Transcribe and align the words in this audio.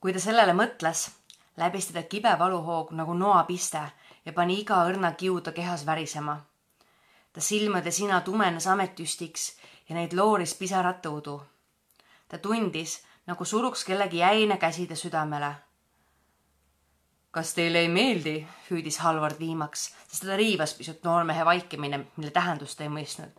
kui 0.00 0.12
ta 0.14 0.20
sellele 0.22 0.54
mõtles, 0.54 1.08
läbis 1.58 1.90
teda 1.90 2.04
kibe 2.06 2.34
valuhoog 2.38 2.92
nagu 2.94 3.14
noapiste 3.18 3.82
ja 4.24 4.32
pani 4.32 4.60
iga 4.62 4.82
õrna 4.86 5.14
kiu 5.18 5.40
ta 5.40 5.52
kehas 5.52 5.86
värisema. 5.86 6.40
ta 7.32 7.40
silmade 7.40 7.90
sina 7.90 8.20
tumenes 8.20 8.66
ametüstiks 8.66 9.52
ja 9.88 9.94
neid 9.94 10.12
looris 10.12 10.54
pisarate 10.54 11.08
udu. 11.08 11.42
ta 12.28 12.38
tundis, 12.38 13.02
nagu 13.26 13.44
suruks 13.44 13.84
kellegi 13.84 14.18
jäine 14.18 14.56
käsi 14.56 14.86
ta 14.86 14.94
südamele. 14.94 15.54
kas 17.30 17.54
teile 17.54 17.78
ei 17.78 17.88
meeldi, 17.88 18.46
hüüdis 18.70 18.98
Halvard 18.98 19.38
viimaks, 19.38 19.94
sest 20.08 20.20
teda 20.20 20.36
riivas 20.36 20.74
pisut 20.74 21.02
noormehe 21.02 21.44
vaikimine, 21.44 22.04
mille 22.16 22.30
tähendust 22.30 22.80
ei 22.80 22.88
mõistnud. 22.88 23.30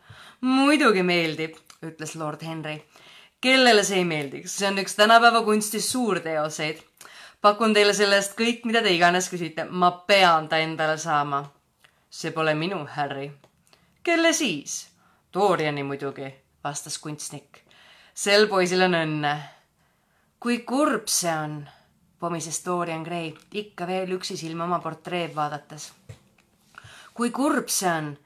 muidugi 0.42 1.04
meeldib, 1.04 1.56
ütles 1.82 2.16
lord 2.16 2.42
Henry 2.44 2.84
kellele 3.42 3.84
see 3.84 4.02
ei 4.02 4.06
meeldiks, 4.06 4.58
see 4.60 4.68
on 4.68 4.80
üks 4.82 4.96
tänapäeva 4.96 5.42
kunsti 5.44 5.82
suurteoseid. 5.82 6.82
pakun 7.42 7.74
teile 7.74 7.94
selle 7.94 8.20
eest 8.20 8.36
kõik, 8.40 8.66
mida 8.68 8.82
te 8.84 8.92
iganes 8.92 9.30
küsite, 9.32 9.64
ma 9.70 9.92
pean 10.08 10.50
ta 10.50 10.58
endale 10.60 10.98
saama. 10.98 11.44
see 12.10 12.32
pole 12.32 12.54
minu, 12.54 12.86
Harry. 12.96 13.32
kelle 14.04 14.34
siis? 14.34 14.90
Doriani 15.34 15.84
muidugi, 15.84 16.34
vastas 16.64 16.98
kunstnik. 16.98 17.64
sel 18.14 18.48
poisil 18.48 18.82
on 18.82 18.94
õnne. 18.94 19.36
kui 20.40 20.60
kurb 20.60 21.08
see 21.08 21.34
on, 21.34 21.70
pomises 22.20 22.66
Dorian 22.66 23.04
Gray 23.04 23.34
ikka 23.52 23.88
veel 23.88 24.12
üksisilma 24.12 24.64
oma 24.64 24.80
portreed 24.80 25.36
vaadates. 25.36 25.94
kui 27.14 27.32
kurb 27.32 27.68
see 27.68 27.90
on. 27.90 28.18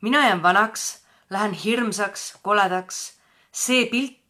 mina 0.00 0.26
jään 0.28 0.42
vanaks, 0.42 1.04
lähen 1.30 1.52
hirmsaks, 1.52 2.38
koledaks. 2.42 3.18
see 3.52 3.86
pilt 3.86 4.23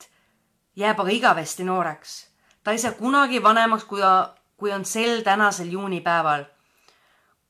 jääb 0.77 1.01
aga 1.01 1.11
igavesti 1.11 1.65
nooreks. 1.65 2.27
ta 2.65 2.71
ei 2.71 2.79
saa 2.79 2.93
kunagi 2.93 3.43
vanemaks, 3.43 3.85
kui 3.85 4.01
ta, 4.01 4.35
kui 4.57 4.73
on 4.73 4.85
sel 4.85 5.23
tänasel 5.23 5.71
juunipäeval. 5.73 6.45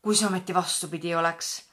kui 0.03 0.17
see 0.17 0.27
ometi 0.27 0.55
vastupidi 0.55 1.15
oleks, 1.15 1.65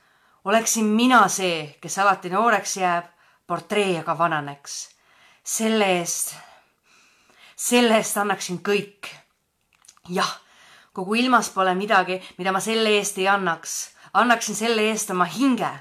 oleksin 0.46 0.86
mina 0.86 1.28
see, 1.28 1.78
kes 1.82 1.98
alati 2.00 2.30
nooreks 2.30 2.78
jääb, 2.78 3.06
portree 3.48 4.00
aga 4.00 4.18
vananeks. 4.18 4.90
selle 5.44 5.86
eest, 6.00 6.36
selle 7.56 7.98
eest 7.98 8.18
annaksin 8.18 8.62
kõik. 8.64 9.08
jah, 10.10 10.40
kogu 10.94 11.16
ilmas 11.16 11.50
pole 11.50 11.76
midagi, 11.76 12.22
mida 12.38 12.52
ma 12.52 12.60
selle 12.60 12.90
eest 12.90 13.18
ei 13.18 13.28
annaks. 13.28 13.96
annaksin 14.14 14.56
selle 14.56 14.82
eest 14.82 15.10
oma 15.10 15.26
hinge. 15.26 15.72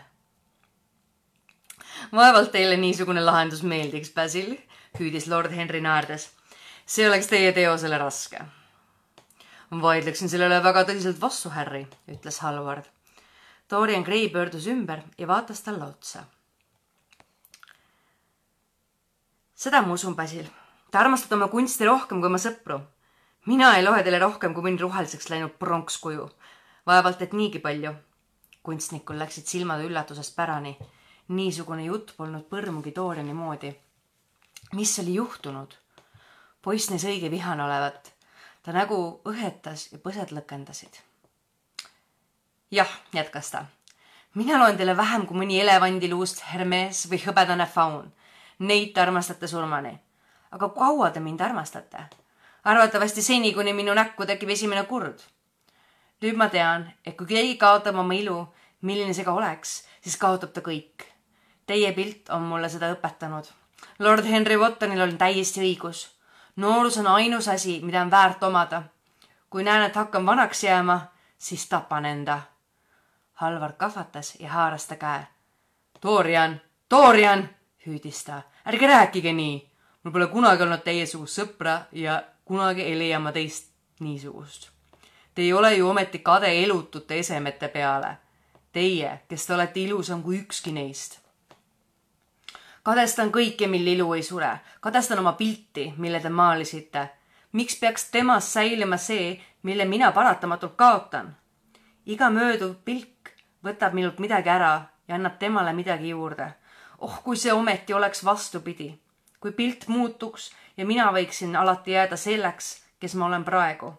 vaevalt 2.12 2.52
teile 2.52 2.76
niisugune 2.76 3.20
lahendus 3.20 3.62
meeldiks, 3.62 4.10
Basil 4.10 4.56
hüüdis 4.98 5.28
lord 5.28 5.52
Henry 5.52 5.80
naerdes. 5.80 6.30
see 6.86 7.06
oleks 7.08 7.26
teie 7.30 7.52
teosele 7.52 7.98
raske. 7.98 8.40
vaidleksin 9.70 10.28
sellele 10.28 10.62
väga 10.62 10.84
tõsiselt 10.88 11.20
vastu, 11.20 11.50
Harry, 11.50 11.86
ütles 12.08 12.38
Halvard. 12.42 12.84
Dorian 13.70 14.02
Gray 14.02 14.28
pöördus 14.28 14.66
ümber 14.66 15.02
ja 15.18 15.26
vaatas 15.26 15.62
talle 15.62 15.84
otsa. 15.84 16.24
seda 19.54 19.82
ma 19.82 19.92
usun, 19.92 20.16
Basil. 20.16 20.46
Te 20.90 20.98
armastate 20.98 21.34
oma 21.34 21.48
kunsti 21.48 21.86
rohkem 21.86 22.20
kui 22.20 22.26
oma 22.26 22.38
sõpru. 22.38 22.80
mina 23.46 23.76
ei 23.76 23.84
loe 23.84 24.02
teile 24.02 24.18
rohkem 24.18 24.54
kui 24.54 24.62
mõni 24.62 24.80
roheliseks 24.80 25.30
läinud 25.30 25.58
pronkskuju. 25.58 26.30
vaevalt, 26.86 27.22
et 27.22 27.32
niigi 27.32 27.58
palju. 27.58 27.94
kunstnikul 28.62 29.18
läksid 29.18 29.46
silmad 29.46 29.84
üllatusest 29.84 30.36
pärani. 30.36 30.76
niisugune 31.28 31.84
jutt 31.84 32.16
polnud 32.16 32.48
põrmugi 32.50 32.94
Doriani 32.94 33.32
moodi 33.32 33.76
mis 34.72 34.98
oli 34.98 35.14
juhtunud? 35.14 35.74
poiss 36.62 36.90
näis 36.90 37.04
õige 37.04 37.30
vihane 37.30 37.64
olevat. 37.64 38.12
ta 38.62 38.72
nägu 38.72 39.20
õhetas 39.24 39.88
ja 39.92 39.98
põsed 39.98 40.30
lõkendasid. 40.30 41.00
jah, 42.70 42.90
jätkas 43.12 43.50
ta. 43.50 43.64
mina 44.34 44.58
loen 44.58 44.76
teile 44.76 44.96
vähem 44.96 45.26
kui 45.26 45.36
mõni 45.42 45.60
elevandiluust 45.60 46.44
Hermes 46.52 47.08
või 47.10 47.18
hõbedane 47.24 47.66
faun. 47.66 48.12
Neid 48.58 48.94
te 48.94 49.00
armastate 49.00 49.46
surmani. 49.46 49.98
aga 50.50 50.68
kaua 50.68 51.10
te 51.10 51.20
mind 51.20 51.40
armastate? 51.40 52.06
arvatavasti 52.64 53.22
seni, 53.22 53.54
kuni 53.54 53.72
minu 53.72 53.94
näkku 53.94 54.26
tekib 54.26 54.48
esimene 54.48 54.84
kurd. 54.84 55.20
nüüd 56.22 56.36
ma 56.36 56.48
tean, 56.48 56.92
et 57.04 57.16
kui 57.16 57.26
keegi 57.26 57.56
kaotab 57.56 57.96
oma 57.96 58.14
ilu, 58.14 58.46
milline 58.82 59.14
see 59.14 59.24
ka 59.24 59.32
oleks, 59.32 59.82
siis 60.00 60.16
kaotab 60.16 60.52
ta 60.52 60.60
kõik. 60.60 61.08
Teie 61.66 61.92
pilt 61.92 62.30
on 62.30 62.42
mulle 62.42 62.68
seda 62.68 62.92
õpetanud 62.94 63.59
lord 64.00 64.24
Henry 64.24 64.56
Wottonil 64.56 65.00
on 65.00 65.18
täiesti 65.18 65.60
õigus. 65.60 66.08
noorus 66.56 66.98
on 66.98 67.06
ainus 67.06 67.48
asi, 67.48 67.80
mida 67.82 68.00
on 68.00 68.10
väärt 68.10 68.42
omada. 68.42 68.82
kui 69.50 69.64
näen, 69.64 69.82
et 69.82 69.96
hakkan 69.96 70.26
vanaks 70.26 70.64
jääma, 70.64 71.00
siis 71.38 71.68
tapan 71.68 72.04
enda. 72.04 72.40
Halvar 73.32 73.72
kahvatas 73.72 74.36
ja 74.40 74.48
haaras 74.48 74.86
ta 74.86 74.96
käe. 74.96 75.26
Dorian, 76.02 76.60
Dorian, 76.90 77.48
hüüdis 77.86 78.24
ta, 78.24 78.42
ärge 78.66 78.86
rääkige 78.86 79.32
nii. 79.32 79.70
mul 80.02 80.12
pole 80.12 80.26
kunagi 80.26 80.62
olnud 80.62 80.82
teiesugust 80.84 81.40
sõpra 81.40 81.80
ja 81.92 82.22
kunagi 82.44 82.82
ei 82.82 82.98
leia 82.98 83.18
ma 83.18 83.32
teist 83.32 83.72
niisugust. 84.00 84.70
Te 85.34 85.42
ei 85.42 85.52
ole 85.52 85.74
ju 85.74 85.88
ometi 85.88 86.18
kade 86.18 86.64
elutute 86.64 87.18
esemete 87.18 87.68
peale. 87.68 88.16
Teie, 88.72 89.20
kes 89.28 89.46
te 89.46 89.54
olete 89.54 89.80
ilusam 89.80 90.22
kui 90.22 90.38
ükski 90.38 90.72
neist 90.72 91.19
kadestan 92.82 93.30
kõike, 93.32 93.68
mille 93.68 93.94
ilu 93.96 94.12
ei 94.16 94.22
sure, 94.22 94.50
kadestan 94.80 95.18
oma 95.20 95.32
pilti, 95.32 95.92
mille 95.96 96.20
te 96.20 96.28
maalisite. 96.28 97.08
miks 97.52 97.76
peaks 97.80 98.10
temas 98.10 98.52
säilima 98.52 98.96
see, 98.96 99.40
mille 99.62 99.84
mina 99.84 100.12
paratamatult 100.12 100.76
kaotan? 100.76 101.36
iga 102.06 102.30
mööduv 102.30 102.74
pilk 102.84 103.32
võtab 103.64 103.92
minult 103.92 104.18
midagi 104.18 104.48
ära 104.48 104.86
ja 105.08 105.14
annab 105.14 105.38
temale 105.38 105.72
midagi 105.72 106.08
juurde. 106.08 106.52
oh, 106.98 107.22
kui 107.22 107.36
see 107.36 107.52
ometi 107.52 107.92
oleks 107.92 108.24
vastupidi. 108.24 108.98
kui 109.40 109.52
pilt 109.52 109.88
muutuks 109.88 110.50
ja 110.76 110.86
mina 110.86 111.12
võiksin 111.12 111.56
alati 111.56 111.92
jääda 111.92 112.16
selleks, 112.16 112.82
kes 113.00 113.14
ma 113.14 113.26
olen 113.26 113.44
praegu. 113.44 113.92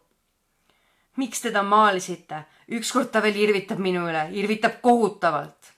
miks 1.17 1.41
teda 1.41 1.63
maalisite? 1.63 2.43
ükskord 2.69 3.11
ta 3.11 3.21
veel 3.21 3.35
irvitab 3.35 3.77
minu 3.77 4.07
üle, 4.09 4.27
irvitab 4.31 4.81
kohutavalt. 4.81 5.73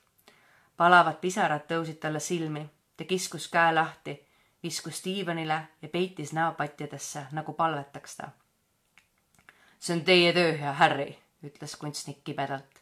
palavad 0.77 1.19
pisarad 1.19 1.67
tõusid 1.67 1.99
talle 1.99 2.19
silmi 2.19 2.69
ta 2.97 3.03
kiskus 3.03 3.47
käe 3.47 3.73
lahti, 3.73 4.17
viskus 4.63 5.01
diivanile 5.05 5.61
ja 5.81 5.89
peitis 5.89 6.33
näopatjadesse, 6.33 7.25
nagu 7.31 7.53
palvetaks 7.53 8.15
ta. 8.15 8.29
see 9.79 9.95
on 9.95 10.01
teie 10.05 10.33
töö, 10.33 10.57
hea 10.57 10.73
Harry, 10.73 11.15
ütles 11.43 11.75
kunstnik 11.75 12.23
kibedalt. 12.23 12.81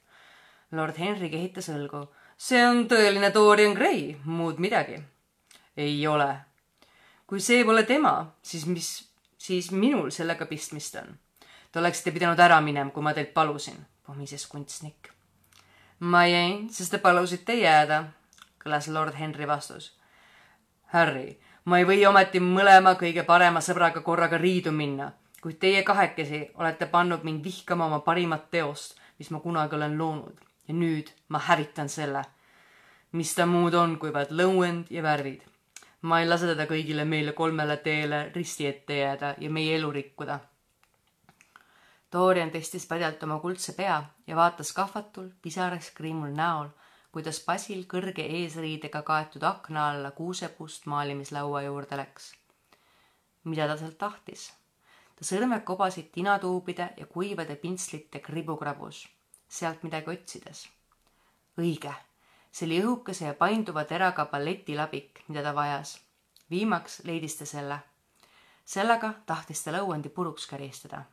lord 0.71 0.97
Henry 0.99 1.29
kehitas 1.29 1.69
õlgu. 1.69 2.07
see 2.37 2.67
on 2.67 2.87
tõeline 2.87 3.33
Dorian 3.33 3.73
Gray, 3.73 4.15
muud 4.25 4.59
midagi. 4.59 5.03
ei 5.77 6.07
ole. 6.07 6.37
kui 7.27 7.39
see 7.39 7.65
pole 7.65 7.83
tema, 7.83 8.35
siis 8.41 8.65
mis, 8.65 9.09
siis 9.37 9.71
minul 9.71 10.11
sellega 10.11 10.45
pistmist 10.45 10.95
on. 10.95 11.17
Te 11.71 11.79
oleksite 11.79 12.11
pidanud 12.11 12.39
ära 12.39 12.61
minema, 12.61 12.91
kui 12.91 13.03
ma 13.03 13.13
teilt 13.13 13.33
palusin, 13.33 13.85
pomises 14.05 14.47
kunstnik. 14.47 15.09
ma 15.99 16.27
jäin, 16.27 16.69
sest 16.69 16.91
te 16.91 16.97
palusite 16.97 17.55
jääda, 17.55 18.03
kõlas 18.63 18.87
lord 18.87 19.15
Henry 19.15 19.47
vastus 19.47 20.00
Harry, 20.91 21.37
ma 21.65 21.77
ei 21.79 21.85
või 21.87 22.01
ometi 22.03 22.41
mõlema 22.43 22.97
kõige 22.99 23.23
parema 23.23 23.61
sõbraga 23.63 24.01
korraga 24.03 24.37
riidu 24.37 24.73
minna, 24.75 25.11
kuid 25.41 25.55
teie 25.61 25.83
kahekesi 25.87 26.41
olete 26.59 26.87
pannud 26.91 27.23
mind 27.23 27.43
vihkama 27.45 27.85
oma 27.85 28.01
parimat 28.03 28.49
teost, 28.51 28.97
mis 29.19 29.31
ma 29.31 29.39
kunagi 29.39 29.77
olen 29.77 29.97
loonud 29.97 30.41
ja 30.67 30.75
nüüd 30.75 31.13
ma 31.29 31.39
hävitan 31.39 31.89
selle. 31.89 32.23
mis 33.11 33.33
ta 33.35 33.45
muud 33.45 33.73
on, 33.73 33.97
kui 33.99 34.11
vaid 34.13 34.29
lõuend 34.31 34.91
ja 34.91 35.03
värvid. 35.03 35.41
ma 36.01 36.19
ei 36.19 36.27
lase 36.27 36.47
teda 36.47 36.65
kõigile 36.65 37.05
meile 37.05 37.31
kolmele 37.31 37.77
teele 37.77 38.31
risti 38.35 38.67
ette 38.67 38.97
jääda 38.97 39.35
ja 39.37 39.49
meie 39.49 39.75
elu 39.75 39.91
rikkuda. 39.91 40.39
Dorian 42.11 42.51
tõstis 42.51 42.87
padjalt 42.87 43.23
oma 43.23 43.39
kuldse 43.39 43.73
pea 43.73 44.03
ja 44.27 44.35
vaatas 44.35 44.73
kahvatul, 44.73 45.31
pisaras 45.41 45.91
kriimul 45.91 46.35
näol 46.35 46.67
kuidas 47.11 47.41
Basil 47.45 47.83
kõrge 47.91 48.23
eesriidega 48.23 49.01
kaetud 49.03 49.43
akna 49.43 49.89
alla 49.91 50.11
kuusepuust 50.15 50.85
maalimislaua 50.87 51.61
juurde 51.61 51.97
läks. 51.97 52.31
mida 53.43 53.67
ta 53.67 53.77
sealt 53.77 53.97
tahtis? 53.97 54.53
ta 55.15 55.25
sõrmed 55.27 55.63
kobasid 55.67 56.11
tinatuubide 56.11 56.93
ja 56.97 57.05
kuivade 57.05 57.55
pintslite 57.55 58.19
kribukrabus, 58.19 59.07
sealt 59.47 59.83
midagi 59.83 60.09
otsides. 60.09 60.69
õige, 61.57 61.93
see 62.51 62.65
oli 62.65 62.79
õhukese 62.83 63.25
ja 63.25 63.33
painduva 63.33 63.83
teraga 63.83 64.25
balletilabik, 64.25 65.23
mida 65.27 65.43
ta 65.43 65.55
vajas. 65.55 65.99
viimaks 66.49 67.01
leidis 67.03 67.35
ta 67.35 67.45
selle. 67.45 67.79
sellega 68.65 69.13
tahtis 69.25 69.63
ta 69.63 69.71
lõuendi 69.71 70.09
puruks 70.09 70.47
käristada. 70.47 71.03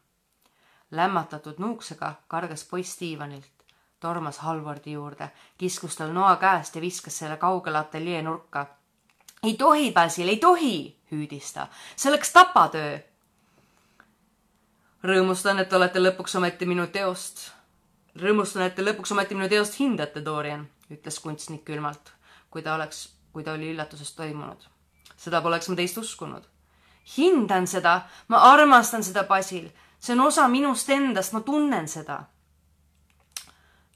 lämmatatud 0.90 1.58
nuuksega 1.58 2.14
kargas 2.28 2.64
poiss 2.64 3.00
diivanilt 3.00 3.57
tormas 4.00 4.38
Halvardi 4.38 4.92
juurde, 4.92 5.30
kiskus 5.58 5.96
tal 5.96 6.12
noa 6.12 6.36
käest 6.36 6.76
ja 6.76 6.80
viskas 6.80 7.18
selle 7.18 7.36
kaugele 7.36 7.78
ateljee 7.78 8.22
nurka. 8.22 8.66
ei 9.42 9.54
tohi, 9.54 9.92
Basil, 9.92 10.28
ei 10.28 10.36
tohi, 10.36 10.96
hüüdis 11.12 11.52
ta. 11.52 11.66
see 11.96 12.10
oleks 12.10 12.32
tapatöö. 12.32 12.98
rõõmustan, 15.04 15.60
et 15.60 15.72
olete 15.72 15.98
lõpuks 15.98 16.36
ometi 16.36 16.66
minu 16.66 16.86
teost. 16.86 17.50
rõõmustan, 18.16 18.62
et 18.66 18.74
te 18.74 18.82
lõpuks 18.82 19.12
ometi 19.12 19.34
minu 19.34 19.48
teost 19.48 19.80
hindate, 19.80 20.24
Dorian, 20.24 20.68
ütles 20.90 21.20
kunstnik 21.20 21.64
külmalt, 21.64 22.12
kui 22.50 22.62
ta 22.62 22.74
oleks, 22.74 23.08
kui 23.32 23.44
ta 23.44 23.52
oli 23.52 23.72
üllatusest 23.74 24.16
toimunud. 24.16 24.68
seda 25.16 25.42
poleks 25.42 25.68
ma 25.68 25.76
teist 25.76 25.98
uskunud. 25.98 26.44
hindan 27.16 27.66
seda, 27.66 28.08
ma 28.28 28.36
armastan 28.36 29.02
seda, 29.02 29.24
Basil. 29.24 29.70
see 29.98 30.12
on 30.12 30.20
osa 30.20 30.48
minust 30.48 30.90
endast, 30.90 31.32
ma 31.32 31.40
tunnen 31.40 31.88
seda. 31.88 32.24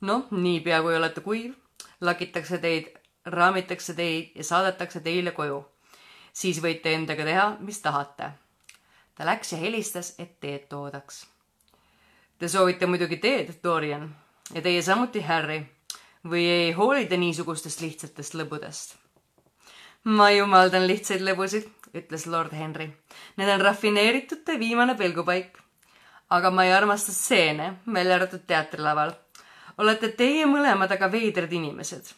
Noh, 0.02 0.28
niipea 0.30 0.82
kui 0.82 0.96
olete 0.96 1.24
kuiv, 1.24 1.54
lakitakse 2.00 2.58
teid, 2.58 2.92
raamitakse 3.26 3.94
teid 3.94 4.36
ja 4.36 4.44
saadetakse 4.44 5.00
teile 5.00 5.30
koju. 5.32 5.64
siis 6.32 6.62
võite 6.62 6.94
endaga 6.94 7.24
teha, 7.24 7.56
mis 7.60 7.80
tahate 7.80 8.32
ta 9.14 9.26
läks 9.26 9.52
ja 9.52 9.58
helistas, 9.58 10.14
et 10.18 10.40
teed 10.40 10.66
toodaks. 10.68 11.26
Te 12.38 12.48
soovite 12.48 12.86
muidugi 12.86 13.20
teed, 13.22 13.52
Dorian, 13.62 14.08
ja 14.54 14.62
teie 14.62 14.82
samuti, 14.82 15.22
Harry, 15.22 15.60
või 16.26 16.46
ei 16.48 16.72
hooli 16.72 17.06
te 17.06 17.16
niisugustest 17.16 17.84
lihtsatest 17.84 18.34
lõbudest? 18.40 18.98
ma 20.02 20.32
jumaldan 20.34 20.82
lihtsaid 20.88 21.22
lõbusid, 21.22 21.68
ütles 21.94 22.24
lord 22.26 22.50
Henry. 22.58 22.88
Need 23.38 23.50
on 23.52 23.60
rafineeritute 23.62 24.58
viimane 24.58 24.96
pelgupaik. 24.98 25.58
aga 26.30 26.50
ma 26.50 26.64
ei 26.64 26.72
armasta 26.72 27.12
stseene, 27.12 27.74
välja 27.86 28.14
arvatud 28.14 28.42
teatrilaval. 28.46 29.12
Olete 29.78 30.08
teie 30.08 30.46
mõlemad 30.46 30.92
aga 30.92 31.10
veidrad 31.12 31.52
inimesed. 31.52 32.12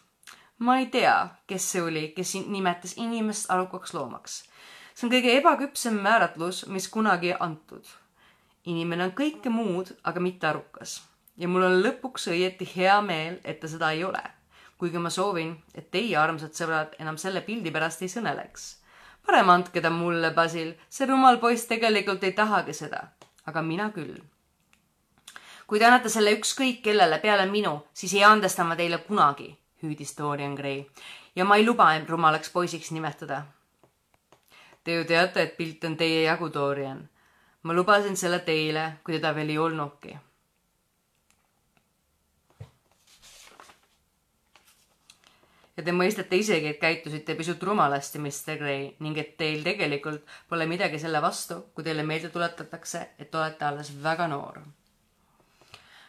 ma 0.59 0.79
ei 0.79 0.87
tea, 0.87 1.29
kes 1.47 1.71
see 1.73 1.83
oli, 1.83 2.09
kes 2.17 2.35
nimetas 2.47 2.95
inimest 2.97 3.51
arukaks 3.51 3.95
loomaks 3.95 4.43
see 4.95 5.09
on 5.09 5.13
kõige 5.13 5.35
ebaküpsem 5.41 5.97
määratlus, 6.03 6.67
mis 6.71 6.89
kunagi 6.89 7.35
antud. 7.41 7.85
inimene 8.65 9.05
on 9.05 9.11
kõike 9.13 9.51
muud, 9.51 9.91
aga 10.05 10.21
mitte 10.21 10.47
arukas. 10.47 11.03
ja 11.37 11.49
mul 11.49 11.67
on 11.67 11.83
lõpuks 11.83 12.29
õieti 12.31 12.69
hea 12.77 13.01
meel, 13.03 13.41
et 13.45 13.61
ta 13.61 13.69
seda 13.69 13.91
ei 13.91 14.05
ole. 14.05 14.23
kuigi 14.79 14.99
ma 14.99 15.11
soovin, 15.11 15.57
et 15.75 15.91
teie, 15.91 16.17
armsad 16.17 16.55
sõbrad, 16.55 16.95
enam 16.99 17.17
selle 17.19 17.41
pildi 17.41 17.71
pärast 17.71 18.03
ei 18.03 18.09
sõneleks. 18.09 18.77
parem 19.27 19.51
andke 19.51 19.81
ta 19.81 19.91
mulle, 19.91 20.31
Basil, 20.31 20.75
see 20.89 21.07
rumal 21.07 21.39
poiss 21.39 21.67
tegelikult 21.67 22.23
ei 22.25 22.33
tahagi 22.33 22.73
seda. 22.73 23.09
aga 23.47 23.63
mina 23.63 23.91
küll 23.91 24.23
kui 25.67 25.79
te 25.79 25.89
annate 25.89 26.09
selle 26.09 26.37
ükskõik 26.37 26.83
kellele 26.83 27.19
peale 27.19 27.47
minu, 27.51 27.79
siis 27.95 28.15
ei 28.15 28.25
andesta 28.25 28.65
ma 28.65 28.77
teile 28.77 28.99
kunagi, 29.09 29.51
hüüdis 29.83 30.17
Dorian 30.19 30.55
Gray. 30.55 30.85
ja 31.37 31.45
ma 31.45 31.57
ei 31.57 31.67
luba 31.67 31.95
end 31.95 32.09
rumalaks 32.09 32.51
poisiks 32.51 32.91
nimetada 32.91 33.45
Te 34.85 34.93
ju 34.93 35.05
teate, 35.09 35.43
et 35.43 35.57
pilt 35.57 35.85
on 35.89 35.97
teie 35.97 36.23
jagu, 36.27 36.51
Dorian. 36.53 37.09
ma 37.63 37.73
lubasin 37.73 38.17
selle 38.21 38.43
teile, 38.45 38.83
kui 39.05 39.15
teda 39.17 39.31
veel 39.35 39.53
ei 39.55 39.59
olnudki. 39.59 40.17
ja 45.77 45.83
te 45.83 45.93
mõistate 45.93 46.37
isegi, 46.37 46.69
et 46.69 46.81
käitusite 46.83 47.35
pisut 47.35 47.63
rumalasti, 47.63 48.21
Mr 48.21 48.61
Gray, 48.61 48.91
ning 49.01 49.19
et 49.19 49.33
teil 49.41 49.65
tegelikult 49.65 50.37
pole 50.49 50.69
midagi 50.71 51.01
selle 51.03 51.23
vastu, 51.23 51.63
kui 51.75 51.85
teile 51.85 52.05
meelde 52.05 52.29
tuletatakse, 52.29 53.07
et 53.19 53.35
olete 53.35 53.65
alles 53.65 53.91
väga 54.03 54.29
noor. 54.29 54.61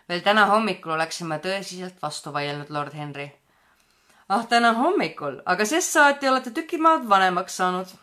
Veel 0.10 0.22
täna 0.22 0.46
hommikul 0.46 0.92
oleksime 0.92 1.40
tõsiselt 1.40 2.02
vastu 2.02 2.34
vaielnud, 2.34 2.70
lord 2.70 2.94
Henry. 2.94 3.30
ah, 4.30 4.48
täna 4.48 4.74
hommikul, 4.74 5.42
aga 5.46 5.66
sest 5.66 5.92
saati 5.92 6.30
olete 6.30 6.52
tüki 6.52 6.78
maad 6.78 7.10
vanemaks 7.10 7.58
saanud 7.58 7.96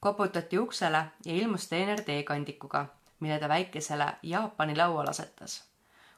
koputati 0.00 0.58
uksele 0.58 1.04
ja 1.24 1.34
ilmus 1.34 1.68
teener 1.68 2.00
teekandikuga, 2.02 2.86
mille 3.20 3.38
ta 3.38 3.48
väikesele 3.48 4.06
Jaapani 4.22 4.76
lauale 4.76 5.10
asetas. 5.10 5.64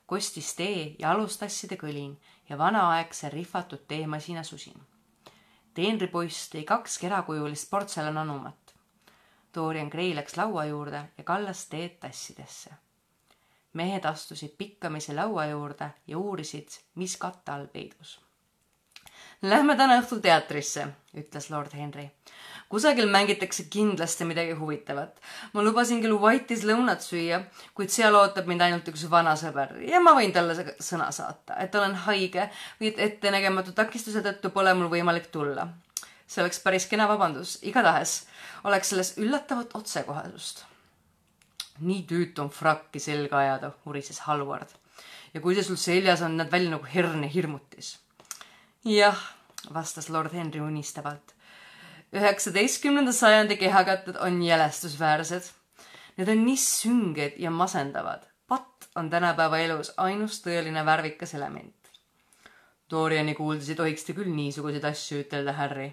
kostis 0.07 0.55
tee 0.55 0.97
ja 0.99 1.11
alustasside 1.11 1.77
kõlin 1.77 2.17
ja 2.49 2.59
vanaaegse 2.59 3.29
rihvatud 3.29 3.83
teemasina 3.89 4.43
susin. 4.43 4.83
teenripoiss 5.75 6.49
tõi 6.55 6.65
kaks 6.65 6.99
kerakujulist 6.99 7.71
portselananumat. 7.71 8.75
Dorian 9.55 9.89
Gray 9.89 10.15
läks 10.15 10.37
laua 10.37 10.65
juurde 10.65 11.05
ja 11.19 11.25
kallas 11.25 11.67
teed 11.67 11.99
tassidesse. 12.01 12.71
Mehed 13.73 14.05
astusid 14.05 14.57
pikkamisi 14.59 15.15
laua 15.15 15.47
juurde 15.47 15.91
ja 16.07 16.19
uurisid, 16.19 16.69
mis 16.95 17.17
katte 17.17 17.53
all 17.53 17.67
peidus. 17.67 18.21
Lähme 19.43 19.77
täna 19.77 19.99
õhtul 20.01 20.21
teatrisse, 20.23 20.87
ütles 21.19 21.51
lord 21.51 21.75
Henry 21.75 22.11
kusagil 22.73 23.09
mängitakse 23.11 23.67
kindlasti 23.71 24.25
midagi 24.25 24.53
huvitavat. 24.57 25.21
ma 25.53 25.63
lubasin 25.63 26.01
küll 26.01 26.17
White'is 26.17 26.65
lõunat 26.65 27.05
süüa, 27.05 27.43
kuid 27.77 27.93
seal 27.93 28.17
ootab 28.17 28.49
mind 28.49 28.65
ainult 28.65 28.89
üks 28.89 29.05
vana 29.13 29.35
sõber 29.37 29.75
ja 29.85 30.01
ma 30.01 30.15
võin 30.17 30.33
talle 30.33 30.57
sõna 30.81 31.11
saata, 31.13 31.59
et 31.61 31.75
olen 31.77 31.99
haige 32.07 32.49
või 32.81 32.93
et 32.93 33.03
ettenägematu 33.09 33.77
takistuse 33.77 34.25
tõttu 34.25 34.55
pole 34.57 34.73
mul 34.75 34.89
võimalik 34.95 35.29
tulla. 35.35 35.69
see 36.27 36.41
oleks 36.41 36.63
päris 36.65 36.89
kena 36.89 37.05
vabandus, 37.09 37.59
igatahes 37.63 38.23
oleks 38.65 38.89
selles 38.89 39.15
üllatavat 39.19 39.77
otsekohesust. 39.77 40.65
Nii 41.81 42.03
tüütu 42.07 42.43
on 42.43 42.51
frakki 42.51 43.01
selga 43.01 43.39
ajada, 43.39 43.73
urises 43.87 44.21
Halvard. 44.21 44.69
ja 45.35 45.41
kui 45.41 45.55
see 45.55 45.65
sul 45.65 45.77
seljas 45.77 46.23
on, 46.23 46.37
näed 46.37 46.51
välja 46.53 46.71
nagu 46.71 46.85
herne 46.95 47.31
hirmutis. 47.35 47.99
jah, 48.85 49.19
vastas 49.73 50.11
lord 50.11 50.33
Henry 50.33 50.61
unistavalt 50.61 51.33
üheksateistkümnenda 52.13 53.13
sajandi 53.13 53.57
kehakatted 53.57 54.17
on 54.21 54.43
jälestusväärsed. 54.43 55.43
Need 56.17 56.29
on 56.29 56.45
nii 56.45 56.57
sünged 56.57 57.39
ja 57.39 57.51
masendavad. 57.51 58.23
patt 58.49 58.89
on 58.97 59.11
tänapäeva 59.11 59.59
elus 59.59 59.95
ainus 59.97 60.43
tõeline 60.45 60.85
värvikas 60.85 61.35
element. 61.35 61.75
Doriani 62.91 63.35
kuuldes 63.35 63.69
ei 63.69 63.75
tohiks 63.75 64.05
te 64.05 64.13
küll 64.13 64.29
niisuguseid 64.29 64.85
asju 64.85 65.23
ütelda, 65.25 65.53
Harry. 65.53 65.93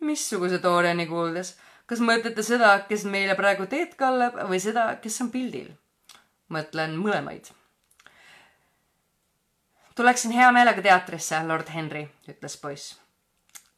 missuguse 0.00 0.62
Doriani 0.62 1.06
kuuldes? 1.06 1.56
Kas 1.88 2.04
mõtlete 2.04 2.44
seda, 2.44 2.74
kes 2.88 3.04
meile 3.08 3.34
praegu 3.34 3.66
teed 3.66 3.96
kallab 3.96 4.36
või 4.50 4.60
seda, 4.62 4.94
kes 5.02 5.20
on 5.24 5.32
pildil? 5.34 5.72
mõtlen 6.48 6.94
mõlemaid. 6.96 7.50
tuleksin 9.94 10.32
hea 10.32 10.52
meelega 10.52 10.82
teatrisse, 10.82 11.42
lord 11.44 11.68
Henry, 11.74 12.08
ütles 12.28 12.56
poiss 12.56 12.96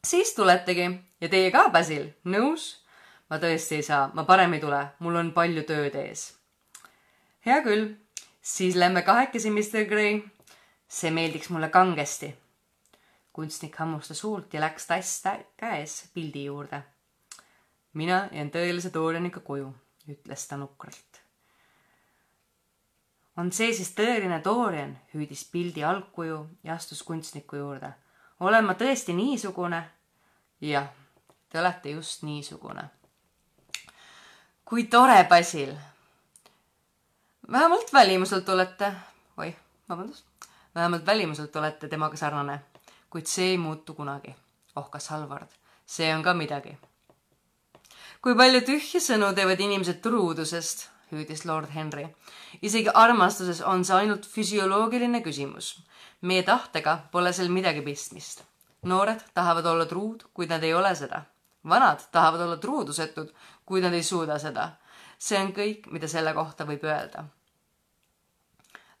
siis 0.07 0.33
tuletegi 0.33 0.99
ja 1.21 1.29
teie 1.29 1.51
ka, 1.51 1.69
Basil, 1.69 2.11
nõus? 2.25 2.77
ma 3.29 3.37
tõesti 3.39 3.77
ei 3.79 3.83
saa, 3.85 4.09
ma 4.13 4.25
parem 4.27 4.57
ei 4.57 4.59
tule, 4.59 4.81
mul 4.99 5.15
on 5.15 5.31
palju 5.31 5.63
tööd 5.67 5.95
ees. 5.95 6.33
hea 7.45 7.61
küll, 7.63 7.95
siis 8.41 8.75
lähme 8.75 9.01
kahekesi, 9.01 9.51
Mr 9.51 9.85
Gray. 9.89 10.21
see 10.87 11.11
meeldiks 11.11 11.49
mulle 11.49 11.69
kangesti. 11.69 12.35
kunstnik 13.33 13.75
hammustas 13.75 14.23
huult 14.23 14.53
ja 14.53 14.59
läks 14.59 14.87
tass 14.87 15.23
käes 15.57 16.09
pildi 16.13 16.45
juurde. 16.45 16.83
Mina 17.93 18.27
jään 18.31 18.51
tõelise 18.51 18.93
Dorianiga 18.93 19.39
koju, 19.39 19.73
ütles 20.07 20.47
ta 20.47 20.57
nukralt. 20.57 21.21
on 23.37 23.51
see 23.51 23.73
siis 23.73 23.95
tõeline 23.95 24.43
Dorian, 24.43 24.97
hüüdis 25.13 25.43
pildi 25.51 25.83
algkuju 25.83 26.47
ja 26.63 26.73
astus 26.73 27.03
kunstniku 27.03 27.55
juurde 27.55 27.93
olen 28.41 28.65
ma 28.65 28.73
tõesti 28.73 29.13
niisugune? 29.13 29.81
jah, 30.61 30.89
te 31.49 31.59
olete 31.59 31.89
just 31.89 32.23
niisugune. 32.23 32.83
kui 34.65 34.83
tore, 34.83 35.23
Basil. 35.29 35.75
vähemalt 37.51 37.93
välimuselt 37.93 38.49
olete, 38.49 38.93
oih, 39.37 39.55
vabandust, 39.89 40.25
vähemalt 40.75 41.05
välimuselt 41.05 41.55
olete 41.55 41.87
temaga 41.87 42.17
sarnane, 42.17 42.61
kuid 43.09 43.25
see 43.25 43.51
ei 43.53 43.57
muutu 43.57 43.93
kunagi, 43.93 44.35
ohkas 44.75 45.09
Halvard. 45.09 45.49
see 45.85 46.15
on 46.15 46.23
ka 46.23 46.33
midagi. 46.33 46.77
Kui 48.21 48.35
palju 48.37 48.61
tühje 48.61 48.99
sõnu 49.01 49.33
teevad 49.35 49.59
inimesed 49.59 50.01
truudusest, 50.01 50.89
hüüdis 51.11 51.45
lord 51.45 51.69
Henry. 51.69 52.07
isegi 52.61 52.89
armastuses 52.89 53.61
on 53.61 53.85
see 53.85 53.95
ainult 53.95 54.25
füsioloogiline 54.25 55.21
küsimus 55.21 55.75
meie 56.21 56.43
tahtega 56.43 56.97
pole 57.11 57.33
sel 57.33 57.49
midagi 57.49 57.81
pistmist. 57.81 58.43
noored 58.85 59.21
tahavad 59.33 59.65
olla 59.65 59.85
truud, 59.85 60.23
kuid 60.33 60.49
nad 60.49 60.63
ei 60.63 60.73
ole 60.73 60.95
seda. 60.95 61.21
vanad 61.69 61.99
tahavad 62.11 62.41
olla 62.41 62.57
truudusetud, 62.57 63.33
kuid 63.65 63.83
nad 63.83 63.93
ei 63.93 64.03
suuda 64.03 64.39
seda. 64.39 64.71
see 65.17 65.39
on 65.39 65.53
kõik, 65.53 65.91
mida 65.91 66.07
selle 66.07 66.33
kohta 66.33 66.65
võib 66.65 66.83
öelda. 66.83 67.25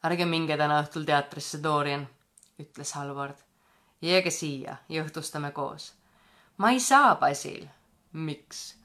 ärge 0.03 0.25
minge 0.25 0.57
täna 0.57 0.81
õhtul 0.81 1.05
teatrisse, 1.05 1.63
Dorian, 1.63 2.07
ütles 2.59 2.93
Halvard. 2.93 3.37
jääge 4.01 4.31
siia 4.31 4.77
ja 4.89 5.03
õhtustame 5.03 5.51
koos. 5.51 5.93
ma 6.57 6.71
ei 6.71 6.79
saa, 6.79 7.15
Basil. 7.15 7.67
miks? 8.13 8.80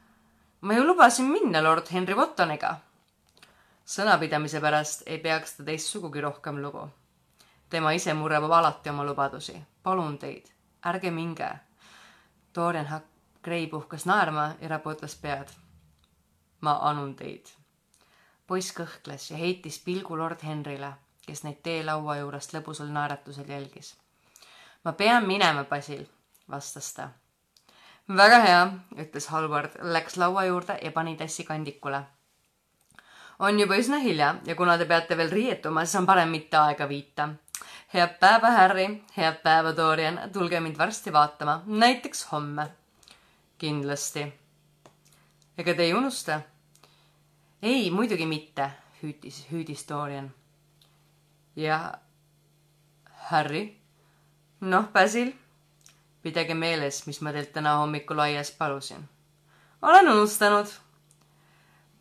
Ma 0.67 0.75
ju 0.75 0.85
lubasin 0.87 1.31
minna 1.31 1.63
lord 1.63 1.87
Henry 1.93 2.15
Wottoniga. 2.19 2.77
sõnapidamise 3.87 4.61
pärast 4.61 5.03
ei 5.07 5.19
peaks 5.19 5.57
ta 5.57 5.65
teist 5.65 5.93
sugugi 5.95 6.21
rohkem 6.21 6.63
lugu 6.63 6.89
tema 7.69 7.93
ise 7.93 8.15
murrab 8.15 8.51
alati 8.51 8.91
oma 8.91 9.05
lubadusi. 9.05 9.63
palun 9.83 10.19
teid, 10.19 10.47
ärge 10.87 11.11
minge. 11.11 11.51
Dorian 12.55 12.87
Huck 12.91 13.07
Gray 13.43 13.67
puhkas 13.67 14.07
naerma 14.07 14.55
ja 14.61 14.69
raputas 14.69 15.15
pead. 15.15 15.49
ma 16.61 16.79
anun 16.83 17.15
teid. 17.15 17.47
poiss 18.47 18.73
kõhkles 18.73 19.31
ja 19.31 19.37
heitis 19.37 19.79
pilgu 19.79 20.19
lord 20.19 20.43
Henryle, 20.43 20.93
kes 21.27 21.43
neid 21.45 21.63
teelaua 21.63 22.17
juurest 22.17 22.55
lõbusal 22.55 22.89
naeratusel 22.89 23.49
jälgis. 23.49 23.97
ma 24.85 24.93
pean 24.93 25.27
minema, 25.27 25.65
Basil, 25.65 26.05
vastas 26.51 26.95
ta. 26.95 27.09
Väga 28.09 28.41
hea, 28.41 28.61
ütles 29.03 29.27
Halvard, 29.29 29.79
läks 29.83 30.17
laua 30.17 30.45
juurde 30.45 30.79
ja 30.83 30.93
pani 30.93 31.17
tassi 31.17 31.45
kandikule. 31.45 32.03
on 33.39 33.61
juba 33.61 33.77
üsna 33.77 33.99
hilja 33.99 34.35
ja 34.45 34.55
kuna 34.55 34.79
te 34.79 34.85
peate 34.85 35.17
veel 35.17 35.31
riietuma, 35.31 35.85
siis 35.85 36.01
on 36.01 36.07
parem 36.07 36.29
mitte 36.29 36.57
aega 36.57 36.89
viita 36.89 37.29
head 37.95 38.19
päeva, 38.21 38.51
Harry, 38.51 38.87
head 39.17 39.41
päeva, 39.43 39.73
Dorian, 39.77 40.19
tulge 40.33 40.61
mind 40.61 40.79
varsti 40.79 41.13
vaatama, 41.13 41.63
näiteks 41.67 42.27
homme. 42.33 42.69
kindlasti. 43.59 44.33
ega 45.59 45.75
te 45.75 45.83
ei 45.83 45.95
unusta? 45.95 46.41
ei, 47.63 47.91
muidugi 47.91 48.27
mitte, 48.27 48.71
hüüdis, 49.03 49.47
hüüdis 49.51 49.89
Dorian. 49.89 50.31
ja 51.57 51.95
Harry? 53.31 53.77
noh, 54.61 54.89
Basil, 54.93 55.33
pidage 56.27 56.55
meeles, 56.55 57.05
mis 57.07 57.23
ma 57.23 57.33
teilt 57.33 57.53
täna 57.55 57.77
hommikul 57.79 58.19
aias 58.19 58.51
palusin. 58.51 59.09
olen 59.83 60.09
unustanud. 60.13 60.67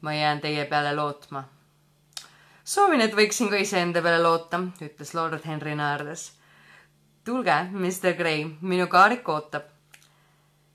ma 0.01 0.13
jään 0.13 0.41
teie 0.41 0.65
peale 0.65 0.95
lootma 0.95 1.43
soovin, 2.65 3.01
et 3.05 3.13
võiksin 3.13 3.49
ka 3.51 3.59
iseenda 3.61 4.01
peale 4.01 4.23
loota, 4.23 4.59
ütles 4.81 5.13
lord 5.13 5.45
Henry 5.45 5.75
naerdes. 5.77 6.31
tulge, 7.25 7.55
Mr 7.71 8.13
Gray, 8.17 8.45
minu 8.61 8.87
kaarik 8.87 9.29
ootab. 9.29 9.69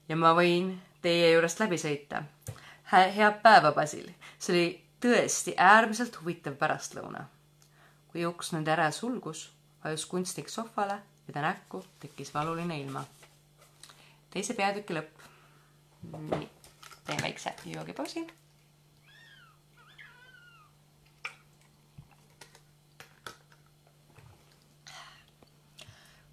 ja 0.08 0.16
ma 0.16 0.34
võin 0.34 0.78
teie 1.02 1.32
juurest 1.32 1.60
läbi 1.60 1.78
sõita. 1.78 2.22
head 2.92 3.42
päeva, 3.42 3.72
Basil. 3.72 4.10
see 4.38 4.54
oli 4.54 4.84
tõesti 5.00 5.54
äärmiselt 5.56 6.20
huvitav 6.20 6.54
pärastlõuna. 6.54 7.24
kui 8.12 8.26
uks 8.26 8.52
nende 8.52 8.70
järel 8.70 8.92
sulgus, 8.92 9.50
vajus 9.84 10.06
kunstnik 10.06 10.48
sohvale 10.48 11.00
ja 11.26 11.32
ta 11.32 11.40
näkku 11.42 11.84
tekkis 12.00 12.34
valuline 12.34 12.80
ilma. 12.80 13.04
Teise 14.30 14.54
peatüki 14.54 14.94
lõpp. 14.94 15.26
nii, 16.10 16.48
teen 17.06 17.22
väikse 17.22 17.54
joogipausi 17.64 18.26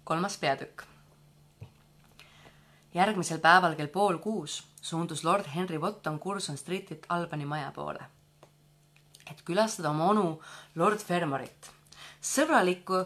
kolmas 0.08 0.38
peatükk. 0.40 0.82
järgmisel 2.94 3.38
päeval 3.38 3.74
kell 3.76 3.90
pool 3.92 4.16
kuus 4.18 4.62
suundus 4.80 5.24
lord 5.24 5.44
Henry 5.54 5.78
Wotton 5.78 6.16
Curzon 6.20 6.56
Streetilt 6.56 7.04
Albani 7.08 7.44
maja 7.44 7.68
poole, 7.76 8.06
et 9.30 9.42
külastada 9.44 9.90
oma 9.90 10.06
onu 10.14 10.40
lord 10.80 11.04
Fermorit, 11.04 11.68
sõbralikku, 12.24 13.02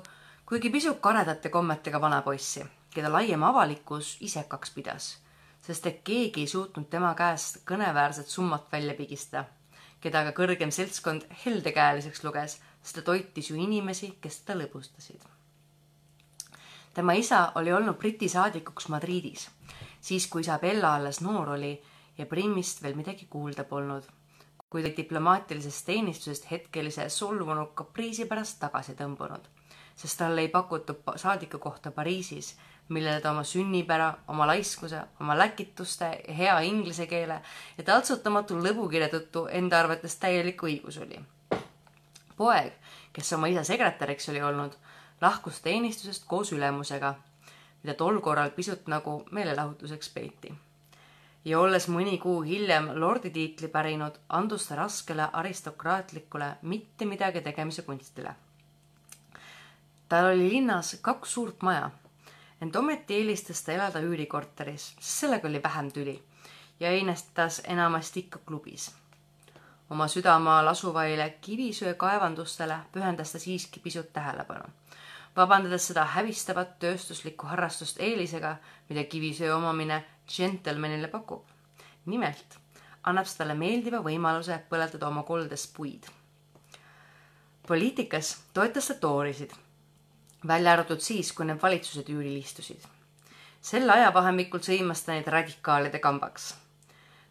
kuigi 0.46 0.70
pisut 0.70 1.00
karedate 1.02 1.50
kommetega 1.50 2.00
vanapoissi, 2.00 2.62
keda 2.94 3.12
laiem 3.12 3.42
avalikkus 3.42 4.16
isekaks 4.20 4.70
pidas, 4.74 5.08
sest 5.62 5.86
et 5.86 6.00
keegi 6.04 6.44
ei 6.44 6.50
suutnud 6.50 6.88
tema 6.90 7.14
käest 7.18 7.62
kõneväärset 7.68 8.28
summat 8.28 8.66
välja 8.72 8.94
pigistada, 8.98 9.44
keda 10.02 10.24
ka 10.28 10.34
kõrgem 10.42 10.72
seltskond 10.74 11.26
heldekäeliseks 11.44 12.24
luges, 12.24 12.58
sest 12.82 12.98
ta 12.98 13.04
toitis 13.06 13.50
ju 13.50 13.56
inimesi, 13.56 14.16
kes 14.20 14.42
teda 14.42 14.58
lõbustasid. 14.62 15.22
tema 16.94 17.12
isa 17.12 17.52
oli 17.54 17.72
olnud 17.72 17.96
Briti 17.96 18.28
saadikuks 18.28 18.88
Madridis, 18.88 19.48
siis 20.00 20.26
kui 20.26 20.40
isa 20.40 20.58
Bella 20.58 20.94
alles 20.94 21.20
noor 21.20 21.48
oli 21.56 21.80
ja 22.18 22.26
Primmist 22.26 22.82
veel 22.82 22.94
midagi 22.94 23.26
kuulda 23.30 23.64
polnud, 23.64 24.04
kui 24.70 24.82
ta 24.82 24.90
diplomaatilisest 24.96 25.86
teenistusest 25.86 26.50
hetkelise 26.50 27.08
solvunud 27.08 27.72
kapriisi 27.74 28.24
pärast 28.24 28.58
tagasi 28.60 28.94
tõmbunud, 28.98 29.48
sest 29.96 30.18
talle 30.18 30.40
ei 30.40 30.48
pakutud 30.48 31.02
saadiku 31.16 31.58
kohta 31.58 31.90
Pariisis, 31.90 32.54
millele 32.88 33.20
ta 33.20 33.30
oma 33.30 33.44
sünnipära, 33.44 34.14
oma 34.28 34.46
laiskuse, 34.46 35.00
oma 35.20 35.36
läkituste, 35.38 36.10
hea 36.38 36.58
inglise 36.66 37.06
keele 37.06 37.40
ja 37.78 37.84
taltsutamatu 37.84 38.58
lõbukirja 38.58 39.08
tõttu 39.12 39.46
enda 39.50 39.80
arvates 39.80 40.16
täielik 40.16 40.62
õigus 40.62 40.98
oli. 41.02 41.20
poeg, 42.36 42.72
kes 43.12 43.32
oma 43.32 43.46
isa 43.46 43.64
sekretäriks 43.64 44.28
oli 44.28 44.42
olnud, 44.42 44.76
lahkus 45.20 45.60
teenistusest 45.60 46.24
koos 46.26 46.52
ülemusega, 46.52 47.14
mida 47.82 47.94
tol 47.94 48.20
korral 48.20 48.50
pisut 48.50 48.86
nagu 48.86 49.22
meelelahutuseks 49.30 50.08
peeti. 50.08 50.54
ja 51.44 51.60
olles 51.60 51.88
mõni 51.88 52.18
kuu 52.18 52.42
hiljem 52.42 52.90
lordi 53.00 53.30
tiitli 53.30 53.68
pärinud, 53.68 54.18
andus 54.28 54.66
ta 54.66 54.76
raskele 54.76 55.28
aristokraatlikule 55.32 56.56
mitte 56.62 57.04
midagi 57.04 57.40
tegemise 57.40 57.82
kunstile. 57.82 58.34
tal 60.08 60.32
oli 60.34 60.48
linnas 60.48 60.96
kaks 61.00 61.32
suurt 61.34 61.62
maja, 61.62 61.90
ent 62.62 62.76
ometi 62.76 63.18
eelistas 63.18 63.62
ta 63.66 63.72
elada 63.72 64.00
üürikorteris, 64.00 64.92
sest 65.00 65.24
sellega 65.24 65.48
oli 65.48 65.62
vähem 65.62 65.90
tüli 65.92 66.16
ja 66.80 66.90
einestas 66.90 67.62
enamasti 67.64 68.26
ikka 68.26 68.38
klubis 68.46 68.90
oma 69.90 70.08
südamaal 70.08 70.68
asuvaile 70.68 71.38
kivisöe 71.40 71.94
kaevandustele 71.94 72.78
pühendas 72.92 73.32
ta 73.32 73.38
siiski 73.38 73.80
pisut 73.80 74.12
tähelepanu 74.12 74.70
vabandades 75.36 75.86
seda 75.88 76.04
hävistavat 76.14 76.76
tööstuslikku 76.82 77.48
harrastust 77.48 78.00
eelisega, 78.00 78.56
mida 78.88 79.04
kivisöe 79.04 79.52
omamine 79.54 80.02
džentelmenile 80.28 81.08
pakub. 81.08 81.44
nimelt 82.06 82.58
annab 83.04 83.26
see 83.26 83.38
talle 83.38 83.54
meeldiva 83.54 84.00
võimaluse 84.02 84.58
põletada 84.70 85.08
oma 85.08 85.22
koldes 85.22 85.66
puid. 85.76 86.06
poliitikas 87.66 88.36
toetas 88.54 88.86
ta 88.86 88.94
toorisid, 88.94 89.52
välja 90.46 90.72
arvatud 90.72 91.00
siis, 91.00 91.32
kui 91.32 91.46
need 91.46 91.62
valitsused 91.62 92.08
üüril 92.08 92.36
istusid. 92.36 92.82
sel 93.60 93.90
ajavahemikul 93.90 94.60
sõimas 94.60 95.04
ta 95.04 95.12
neid 95.12 95.26
radikaalide 95.26 95.98
kambaks. 95.98 96.54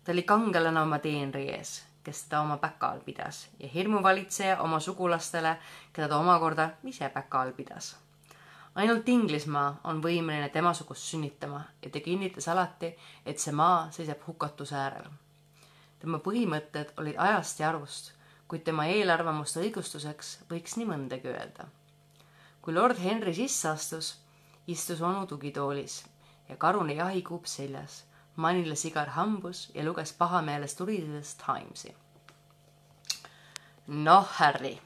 ta 0.03 0.11
oli 0.11 0.23
kangelane 0.23 0.81
oma 0.81 0.99
teenri 0.99 1.49
ees 1.49 1.81
kes 2.03 2.23
teda 2.23 2.41
oma 2.41 2.57
päka 2.57 2.87
all 2.87 2.99
pidas 2.99 3.47
ja 3.59 3.67
hirmuvalitseja 3.67 4.61
oma 4.61 4.79
sugulastele, 4.79 5.57
keda 5.93 6.07
ta 6.07 6.17
omakorda 6.17 6.69
ise 6.83 7.09
päka 7.09 7.41
all 7.41 7.51
pidas. 7.51 7.95
ainult 8.75 9.09
Inglismaa 9.09 9.81
on 9.83 10.01
võimeline 10.03 10.49
temasugust 10.49 11.03
sünnitama 11.03 11.61
ja 11.81 11.89
ta 11.89 11.99
kinnitas 11.99 12.47
alati, 12.47 12.95
et 13.25 13.39
see 13.39 13.53
maa 13.53 13.91
seisab 13.91 14.25
hukatuse 14.27 14.75
äärel. 14.75 15.11
tema 15.99 16.17
põhimõtted 16.17 16.93
olid 16.97 17.15
ajast 17.17 17.59
ja 17.59 17.69
arvust, 17.69 18.13
kuid 18.47 18.63
tema 18.63 18.85
eelarvamuste 18.85 19.59
õigustuseks 19.59 20.39
võiks 20.49 20.77
nii 20.77 20.85
mõndagi 20.85 21.27
öelda. 21.27 21.67
Kui 22.61 22.73
lord 22.73 22.97
Henry 22.97 23.33
sisse 23.33 23.69
astus, 23.69 24.13
istus 24.67 25.01
onu 25.01 25.25
tugitoolis 25.27 26.03
ja 26.49 26.57
karune 26.57 26.93
jahikuup 26.93 27.45
seljas 27.45 28.03
Manila 28.35 28.75
sigar 28.75 29.09
hambus 29.17 29.71
ja 29.75 29.83
luges 29.83 30.13
pahameeles 30.13 30.75
turides 30.75 31.35
Timesi. 31.35 31.95
noh, 33.87 34.27
Harry, 34.37 34.79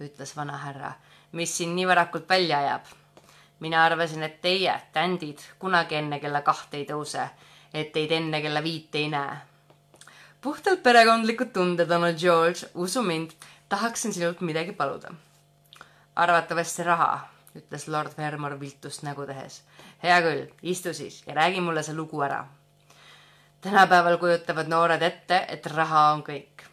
ütles 0.00 0.36
vanahärra, 0.36 0.94
mis 1.32 1.56
sind 1.56 1.74
nii 1.74 1.86
varakult 1.86 2.28
välja 2.28 2.58
ajab? 2.58 2.88
mina 3.60 3.84
arvasin, 3.84 4.22
et 4.22 4.40
teie, 4.42 4.74
tändid, 4.92 5.38
kunagi 5.58 5.94
enne 5.94 6.18
kella 6.20 6.40
kahte 6.42 6.80
ei 6.80 6.86
tõuse, 6.88 7.28
et 7.74 7.92
teid 7.92 8.12
enne 8.12 8.40
kella 8.40 8.62
viite 8.62 8.98
ei 8.98 9.08
näe. 9.08 9.36
puhtalt 10.40 10.82
perekondlikud 10.82 11.52
tunded, 11.52 11.90
onu 11.90 12.14
George, 12.16 12.66
usu 12.74 13.02
mind, 13.02 13.30
tahaksin 13.68 14.12
sinult 14.12 14.40
midagi 14.40 14.72
paluda. 14.72 15.12
Arvatavasti 16.20 16.86
raha, 16.86 17.10
ütles 17.56 17.88
lord 17.88 18.14
Fermor 18.14 18.58
viltust 18.60 19.02
nägu 19.02 19.26
tehes. 19.26 19.62
hea 20.02 20.22
küll, 20.22 20.48
istu 20.62 20.94
siis 20.94 21.22
ja 21.26 21.34
räägi 21.34 21.60
mulle 21.60 21.82
see 21.82 21.96
lugu 21.96 22.22
ära 22.22 22.44
tänapäeval 23.60 24.16
kujutavad 24.16 24.68
noored 24.68 25.02
ette, 25.02 25.44
et 25.48 25.66
raha 25.66 26.00
on 26.12 26.22
kõik. 26.24 26.64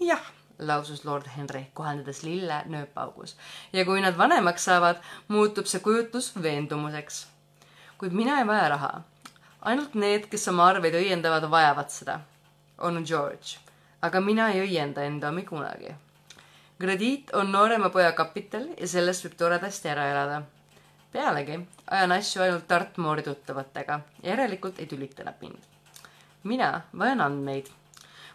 jah, 0.00 0.22
lausus 0.58 1.04
lord 1.04 1.26
Henry, 1.36 1.64
kohendades 1.74 2.22
lille 2.22 2.62
nööpaugus. 2.66 3.36
ja 3.72 3.84
kui 3.84 4.00
nad 4.00 4.18
vanemaks 4.18 4.64
saavad, 4.64 5.00
muutub 5.28 5.66
see 5.66 5.80
kujutlus 5.80 6.32
veendumuseks. 6.42 7.26
kuid 7.98 8.12
mina 8.12 8.38
ei 8.38 8.46
vaja 8.46 8.68
raha. 8.68 9.00
ainult 9.62 9.94
need, 9.94 10.28
kes 10.30 10.48
oma 10.48 10.66
arveid 10.66 10.94
õiendavad, 10.94 11.50
vajavad 11.50 11.90
seda. 11.90 12.20
on 12.78 13.02
George. 13.06 13.58
aga 14.02 14.20
mina 14.20 14.48
ei 14.50 14.66
õienda 14.68 15.02
enda 15.02 15.28
omi 15.28 15.42
kunagi. 15.42 15.94
Krediit 16.80 17.34
on 17.34 17.52
noorema 17.52 17.90
poja 17.90 18.12
kapital 18.12 18.70
ja 18.76 18.88
sellest 18.88 19.26
võib 19.26 19.36
toredasti 19.36 19.92
ära 19.92 20.06
elada 20.12 20.42
pealegi 21.12 21.58
ajan 21.90 22.12
asju 22.12 22.42
ainult 22.42 22.68
Dartmoori 22.70 23.26
tuttavatega, 23.26 24.00
järelikult 24.22 24.78
ei 24.78 24.86
tülita 24.86 25.26
nad 25.26 25.36
mind 25.42 25.70
mina 26.42 26.80
vajan 26.98 27.20
andmeid. 27.20 27.66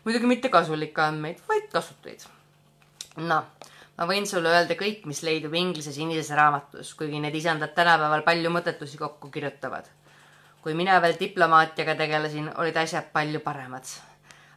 muidugi 0.03 0.27
mitte 0.27 0.49
kasulikke 0.49 1.01
andmeid, 1.01 1.39
vaid 1.49 1.69
kasutuid. 1.71 2.21
noh, 3.17 3.45
ma 3.97 4.05
võin 4.05 4.27
sulle 4.27 4.49
öelda 4.49 4.75
kõik, 4.77 5.05
mis 5.05 5.23
leidub 5.23 5.53
inglise 5.53 5.93
sinises 5.93 6.29
raamatus, 6.35 6.93
kuigi 6.93 7.19
need 7.19 7.35
isandad 7.35 7.73
tänapäeval 7.73 8.21
palju 8.21 8.49
mõttetusi 8.49 8.97
kokku 8.97 9.29
kirjutavad. 9.29 9.85
kui 10.61 10.73
mina 10.73 11.01
veel 11.01 11.17
diplomaatiaga 11.19 11.95
tegelesin, 11.95 12.51
olid 12.57 12.77
asjad 12.77 13.09
palju 13.13 13.39
paremad. 13.39 13.85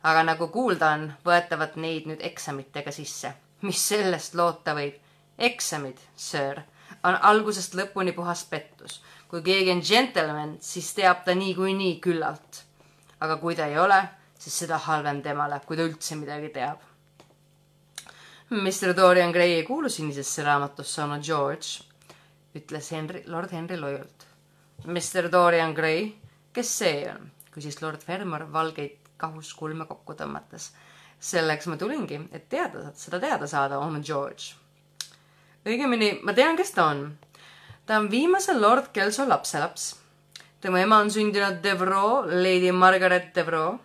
aga 0.03 0.23
nagu 0.23 0.49
kuulda 0.49 0.91
on, 0.91 1.13
võetavad 1.25 1.77
neid 1.77 2.07
nüüd 2.07 2.21
eksamitega 2.21 2.93
sisse. 2.93 3.33
Mis 3.63 3.89
sellest 3.89 4.35
loota 4.35 4.75
võib? 4.75 4.97
eksamid, 5.39 5.99
sir, 6.17 6.59
on 7.07 7.15
algusest 7.23 7.77
lõpuni 7.79 8.13
puhas 8.15 8.45
pettus. 8.51 9.03
kui 9.29 9.43
keegi 9.43 9.71
on 9.71 9.83
džentelmen, 9.83 10.57
siis 10.61 10.95
teab 10.95 11.25
ta 11.25 11.35
niikuinii 11.35 12.01
küllalt. 12.01 12.65
aga 13.21 13.37
kui 13.37 13.55
ta 13.55 13.67
ei 13.67 13.79
ole, 13.79 14.03
siis 14.39 14.59
seda 14.59 14.79
halvem 14.79 15.23
temale, 15.23 15.61
kui 15.67 15.77
ta 15.77 15.83
üldse 15.83 16.17
midagi 16.17 16.49
teab. 16.49 16.79
Mr 18.51 18.95
Dorian 18.97 19.33
Gray 19.33 19.53
ei 19.53 19.63
kuulu 19.63 19.89
sinisesse 19.89 20.43
raamatusse, 20.43 21.03
onu 21.03 21.21
George, 21.23 21.85
ütles 22.55 22.91
Henry, 22.93 23.23
lord 23.27 23.53
Henry 23.53 23.77
loiult. 23.77 24.27
Mr 24.87 25.29
Dorian 25.33 25.75
Gray, 25.75 26.15
kes 26.53 26.79
see 26.79 27.05
on? 27.11 27.31
küsis 27.53 27.83
lord 27.83 28.01
Fermor 28.01 28.47
valgeid 28.53 29.09
kahuskulme 29.19 29.85
kokku 29.87 30.15
tõmmates. 30.15 30.71
Selleks 31.21 31.67
ma 31.67 31.77
tulingi, 31.77 32.21
et 32.33 32.49
teada, 32.49 32.93
seda 32.95 33.21
teada 33.21 33.47
saada, 33.47 33.79
onu 33.79 34.03
George. 34.03 34.55
õigemini, 35.67 36.21
ma 36.23 36.33
tean, 36.33 36.57
kes 36.57 36.71
ta 36.71 36.87
on. 36.93 37.19
ta 37.87 37.99
on 37.99 38.11
viimase 38.11 38.55
lord 38.55 38.93
Kelso 38.93 39.29
lapselaps. 39.29 39.97
tema 40.61 40.81
ema 40.81 40.99
on 40.99 41.11
sündinud 41.11 41.63
Devroo, 41.63 42.25
Lady 42.27 42.73
Margaret 42.73 43.35
Devroo 43.35 43.79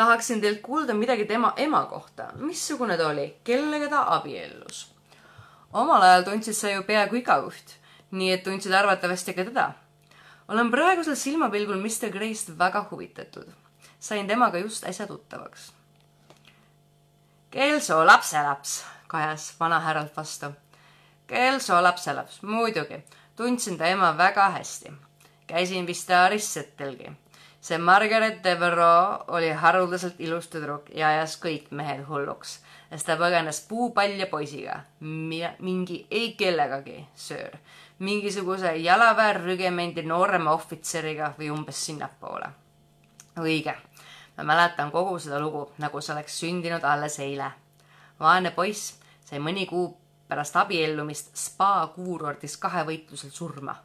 tahaksin 0.00 0.40
teilt 0.40 0.60
kuulda 0.62 0.94
midagi 0.94 1.24
tema 1.24 1.52
ema 1.56 1.84
kohta. 1.84 2.32
missugune 2.34 2.96
ta 2.96 3.08
oli, 3.08 3.36
kellega 3.44 3.88
ta 3.88 4.04
abiellus? 4.16 4.88
omal 5.72 6.02
ajal 6.02 6.24
tundsid 6.24 6.56
sa 6.56 6.70
ju 6.70 6.82
peaaegu 6.82 7.20
igaüht, 7.20 7.76
nii 8.10 8.32
et 8.32 8.42
tundsid 8.42 8.72
arvatavasti 8.72 9.34
ka 9.34 9.44
teda. 9.44 9.72
olen 10.48 10.70
praegusel 10.70 11.16
silmapilgul 11.16 11.82
Mr 11.82 12.08
Gray'st 12.16 12.58
väga 12.58 12.86
huvitatud. 12.90 13.46
Sain 14.00 14.28
temaga 14.28 14.58
just 14.58 14.84
äsja 14.84 15.06
tuttavaks. 15.06 15.72
Kelso 17.50 18.06
lapselaps, 18.06 18.84
kajas 19.08 19.54
vanahärralt 19.60 20.16
vastu. 20.16 20.52
Kelso 21.26 21.82
lapselaps, 21.82 22.42
muidugi, 22.42 23.04
tundsin 23.36 23.78
ta 23.78 23.86
ema 23.86 24.16
väga 24.16 24.50
hästi. 24.50 24.92
käisin 25.46 25.86
vist 25.86 26.10
Arissetelgi 26.10 27.10
see 27.60 27.78
Margaret 27.78 28.44
Devereux 28.44 29.24
oli 29.28 29.50
haruldaselt 29.52 30.20
ilus 30.20 30.48
tüdruk 30.48 30.88
ja 30.96 31.08
ajas 31.08 31.36
kõik 31.42 31.68
mehed 31.76 32.06
hulluks, 32.08 32.58
sest 32.90 33.06
ta 33.06 33.18
põgenes 33.20 33.60
puupalja 33.68 34.26
poisiga, 34.30 34.80
mingi 35.00 36.00
ei 36.10 36.32
kellegagi, 36.38 37.04
söör, 37.14 37.58
mingisuguse 37.98 38.74
jalaväerügemendi 38.80 40.06
noorema 40.08 40.56
ohvitseriga 40.56 41.34
või 41.38 41.52
umbes 41.52 41.84
sinnapoole. 41.86 42.50
õige, 43.40 43.72
ma 44.40 44.54
mäletan 44.54 44.90
kogu 44.90 45.18
seda 45.18 45.40
lugu, 45.40 45.66
nagu 45.78 46.00
see 46.00 46.14
oleks 46.14 46.38
sündinud 46.40 46.84
alles 46.84 47.18
eile. 47.18 47.50
vaene 48.20 48.50
poiss 48.50 48.94
sai 49.24 49.38
mõni 49.38 49.66
kuu 49.66 49.96
pärast 50.28 50.56
abiellumist 50.56 51.36
spa 51.36 51.86
kuurordis 51.94 52.56
kahevõitlusel 52.56 53.30
surma. 53.30 53.76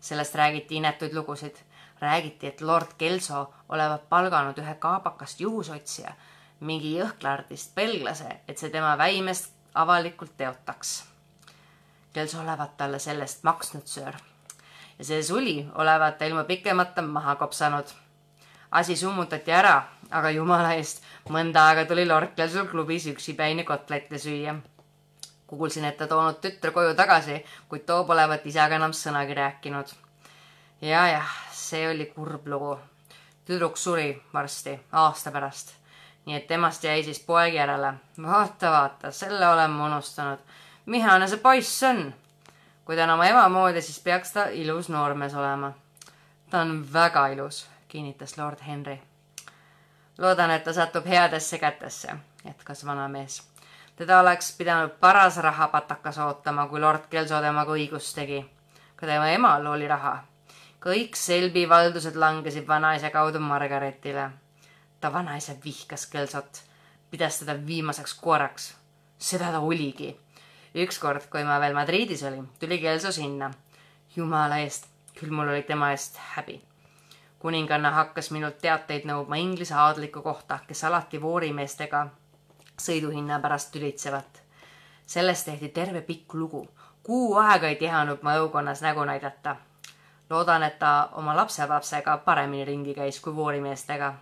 sellest 0.00 0.34
räägiti 0.34 0.76
inetuid 0.76 1.14
lugusid 1.14 1.56
räägiti, 2.00 2.46
et 2.46 2.60
lord 2.60 2.86
Kelso 2.98 3.54
olevat 3.68 4.08
palganud 4.08 4.58
ühe 4.58 4.74
kaabakast 4.74 5.40
juhusotsija, 5.40 6.12
mingi 6.60 6.94
jõhklardist 6.98 7.74
belglase, 7.74 8.40
et 8.48 8.58
see 8.58 8.70
tema 8.70 8.96
väimest 8.98 9.52
avalikult 9.74 10.36
teotaks. 10.36 11.04
Kelso 12.12 12.40
olevat 12.40 12.76
talle 12.76 12.98
selle 12.98 13.26
eest 13.26 13.42
maksnud, 13.42 13.86
söör. 13.86 14.14
ja 14.98 15.04
see 15.04 15.22
suli 15.22 15.68
olevat 15.74 16.18
ta 16.18 16.24
ilma 16.24 16.44
pikemata 16.44 17.02
maha 17.02 17.34
kopsanud. 17.36 17.86
Asi 18.70 18.96
summutati 18.96 19.52
ära, 19.52 19.82
aga 20.10 20.30
jumala 20.30 20.74
eest, 20.74 21.02
mõnda 21.28 21.68
aega 21.68 21.84
tuli 21.84 22.06
lord 22.06 22.34
Kelsol 22.36 22.66
klubis 22.66 23.06
üksipäini 23.06 23.64
kotlette 23.64 24.18
süüa 24.18 24.58
kuulsin, 25.48 25.84
et 25.84 25.96
ta 25.96 26.06
toonud 26.06 26.40
tütre 26.44 26.70
koju 26.70 26.94
tagasi, 26.94 27.40
kuid 27.68 27.86
too 27.88 28.04
polevat 28.04 28.46
isaga 28.46 28.76
enam 28.76 28.92
sõnagi 28.92 29.34
rääkinud. 29.34 29.92
ja, 30.80 31.06
jah, 31.08 31.34
see 31.52 31.88
oli 31.88 32.06
kurb 32.06 32.46
lugu. 32.46 32.78
tüdruk 33.46 33.76
suri 33.76 34.22
varsti, 34.34 34.80
aasta 34.92 35.30
pärast. 35.30 35.72
nii 36.26 36.36
et 36.36 36.46
temast 36.46 36.84
jäi 36.84 37.02
siis 37.02 37.20
poeg 37.20 37.54
järele. 37.54 37.94
vaata, 38.22 38.70
vaata, 38.70 39.10
selle 39.12 39.48
olen 39.48 39.70
ma 39.70 39.86
unustanud. 39.86 40.38
mihane 40.86 41.28
see 41.28 41.38
poiss 41.38 41.82
on? 41.82 42.14
kui 42.84 42.96
ta 42.96 43.04
on 43.04 43.10
oma 43.10 43.26
ema 43.26 43.48
moodi, 43.48 43.82
siis 43.82 44.00
peaks 44.00 44.32
ta 44.32 44.48
ilus 44.48 44.88
noormees 44.88 45.34
olema. 45.34 45.72
ta 46.50 46.60
on 46.60 46.92
väga 46.92 47.26
ilus, 47.28 47.66
kinnitas 47.88 48.38
lord 48.38 48.58
Henry. 48.66 49.00
loodan, 50.18 50.50
et 50.50 50.64
ta 50.64 50.72
satub 50.72 51.06
headesse 51.06 51.58
kätesse, 51.58 52.16
jätkas 52.44 52.86
vanamees. 52.86 53.42
teda 53.96 54.20
oleks 54.20 54.56
pidanud 54.56 54.90
paras 55.00 55.36
rahapatakas 55.36 56.18
ootama, 56.18 56.66
kui 56.68 56.80
lord 56.80 57.06
Kelso 57.10 57.40
temaga 57.40 57.72
õigust 57.72 58.14
tegi. 58.14 58.50
ka 58.96 59.06
tema 59.06 59.28
emal 59.28 59.66
oli 59.66 59.88
raha 59.88 60.24
kõik 60.82 61.16
Selbi 61.18 61.64
valdused 61.68 62.16
langesid 62.16 62.66
vanaisa 62.66 63.10
kaudu 63.10 63.40
Margaretile. 63.40 64.30
ta 65.00 65.12
vanaisa 65.12 65.52
vihkas 65.64 66.06
Kelsot, 66.06 66.62
pidas 67.10 67.38
teda 67.38 67.54
viimaseks 67.66 68.14
koeraks. 68.14 68.76
seda 69.18 69.50
ta 69.52 69.60
oligi. 69.60 70.20
ükskord, 70.74 71.26
kui 71.30 71.44
ma 71.44 71.60
veel 71.60 71.74
Madridis 71.74 72.22
olin, 72.22 72.48
tuli 72.60 72.78
Kelso 72.78 73.12
sinna. 73.12 73.50
jumala 74.16 74.58
eest, 74.58 74.86
küll 75.14 75.30
mul 75.30 75.48
oli 75.48 75.62
tema 75.62 75.90
eest 75.90 76.16
häbi. 76.16 76.67
Kuninganna 77.38 77.90
hakkas 77.90 78.30
minult 78.30 78.58
teateid 78.58 79.04
nõudma 79.04 79.36
Inglise 79.36 79.74
aadliku 79.74 80.22
kohta, 80.22 80.58
kes 80.66 80.84
alati 80.84 81.20
voorimeestega 81.22 82.06
sõiduhinna 82.78 83.40
pärast 83.40 83.72
tülitsevad. 83.72 84.42
sellest 85.06 85.44
tehti 85.44 85.68
terve 85.68 86.00
pikk 86.00 86.34
lugu. 86.34 86.68
kuu 87.02 87.36
aega 87.36 87.68
ei 87.68 87.76
tihanud 87.76 88.18
ma 88.22 88.36
õukonnas 88.36 88.82
nägu 88.82 89.04
näidata 89.04 89.56
loodan, 90.30 90.62
et 90.62 90.78
ta 90.78 91.08
oma 91.12 91.36
lapselapsega 91.36 92.16
paremini 92.24 92.64
ringi 92.64 92.94
käis 92.94 93.20
kui 93.20 93.34
voorimeestega. 93.36 94.14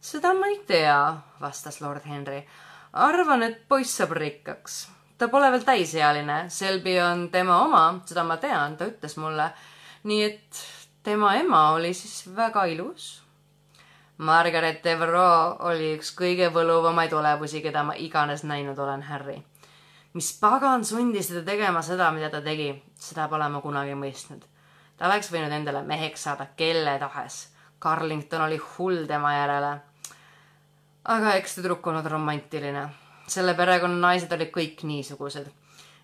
seda 0.00 0.34
ma 0.34 0.46
ei 0.46 0.58
tea, 0.66 1.16
vastas 1.40 1.80
lord 1.80 2.04
Henry. 2.06 2.46
arvan, 2.92 3.42
et 3.42 3.68
poiss 3.68 3.96
saab 3.96 4.10
rikkaks. 4.10 4.88
ta 5.18 5.28
pole 5.28 5.50
veel 5.50 5.64
täisealine, 5.64 6.44
Selby 6.48 7.00
on 7.00 7.28
tema 7.30 7.62
oma, 7.62 8.00
seda 8.06 8.24
ma 8.24 8.36
tean, 8.36 8.76
ta 8.76 8.84
ütles 8.84 9.16
mulle. 9.16 9.50
nii 10.04 10.24
et 10.24 10.64
tema 11.06 11.36
ema 11.38 11.62
oli 11.76 11.92
siis 11.94 12.24
väga 12.36 12.64
ilus. 12.72 13.22
Margaret 14.18 14.82
Devereux 14.84 15.60
oli 15.68 15.92
üks 15.94 16.10
kõige 16.18 16.50
võluvamaid 16.50 17.12
olevusi, 17.14 17.62
keda 17.62 17.84
ma 17.86 17.94
iganes 17.94 18.42
näinud 18.44 18.78
olen, 18.78 19.06
Harry. 19.06 19.38
mis 20.16 20.32
pagan 20.40 20.84
sundis 20.84 21.28
teda 21.28 21.44
tegema 21.44 21.82
seda, 21.82 22.10
mida 22.10 22.30
ta 22.32 22.40
tegi, 22.42 22.72
seda 22.98 23.28
pole 23.28 23.48
ma 23.52 23.60
kunagi 23.60 23.94
mõistnud 23.94 24.46
ta 24.96 25.06
oleks 25.06 25.30
võinud 25.32 25.52
endale 25.52 25.82
meheks 25.86 26.24
saada 26.26 26.48
kelle 26.56 26.96
tahes. 27.00 27.46
Carlington 27.82 28.46
oli 28.46 28.56
hull 28.56 29.04
tema 29.06 29.34
järele. 29.34 29.76
aga 31.04 31.34
eks 31.38 31.54
tüdruk 31.54 31.86
olnud 31.86 32.06
romantiline. 32.06 32.88
selle 33.26 33.54
perekonna 33.54 34.08
naised 34.08 34.32
olid 34.32 34.50
kõik 34.50 34.82
niisugused. 34.82 35.46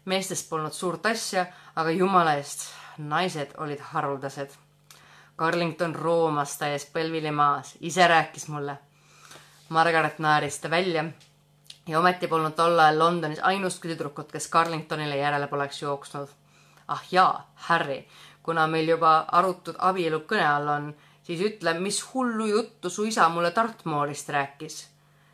meestest 0.05 0.49
polnud 0.51 0.73
suurt 0.73 1.07
asja, 1.07 1.47
aga 1.77 1.91
jumala 1.91 2.35
eest, 2.35 2.69
naised 2.99 3.55
olid 3.59 3.81
haruldased. 3.81 4.51
Carlington 5.39 5.95
roomas 5.95 6.59
täies 6.59 6.87
põlvili 6.93 7.31
maas, 7.31 7.77
ise 7.81 8.07
rääkis 8.09 8.49
mulle. 8.49 8.79
Margaret 9.69 10.19
naeris 10.19 10.59
ta 10.61 10.71
välja 10.71 11.05
ja 11.89 11.99
ometi 11.99 12.29
polnud 12.29 12.55
tol 12.55 12.79
ajal 12.79 12.99
Londonis 12.99 13.41
ainustki 13.43 13.89
tüdrukut, 13.89 14.33
kes 14.33 14.51
Carlingtonile 14.51 15.17
järele 15.17 15.47
poleks 15.47 15.83
jooksnud. 15.83 16.29
ah 16.89 17.03
jaa, 17.11 17.53
Harry, 17.55 18.05
kuna 18.43 18.67
meil 18.67 18.89
juba 18.89 19.25
arutud 19.33 19.75
abielu 19.79 20.21
kõne 20.21 20.47
all 20.47 20.69
on, 20.69 20.95
siis 21.23 21.41
ütle, 21.41 21.75
mis 21.79 22.03
hullu 22.15 22.47
juttu 22.47 22.91
su 22.91 23.05
isa 23.05 23.29
mulle 23.29 23.53
Dartmoorist 23.57 24.29
rääkis. 24.29 24.89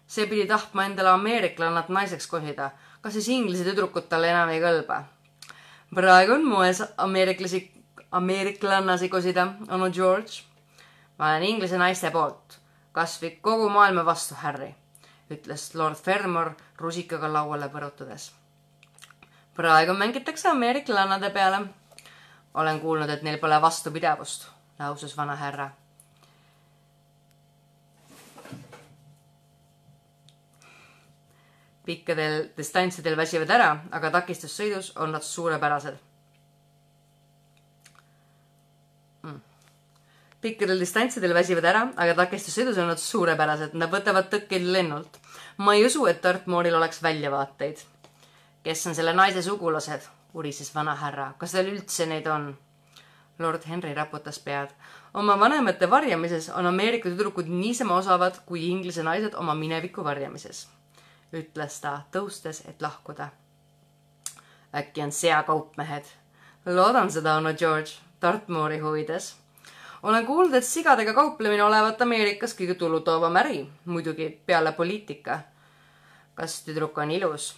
see 0.06 0.26
pidi 0.26 0.46
tahtma 0.46 0.84
endale 0.84 1.08
ameeriklannat 1.08 1.88
naiseks 1.88 2.26
kosida. 2.26 2.70
kas 3.00 3.12
siis 3.12 3.28
inglise 3.28 3.64
tüdrukud 3.64 4.08
talle 4.08 4.30
enam 4.30 4.48
ei 4.48 4.60
kõlba? 4.60 5.02
praegu 5.94 6.32
on 6.32 6.44
moes 6.44 6.82
ameeriklasi, 6.96 7.72
ameeriklannasi 8.10 9.08
kosida, 9.08 9.46
onu 9.68 9.90
George. 9.90 10.42
ma 11.18 11.30
olen 11.30 11.42
inglise 11.42 11.78
naiste 11.78 12.10
poolt, 12.10 12.58
kasvõi 12.92 13.38
kogu 13.42 13.68
maailma 13.68 14.04
vastu, 14.06 14.36
Harry, 14.38 14.74
ütles 15.30 15.74
lord 15.74 15.96
Fermor 15.96 16.54
rusikaga 16.78 17.32
lauale 17.32 17.68
põrutades. 17.68 18.30
praegu 19.54 19.92
mängitakse 19.92 20.48
ameeriklannade 20.48 21.30
peale 21.30 21.66
olen 22.54 22.80
kuulnud, 22.80 23.10
et 23.10 23.22
neil 23.22 23.38
pole 23.38 23.60
vastupidavust, 23.62 24.48
lausus 24.78 25.16
vanahärra. 25.16 25.70
pikkadel 31.88 32.50
distantsidel 32.56 33.16
väsivad 33.16 33.50
ära, 33.50 33.68
aga 33.90 34.10
takistussõidus 34.10 34.90
on 35.00 35.12
nad 35.12 35.24
suurepärased 35.24 36.07
pikkadel 40.40 40.78
distantsidel 40.80 41.34
väsivad 41.34 41.66
ära, 41.66 41.82
aga 41.98 42.14
takistussõidus 42.22 42.78
on 42.78 42.92
nad 42.92 43.00
suurepärased, 43.02 43.74
nad 43.74 43.90
võtavad 43.90 44.30
tõkkeid 44.30 44.66
lennult. 44.72 45.18
ma 45.58 45.74
ei 45.74 45.86
usu, 45.86 46.06
et 46.06 46.22
Dartmooril 46.22 46.74
oleks 46.74 47.02
väljavaateid. 47.02 47.78
kes 48.62 48.86
on 48.86 48.94
selle 48.94 49.12
naise 49.12 49.42
sugulased? 49.42 50.08
urises 50.34 50.74
vanahärra. 50.74 51.34
kas 51.38 51.52
tal 51.52 51.66
üldse 51.66 52.06
neid 52.06 52.26
on? 52.26 52.56
lord 53.38 53.62
Henry 53.68 53.94
raputas 53.94 54.38
pead. 54.38 54.68
oma 55.14 55.38
vanemate 55.40 55.90
varjamises 55.90 56.48
on 56.50 56.66
Ameerika 56.66 57.08
tüdrukud 57.08 57.48
niisama 57.48 57.96
osavad 57.96 58.38
kui 58.46 58.68
Inglise 58.68 59.02
naised 59.02 59.34
oma 59.34 59.54
mineviku 59.54 60.04
varjamises, 60.04 60.68
ütles 61.32 61.80
ta, 61.80 62.02
tõustes, 62.12 62.62
et 62.68 62.82
lahkuda. 62.82 63.28
äkki 64.74 65.02
on 65.02 65.12
seakaupmehed? 65.12 66.04
loodan 66.66 67.10
seda, 67.10 67.34
onu 67.34 67.54
George, 67.54 67.90
Dartmoori 68.22 68.78
huvides 68.78 69.34
olen 70.02 70.26
kuulnud, 70.26 70.54
et 70.54 70.64
sigadega 70.64 71.12
kauplemine 71.14 71.62
olevat 71.64 72.02
Ameerikas 72.02 72.54
kõige 72.58 72.74
tulutoovam 72.78 73.36
äri, 73.42 73.66
muidugi 73.84 74.30
peale 74.46 74.72
poliitika. 74.72 75.40
kas 76.34 76.62
tüdruk 76.62 76.98
on 76.98 77.10
ilus? 77.10 77.56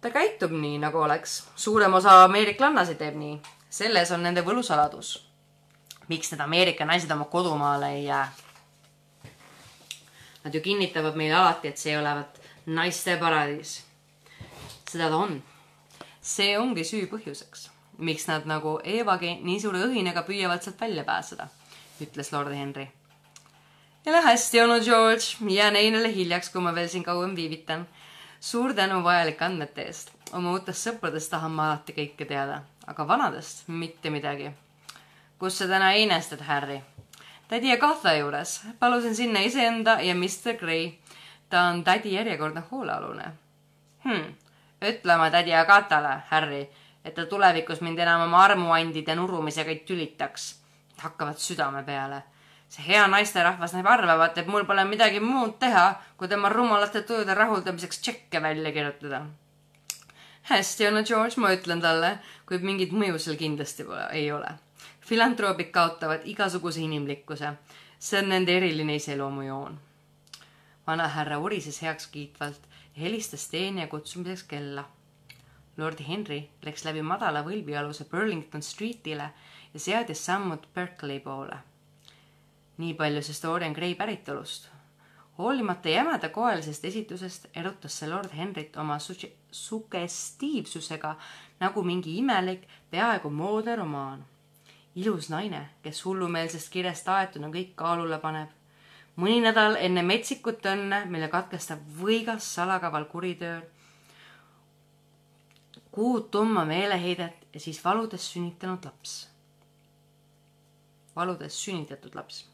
ta 0.00 0.10
käitub 0.10 0.50
nii, 0.50 0.78
nagu 0.78 0.98
oleks. 0.98 1.46
suurem 1.56 1.94
osa 1.94 2.24
ameeriklannasi 2.24 2.94
teeb 2.94 3.14
nii. 3.14 3.40
selles 3.70 4.10
on 4.10 4.22
nende 4.22 4.42
võlusaladus. 4.42 5.22
miks 6.08 6.32
need 6.32 6.40
Ameerika 6.40 6.84
naised 6.84 7.10
oma 7.10 7.24
kodumaale 7.24 7.92
ei 7.92 8.04
jää? 8.04 8.32
Nad 10.44 10.54
ju 10.54 10.60
kinnitavad 10.60 11.16
meile 11.16 11.34
alati, 11.34 11.68
et 11.68 11.78
see 11.78 11.98
olevat 11.98 12.40
naiste 12.66 13.16
paradiis. 13.16 13.84
seda 14.90 15.08
ta 15.08 15.16
on. 15.16 15.42
see 16.20 16.58
ongi 16.58 16.84
süü 16.84 17.06
põhjuseks, 17.06 17.70
miks 17.98 18.26
nad 18.26 18.44
nagu 18.44 18.80
Eevagi 18.84 19.38
nii 19.42 19.60
suure 19.60 19.86
õhinaga 19.86 20.26
püüavad 20.26 20.62
sealt 20.62 20.80
välja 20.80 21.04
pääseda 21.04 21.48
ütles 22.02 22.32
lord 22.32 22.52
Henry. 22.54 22.88
jälle 24.06 24.20
hästi 24.20 24.60
olnud, 24.60 24.84
George, 24.84 25.54
jään 25.54 25.76
einele 25.76 26.14
hiljaks, 26.14 26.50
kui 26.50 26.60
ma 26.60 26.74
veel 26.74 26.88
siin 26.88 27.04
kauem 27.04 27.36
viivitan. 27.36 27.88
suur 28.40 28.74
tänu 28.74 29.04
vajalike 29.04 29.44
andmete 29.44 29.82
eest. 29.82 30.10
oma 30.32 30.52
uutest 30.52 30.88
sõpradest 30.88 31.30
tahan 31.30 31.50
ma 31.50 31.70
alati 31.70 31.92
kõike 31.92 32.26
teada, 32.26 32.62
aga 32.86 33.08
vanadest 33.08 33.68
mitte 33.68 34.10
midagi. 34.10 34.50
kus 35.38 35.58
sa 35.58 35.66
täna 35.66 35.92
einestad, 35.92 36.40
Harry? 36.40 36.80
tädi 37.48 37.72
Agatha 37.72 38.14
juures. 38.14 38.60
palusin 38.78 39.16
sinna 39.16 39.40
iseenda 39.40 40.00
ja 40.00 40.14
Mr 40.14 40.56
Gray. 40.60 40.92
ta 41.48 41.62
on 41.62 41.84
tädi 41.84 42.14
järjekordne 42.14 42.62
hoolealune 42.70 43.32
hmm.. 44.04 44.34
ütle 44.82 45.14
oma 45.14 45.30
tädi 45.30 45.54
Agathale, 45.54 46.22
Harry, 46.30 46.68
et 47.04 47.14
ta 47.14 47.26
tulevikus 47.26 47.80
mind 47.80 47.98
enam 47.98 48.20
oma 48.20 48.44
armuandide 48.44 49.14
nurumisega 49.14 49.70
ei 49.70 49.84
tülitaks 49.86 50.59
hakkavad 51.00 51.38
südame 51.38 51.82
peale. 51.82 52.22
see 52.70 52.84
hea 52.86 53.06
naisterahvas 53.10 53.72
näib 53.74 53.86
arvavat, 53.90 54.36
et 54.38 54.46
mul 54.46 54.64
pole 54.64 54.84
midagi 54.86 55.20
muud 55.20 55.56
teha, 55.58 55.94
kui 56.16 56.28
tema 56.28 56.48
rumalate 56.48 57.02
tujude 57.02 57.34
rahuldamiseks 57.34 57.98
tšekke 57.98 58.42
välja 58.42 58.72
kirjutada. 58.72 59.26
hästi, 60.42 60.86
Anna 60.86 61.02
George, 61.02 61.36
ma 61.36 61.52
ütlen 61.52 61.82
talle, 61.82 62.18
kuid 62.46 62.62
mingit 62.62 62.92
mõju 62.92 63.18
seal 63.18 63.36
kindlasti 63.36 63.84
pole, 63.84 64.06
ei 64.12 64.32
ole. 64.32 64.54
filantroobid 65.00 65.70
kaotavad 65.70 66.20
igasuguse 66.24 66.80
inimlikkuse. 66.80 67.52
see 67.98 68.22
on 68.22 68.28
nende 68.28 68.56
eriline 68.56 68.94
iseloomujoon. 68.94 69.80
vanahärra 70.86 71.38
urises 71.38 71.82
heakskiitvalt 71.82 72.62
ja 72.96 73.02
helistas 73.02 73.48
teenija 73.48 73.86
kutsumiseks 73.86 74.42
kella 74.42 74.84
Lord 75.80 76.00
Henry 76.04 76.42
läks 76.66 76.84
läbi 76.84 77.02
madala 77.06 77.40
võlbialuse 77.46 78.04
Burlington 78.10 78.62
Streetile 78.62 79.30
ja 79.74 79.80
seadis 79.80 80.26
sammud 80.26 80.66
Berkeley 80.74 81.20
poole. 81.20 81.58
nii 82.78 82.94
palju 82.94 83.22
siis 83.22 83.42
Dorian 83.42 83.72
Gray 83.72 83.94
päritolust. 83.94 84.68
hoolimata 85.38 85.88
jämedakoelisest 85.88 86.84
esitusest 86.84 87.46
erutas 87.56 87.98
see 87.98 88.08
lord 88.10 88.36
Henryt 88.36 88.76
oma 88.76 88.98
su-, 88.98 89.32
sugestiivsusega 89.52 91.16
nagu 91.60 91.82
mingi 91.82 92.16
imelik, 92.18 92.66
peaaegu 92.90 93.30
moodne 93.30 93.76
romaan. 93.76 94.24
ilus 94.94 95.30
naine, 95.30 95.68
kes 95.82 96.04
hullumeelsest 96.04 96.72
kirest 96.72 97.08
aetuna 97.08 97.48
kõik 97.48 97.74
kaalule 97.74 98.18
paneb. 98.18 98.48
mõni 99.16 99.40
nädal 99.40 99.76
enne 99.76 100.02
metsikut 100.02 100.66
õnne, 100.66 101.04
mille 101.04 101.28
katkestab 101.28 101.78
võigas 102.02 102.54
salakaval 102.54 103.04
kuritöö, 103.04 103.60
kuud 105.90 106.30
tumma 106.30 106.64
meeleheidet 106.64 107.46
ja 107.54 107.60
siis 107.60 107.84
valudes 107.84 108.32
sünnitanud 108.32 108.84
laps 108.84 109.29
valudes 111.20 111.56
sünnitatud 111.64 112.14
laps. 112.16 112.44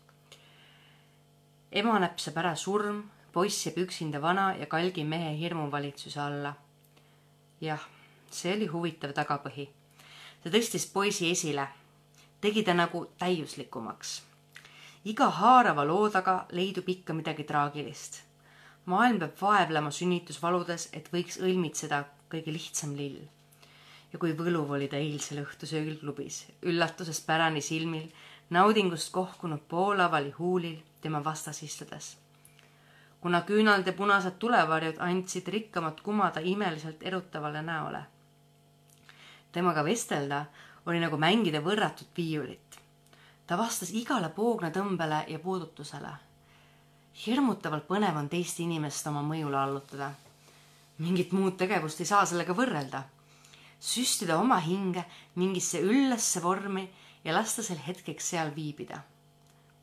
ema 1.72 1.98
näpsab 2.02 2.38
ära 2.42 2.55
surm, 2.57 3.02
poiss 3.33 3.66
jääb 3.66 3.79
üksinda 3.85 4.20
vana 4.22 4.46
ja 4.61 4.66
kalgi 4.66 5.05
mehe 5.05 5.35
hirmuvalitsuse 5.38 6.20
alla. 6.20 6.55
jah, 7.61 7.83
see 8.31 8.55
oli 8.57 8.66
huvitav 8.74 9.14
tagapõhi. 9.18 9.68
see 10.42 10.55
tõstis 10.55 10.88
poisi 10.92 11.31
esile, 11.31 11.68
tegi 12.40 12.62
ta 12.66 12.74
nagu 12.74 13.05
täiuslikumaks. 13.22 14.16
iga 15.05 15.31
haarava 15.40 15.85
loo 15.85 16.11
taga 16.11 16.37
leidub 16.50 16.88
ikka 16.88 17.14
midagi 17.14 17.44
traagilist. 17.44 18.22
maailm 18.87 19.22
peab 19.22 19.40
vaevlema 19.40 19.90
sünnitusvaludes, 19.90 20.90
et 20.92 21.12
võiks 21.14 21.40
õilmitseda 21.42 22.05
kõige 22.31 22.52
lihtsam 22.59 22.98
lill 22.98 23.24
ja 24.12 24.20
kui 24.22 24.33
võluv 24.33 24.70
oli 24.79 24.88
ta 24.88 24.96
eilsel 24.96 25.42
õhtusöögil 25.42 25.98
klubis, 26.00 26.46
üllatusest 26.64 27.26
pärani 27.26 27.61
silmil 27.61 28.07
naudingust 28.50 29.12
kohkunud 29.12 29.61
poolavali 29.68 30.30
huulil 30.30 30.78
tema 31.00 31.24
vastas 31.24 31.62
istudes. 31.62 32.16
kuna 33.20 33.40
küünalde 33.42 33.92
punased 33.92 34.38
tulevarjud 34.38 34.96
andsid 34.98 35.48
rikkamat 35.48 36.00
kumada 36.00 36.40
imeliselt 36.40 37.02
erutavale 37.02 37.62
näole. 37.62 38.02
temaga 39.52 39.85
vestelda 39.85 40.44
oli 40.87 41.00
nagu 41.00 41.16
mängida 41.16 41.61
võrratut 41.61 42.09
viiulit. 42.16 42.78
ta 43.46 43.59
vastas 43.59 43.90
igale 43.90 44.28
poognatõmbele 44.28 45.24
ja 45.28 45.38
puudutusele. 45.38 46.12
hirmutavalt 47.26 47.88
põnev 47.88 48.16
on 48.16 48.28
teist 48.28 48.61
inimest 48.61 49.06
oma 49.06 49.22
mõjule 49.22 49.56
allutada. 49.56 50.11
mingit 50.98 51.32
muud 51.32 51.56
tegevust 51.56 52.00
ei 52.00 52.06
saa 52.06 52.26
sellega 52.26 52.52
võrrelda. 52.52 53.02
süstida 53.80 54.38
oma 54.38 54.59
hinge 54.59 55.04
mingisse 55.35 55.80
üllasse 55.80 56.42
vormi 56.42 56.88
ja 57.26 57.34
lasta 57.34 57.62
sel 57.62 57.78
hetkeks 57.82 58.28
seal 58.30 58.52
viibida. 58.54 59.00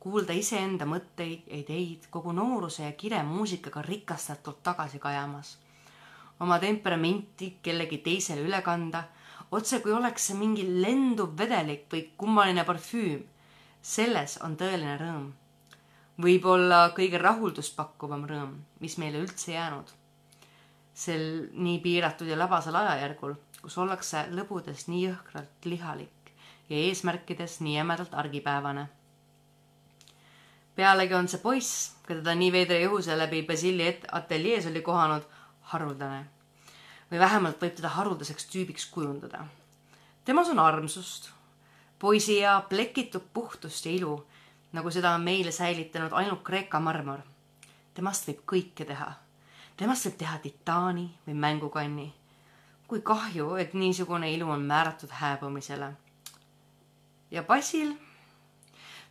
kuulda 0.00 0.32
iseenda 0.36 0.84
mõtteid 0.84 1.46
ja 1.48 1.58
ideid 1.60 2.06
kogu 2.12 2.32
nooruse 2.36 2.82
ja 2.84 2.92
kire 2.92 3.22
muusikaga 3.22 3.82
rikastatult 3.82 4.62
tagasi 4.62 4.98
kajamas. 4.98 5.58
oma 6.40 6.58
temperamenti 6.58 7.58
kellegi 7.62 7.98
teisele 7.98 8.46
üle 8.48 8.62
kanda, 8.62 9.04
otse 9.50 9.80
kui 9.80 9.92
oleks 9.92 10.30
see 10.30 10.38
mingi 10.38 10.64
lenduv 10.80 11.36
vedelik 11.38 11.84
või 11.92 12.02
kummaline 12.16 12.64
parfüüm. 12.64 13.20
selles 13.82 14.38
on 14.40 14.56
tõeline 14.56 14.96
rõõm. 15.04 15.28
võib-olla 16.24 16.94
kõige 16.96 17.20
rahuldust 17.20 17.76
pakkuvam 17.76 18.24
rõõm, 18.24 18.56
mis 18.80 18.98
meile 18.98 19.20
üldse 19.20 19.52
jäänud. 19.52 19.92
sel 20.94 21.48
nii 21.52 21.78
piiratud 21.78 22.26
ja 22.26 22.38
labasal 22.38 22.74
ajajärgul, 22.74 23.34
kus 23.62 23.78
ollakse 23.78 24.28
lõbudes 24.30 24.88
nii 24.88 25.08
jõhkralt 25.08 25.64
lihalik, 25.64 26.13
ja 26.68 26.76
eesmärkides 26.76 27.60
nii 27.60 27.76
jämedalt 27.76 28.14
argipäevane. 28.14 28.88
pealegi 30.76 31.14
on 31.14 31.28
see 31.28 31.40
poiss, 31.40 31.96
keda 32.06 32.22
ta 32.22 32.34
nii 32.34 32.52
veidra 32.52 32.78
juhuse 32.78 33.18
läbi 33.18 33.42
Basilli 33.42 34.00
ateljees 34.12 34.66
oli 34.66 34.82
kohanud, 34.82 35.22
haruldane. 35.60 36.26
või 37.10 37.18
vähemalt 37.18 37.60
võib 37.62 37.76
teda 37.76 37.88
haruldaseks 37.88 38.46
tüübiks 38.46 38.86
kujundada. 38.90 39.46
temas 40.24 40.48
on 40.48 40.58
armsust, 40.58 41.30
poisia 41.98 42.62
plekitut 42.68 43.32
puhtust 43.32 43.86
ja 43.86 43.92
ilu, 43.92 44.26
nagu 44.72 44.90
seda 44.90 45.14
on 45.14 45.20
meile 45.20 45.52
säilitanud 45.52 46.12
ainult 46.12 46.42
Kreeka 46.42 46.80
marmor. 46.80 47.20
temast 47.94 48.28
võib 48.28 48.40
kõike 48.46 48.84
teha. 48.84 49.12
temast 49.76 50.06
võib 50.06 50.16
teha 50.16 50.38
titaani 50.38 51.10
või 51.26 51.34
mängukanni. 51.34 52.14
kui 52.88 53.00
kahju, 53.00 53.54
et 53.56 53.74
niisugune 53.74 54.32
ilu 54.32 54.50
on 54.50 54.62
määratud 54.62 55.10
hääbumisele 55.10 55.94
ja 57.34 57.42
Basil 57.42 57.94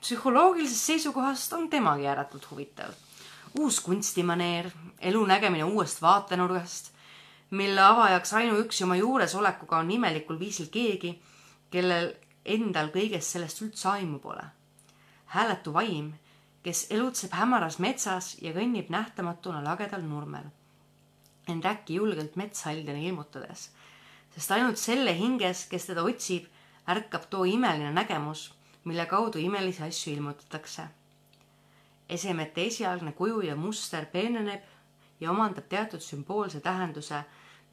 psühholoogilisest 0.01 0.89
seisukohast 0.91 1.53
on 1.53 1.69
temagi 1.69 2.07
ääretult 2.07 2.49
huvitav. 2.51 2.91
uus 3.59 3.79
kunstimaneer, 3.79 4.71
elu 4.99 5.25
nägemine 5.25 5.63
uuest 5.63 6.01
vaatenurgast, 6.01 6.91
mille 7.49 7.81
avajaks 7.81 8.33
ainuüksi 8.33 8.83
oma 8.83 8.95
juuresolekuga 8.95 9.77
on 9.77 9.91
imelikul 9.91 10.39
viisil 10.39 10.71
keegi, 10.71 11.11
kellel 11.69 12.13
endal 12.45 12.89
kõigest 12.95 13.35
sellest 13.35 13.61
üldse 13.61 13.89
aimu 13.89 14.19
pole. 14.19 14.43
hääletu 15.25 15.73
vaim, 15.73 16.13
kes 16.63 16.87
elutseb 16.89 17.31
hämaras 17.31 17.79
metsas 17.79 18.37
ja 18.41 18.53
kõnnib 18.53 18.89
nähtamatuna 18.89 19.63
lagedal 19.63 20.01
nurmel. 20.01 20.49
end 21.47 21.65
äkki 21.65 21.95
julgelt 21.95 22.35
metshaldjana 22.35 22.99
ilmutades, 22.99 23.69
sest 24.35 24.51
ainult 24.51 24.77
selle 24.77 25.13
hinges, 25.17 25.65
kes 25.65 25.85
teda 25.85 26.03
otsib, 26.03 26.52
ärkab 26.87 27.29
too 27.29 27.43
imeline 27.45 27.91
nägemus, 27.91 28.53
mille 28.83 29.05
kaudu 29.05 29.39
imelisi 29.39 29.83
asju 29.83 30.13
ilmutatakse. 30.13 30.83
esemete 32.09 32.65
esialgne 32.65 33.11
kuju 33.11 33.41
ja 33.41 33.55
muster 33.55 34.05
peeneneb 34.05 34.61
ja 35.19 35.31
omandab 35.31 35.65
teatud 35.69 35.99
sümboolse 35.99 36.59
tähenduse, 36.59 37.23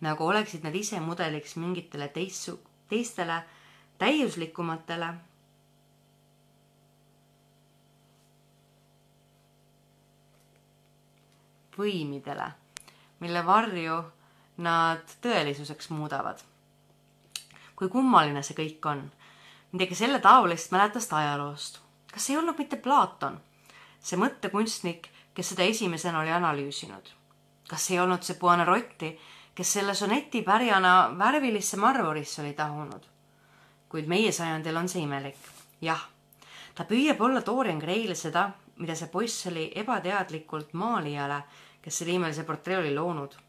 nagu 0.01 0.27
oleksid 0.27 0.62
nad 0.64 0.75
ise 0.75 1.01
mudeliks 1.01 1.57
mingitele 1.57 2.09
teist, 2.09 2.51
teistele 2.88 3.42
täiuslikumatele 3.99 5.14
võimidele, 11.81 12.53
mille 13.20 13.42
varju 13.46 13.99
nad 14.64 15.18
tõelisuseks 15.25 15.90
muudavad. 15.90 16.50
Kui 17.81 17.88
kummaline 17.88 18.43
see 18.45 18.57
kõik 18.59 18.87
on. 18.93 19.07
midagi 19.73 19.97
selle 19.97 20.19
taolist 20.21 20.73
mäletas 20.75 21.07
ta 21.09 21.16
ajaloost. 21.16 21.81
kas 22.12 22.29
ei 22.31 22.37
olnud 22.37 22.59
mitte 22.59 22.77
Platon, 22.77 23.40
see 23.99 24.21
mõttekunstnik, 24.21 25.09
kes 25.35 25.55
seda 25.55 25.64
esimesena 25.64 26.21
oli 26.21 26.35
analüüsinud? 26.37 27.09
kas 27.71 27.90
ei 27.90 28.01
olnud 28.05 28.23
see 28.23 28.37
Buonarroti, 28.37 29.14
kes 29.55 29.73
selle 29.79 29.95
soneti 29.95 30.43
pärjana 30.43 30.95
värvilisse 31.19 31.81
marmorisse 31.81 32.43
oli 32.43 32.53
tahunud? 32.53 33.09
kuid 33.88 34.07
meie 34.07 34.33
sajandil 34.33 34.77
on 34.77 34.88
see 34.88 35.07
imelik. 35.09 35.38
jah, 35.81 36.05
ta 36.75 36.85
püüab 36.85 37.21
olla 37.21 37.40
Dorian 37.47 37.81
Gray'le 37.81 38.14
seda, 38.14 38.51
mida 38.77 38.95
see 38.95 39.09
poiss 39.09 39.47
oli 39.47 39.71
ebateadlikult 39.75 40.73
maalijale, 40.73 41.43
kes 41.81 41.99
selle 41.99 42.21
imelise 42.21 42.45
portree 42.45 42.77
oli 42.79 42.95
loonud 42.95 43.40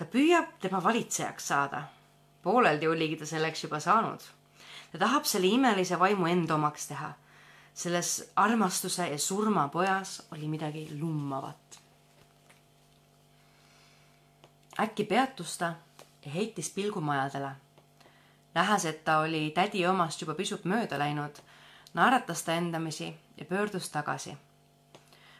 ta 0.00 0.06
püüab 0.08 0.54
tema 0.60 0.78
valitsejaks 0.80 1.50
saada. 1.52 1.82
Pooleldi 2.42 2.88
oligi 2.88 3.16
ta 3.16 3.26
selleks 3.26 3.64
juba 3.64 3.80
saanud. 3.80 4.20
ta 4.92 4.98
tahab 4.98 5.24
selle 5.24 5.46
imelise 5.46 5.98
vaimu 5.98 6.26
enda 6.26 6.54
omaks 6.54 6.86
teha. 6.86 7.12
selles 7.74 8.30
armastuse 8.36 9.08
ja 9.08 9.18
surma 9.18 9.68
pojas 9.68 10.22
oli 10.32 10.48
midagi 10.48 10.88
lummavat. 11.00 11.80
äkki 14.80 15.04
peatus 15.04 15.58
ta 15.58 15.74
ja 16.24 16.30
heitis 16.30 16.70
pilgu 16.70 17.00
majadele. 17.00 17.50
nähes, 18.54 18.84
et 18.84 19.04
ta 19.04 19.18
oli 19.18 19.50
tädi 19.54 19.86
omast 19.86 20.20
juba 20.20 20.34
pisut 20.34 20.64
mööda 20.64 20.98
läinud, 20.98 21.38
naeratas 21.94 22.42
ta 22.42 22.52
endamisi 22.52 23.16
ja 23.36 23.44
pöördus 23.44 23.88
tagasi. 23.88 24.36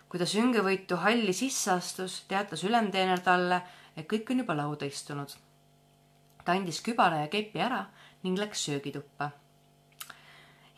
kui 0.08 0.18
ta 0.18 0.26
süngevõitu 0.26 0.96
halli 0.96 1.32
sisse 1.32 1.70
astus, 1.70 2.24
teatas 2.28 2.64
ülemteener 2.64 3.20
talle 3.20 3.62
et 3.96 4.08
kõik 4.08 4.32
on 4.32 4.42
juba 4.42 4.56
lauda 4.56 4.88
istunud. 4.88 5.32
Ta 6.44 6.52
andis 6.52 6.80
kübara 6.82 7.22
ja 7.24 7.28
kepi 7.28 7.60
ära 7.60 7.84
ning 8.22 8.38
läks 8.38 8.64
söögituppa. 8.64 9.30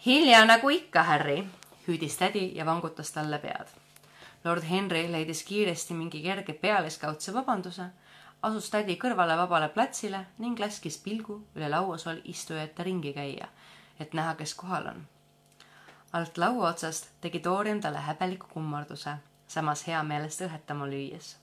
hilja 0.07 0.44
nagu 0.44 0.70
ikka, 0.70 1.03
Harry, 1.03 1.44
hüüdis 1.88 2.16
tädi 2.16 2.53
ja 2.55 2.66
vangutas 2.66 3.12
talle 3.12 3.38
pead. 3.38 3.66
lord 4.44 4.62
Henry 4.62 5.12
leidis 5.12 5.42
kiiresti 5.42 5.94
mingi 5.94 6.22
kerge 6.22 6.53
pealiskaudse 6.53 7.35
vabanduse, 7.35 7.85
asus 8.42 8.70
tädi 8.70 8.96
kõrvale 8.96 9.37
vabale 9.37 9.68
platsile 9.68 10.27
ning 10.38 10.59
laskis 10.61 10.98
pilgu 10.98 11.42
üle 11.55 11.68
lauasol 11.68 12.20
istujate 12.25 12.83
ringi 12.83 13.12
käia, 13.12 13.48
et 14.01 14.14
näha, 14.14 14.35
kes 14.35 14.55
kohal 14.55 14.87
on. 14.87 15.07
alt 16.12 16.38
laua 16.38 16.70
otsast 16.70 17.09
tegi 17.20 17.44
Dorian 17.44 17.81
talle 17.81 17.98
häbeliku 17.98 18.46
kummarduse, 18.46 19.16
samas 19.48 19.87
hea 19.87 20.03
meelest 20.03 20.40
õhetama 20.40 20.87
lüües 20.87 21.37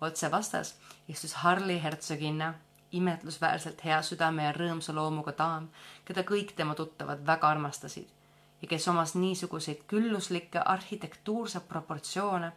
otse 0.00 0.30
vastas 0.30 0.74
istus 1.08 1.34
Harley 1.34 1.82
hertsoginna, 1.82 2.54
imetlusväärselt 2.92 3.84
hea 3.84 4.02
südame 4.02 4.44
ja 4.44 4.52
rõõmsa 4.52 4.94
loomuga 4.94 5.34
daam, 5.38 5.68
keda 6.04 6.24
kõik 6.26 6.54
tema 6.56 6.74
tuttavad 6.74 7.22
väga 7.26 7.48
armastasid 7.48 8.08
ja 8.62 8.68
kes 8.68 8.88
omas 8.88 9.14
niisuguseid 9.14 9.84
külluslikke 9.86 10.58
arhitektuurseid 10.58 11.64
proportsioone, 11.68 12.52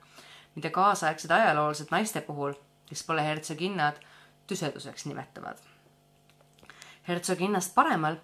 mida 0.55 0.69
kaasaegsed 0.69 1.31
ajaloolased 1.31 1.91
naiste 1.91 2.21
puhul, 2.21 2.53
kes 2.89 3.03
pole 3.03 3.23
hertsoginnad, 3.23 4.01
tüseduseks 4.47 5.05
nimetavad. 5.05 5.57
hertsoginnast 7.07 7.75
paremal 7.75 8.15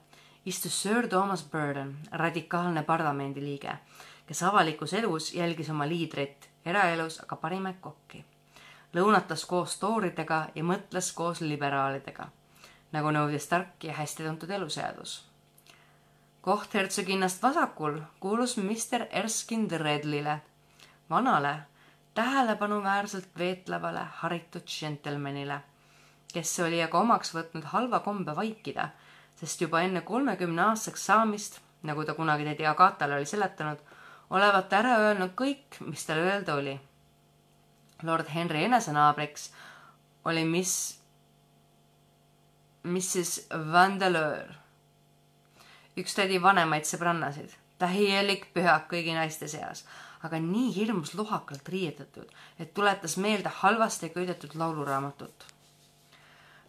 istus 0.45 0.81
Sir 0.81 1.07
Thomas 1.07 1.43
Burden, 1.43 1.97
radikaalne 2.11 2.83
parlamendiliige, 2.83 3.77
kes 4.25 4.43
avalikus 4.43 4.93
elus 4.93 5.33
jälgis 5.33 5.69
oma 5.69 5.87
liidrit, 5.87 6.49
eraelus 6.65 7.23
aga 7.23 7.35
parimaid 7.35 7.79
kokki 7.81 8.25
lõunatas 8.93 9.45
koos 9.45 9.77
tooridega 9.79 10.47
ja 10.55 10.63
mõtles 10.65 11.11
koos 11.13 11.41
liberaalidega, 11.41 12.29
nagu 12.91 13.11
nõudis 13.13 13.45
tark 13.49 13.83
ja 13.83 13.93
hästi 13.93 14.25
tuntud 14.25 14.49
eluseadus. 14.49 15.25
koht 16.41 16.73
hertsoginnast 16.73 17.43
vasakul 17.43 17.99
kuulus 18.19 18.57
Mr 18.57 19.05
Erskine 19.11 19.77
Redlile, 19.77 20.41
vanale, 21.09 21.59
tähelepanuväärselt 22.15 23.29
veetlevale 23.37 24.05
haritud 24.21 24.65
džentelmenile, 24.65 25.61
kes 26.33 26.59
oli 26.59 26.81
aga 26.83 26.99
omaks 26.99 27.35
võtnud 27.35 27.63
halva 27.63 27.99
kombe 27.99 28.35
vaikida, 28.35 28.89
sest 29.35 29.61
juba 29.61 29.81
enne 29.81 30.01
kolmekümne 30.01 30.61
aastaseks 30.61 31.05
saamist, 31.05 31.59
nagu 31.83 32.05
ta 32.05 32.13
kunagi 32.13 32.45
tädi 32.45 32.65
Agatale 32.65 33.15
oli 33.15 33.25
seletanud, 33.25 33.77
olevat 34.29 34.73
ära 34.73 34.97
öelnud 34.97 35.35
kõik, 35.35 35.81
mis 35.85 36.05
tal 36.05 36.17
öelda 36.17 36.55
oli 36.55 36.79
lord 38.03 38.27
Henry 38.33 38.63
enesenaabriks 38.63 39.51
oli 40.25 40.45
Miss, 40.45 40.99
Mrs 42.83 43.47
Vandeleur, 43.71 44.53
üks 45.99 46.15
tädi 46.15 46.39
vanemaid 46.41 46.87
sõbrannasid, 46.87 47.51
täielik 47.79 48.49
pühak 48.55 48.87
kõigi 48.91 49.15
naiste 49.15 49.49
seas, 49.51 49.83
aga 50.23 50.39
nii 50.43 50.71
hirmus 50.75 51.13
lohakalt 51.15 51.67
riietatud, 51.69 52.27
et 52.59 52.73
tuletas 52.73 53.17
meelde 53.17 53.51
halvasti 53.61 54.11
köidetud 54.15 54.55
lauluraamatut. 54.59 55.47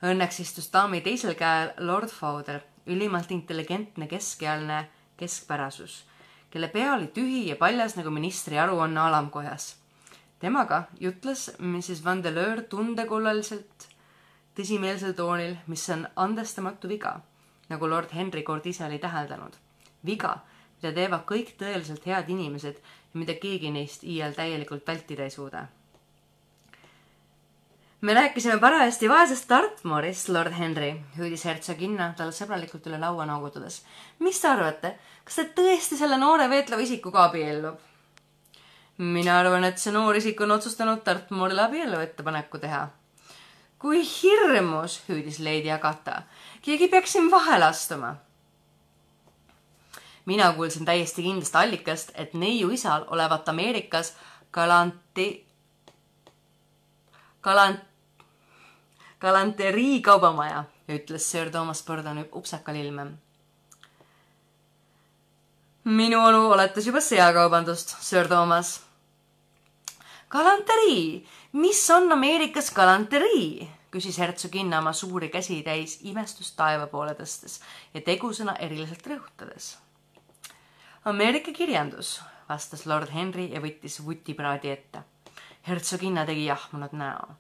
Õnneks 0.07 0.41
istus 0.41 0.71
daami 0.73 1.03
teisel 1.05 1.37
käel 1.39 1.75
lord 1.85 2.11
Fowder, 2.11 2.63
ülimalt 2.87 3.31
intelligentne 3.31 4.09
keskealine 4.09 4.87
keskpärasus, 5.21 6.05
kelle 6.51 6.71
pea 6.73 6.95
oli 6.95 7.11
tühi 7.15 7.45
ja 7.51 7.59
paljas 7.61 7.99
nagu 7.99 8.11
ministri 8.11 8.59
aruanne 8.59 9.01
alamkojas 9.01 9.75
temaga 10.41 10.85
jutles 11.01 11.51
Mrs 11.59 12.05
Vandeleur 12.05 12.63
tundekollaliselt 12.69 13.89
tõsimeelsel 14.57 15.15
toonil, 15.17 15.57
mis 15.67 15.85
on 15.95 16.07
andestamatu 16.17 16.89
viga, 16.91 17.19
nagu 17.71 17.89
lord 17.89 18.13
Henry 18.17 18.43
kord 18.43 18.67
ise 18.67 18.85
oli 18.87 18.99
täheldanud. 18.99 19.53
viga, 20.07 20.39
mida 20.81 20.95
teevad 20.97 21.27
kõik 21.29 21.53
tõeliselt 21.61 22.07
head 22.09 22.29
inimesed 22.33 22.81
ja 22.81 23.21
mida 23.21 23.35
keegi 23.37 23.71
neist 23.71 24.05
iial 24.05 24.33
täielikult 24.33 24.87
vältida 24.87 25.23
ei 25.25 25.31
suuda. 25.31 25.67
me 28.01 28.15
rääkisime 28.15 28.59
parajasti 28.61 29.09
vaesest 29.09 29.49
Dartmoorist, 29.49 30.29
lord 30.29 30.53
Henry, 30.53 30.95
hüüdis 31.19 31.45
hertsoginna 31.45 32.15
talle 32.17 32.33
sõbralikult 32.33 32.87
üle 32.87 32.99
laua 32.99 33.27
noogutades. 33.27 33.85
mis 34.19 34.41
te 34.41 34.49
arvate, 34.49 34.99
kas 35.25 35.35
te 35.35 35.45
tõesti 35.45 35.97
selle 35.97 36.17
noore 36.17 36.49
veetleva 36.49 36.83
isikuga 36.83 37.25
abiellub? 37.25 37.90
Mina 39.01 39.39
arvan, 39.41 39.65
et 39.65 39.79
see 39.81 39.93
noor 39.93 40.19
isik 40.19 40.41
on 40.45 40.51
otsustanud 40.53 41.01
Dartmoorile 41.07 41.63
abielu 41.65 42.01
ettepaneku 42.05 42.59
teha. 42.59 42.89
kui 43.79 44.03
hirmus, 44.05 45.03
hüüdis 45.09 45.39
Lady 45.41 45.71
Agatha. 45.71 46.23
keegi 46.63 46.89
peaks 46.89 47.13
siin 47.13 47.31
vahele 47.31 47.65
astuma. 47.65 48.17
mina 50.27 50.53
kuulsin 50.53 50.85
täiesti 50.85 51.23
kindlast 51.23 51.57
allikast, 51.57 52.11
et 52.15 52.35
neiu 52.35 52.71
isal 52.71 53.05
olevat 53.09 53.49
Ameerikas 53.49 54.17
galanti, 54.53 55.47
galant, 57.43 57.81
galanterii 59.21 60.03
kaubamaja, 60.03 60.65
ütles 60.89 61.31
Sir 61.31 61.51
Thomas 61.51 61.83
Burdon 61.87 62.25
upsakal 62.33 62.77
ilmem 62.77 63.17
minu 65.85 66.21
onu 66.27 66.53
oletas 66.53 66.87
juba 66.87 67.01
seakaubandust, 67.01 67.97
Sir 68.01 68.29
Thomas 68.29 68.90
galanterii, 70.31 71.27
mis 71.53 71.91
on 71.91 72.13
Ameerikas 72.13 72.71
galanterii? 72.75 73.71
küsis 73.91 74.19
hertsoginna 74.19 74.79
oma 74.79 74.93
suuri 74.93 75.29
käsi 75.29 75.63
täis 75.67 75.97
imestust 76.07 76.55
taeva 76.57 76.87
poole 76.87 77.17
tõstes 77.19 77.57
ja 77.95 78.01
tegusõna 78.07 78.55
eriliselt 78.63 79.07
rõhutades. 79.11 79.73
Ameerika 81.11 81.51
kirjandus, 81.53 82.21
vastas 82.49 82.87
lord 82.87 83.11
Henry 83.11 83.49
ja 83.51 83.61
võttis 83.61 83.99
vutipraadi 84.07 84.71
ette. 84.71 85.03
hertsoginna 85.67 86.27
tegi 86.27 86.45
jahmunud 86.45 86.93
näo. 86.93 87.35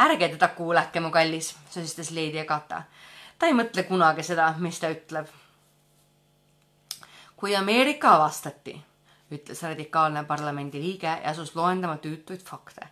ärge 0.00 0.28
teda 0.28 0.48
kuulake, 0.48 1.00
mu 1.00 1.10
kallis, 1.10 1.54
sosistas 1.70 2.10
Lady 2.10 2.40
Agatha. 2.40 2.82
ta 3.38 3.46
ei 3.46 3.52
mõtle 3.52 3.82
kunagi 3.82 4.22
seda, 4.22 4.54
mis 4.58 4.80
ta 4.80 4.88
ütleb. 4.88 5.26
kui 7.36 7.56
Ameerika 7.56 8.14
avastati 8.14 8.82
ütles 9.32 9.62
radikaalne 9.62 10.24
parlamendiliige 10.24 11.06
ja 11.06 11.30
asus 11.30 11.54
loendama 11.56 11.96
tüütuid 11.96 12.44
fakte. 12.44 12.88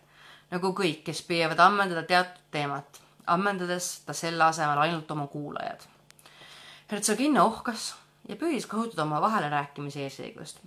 nagu 0.51 0.71
kõik, 0.73 1.03
kes 1.05 1.23
püüavad 1.23 1.59
ammendada 1.59 2.03
teatud 2.03 2.43
teemat, 2.51 3.01
ammendades 3.27 4.01
ta 4.07 4.13
selle 4.13 4.45
asemel 4.45 4.79
ainult 4.79 5.11
oma 5.11 5.27
kuulajad. 5.27 5.81
hertsoginna 6.91 7.45
ohkas, 7.45 7.95
ja 8.29 8.37
püüdis 8.37 8.67
kasutada 8.67 9.05
oma 9.05 9.21
vahelerääkimise 9.21 10.05
eesõigust. 10.07 10.59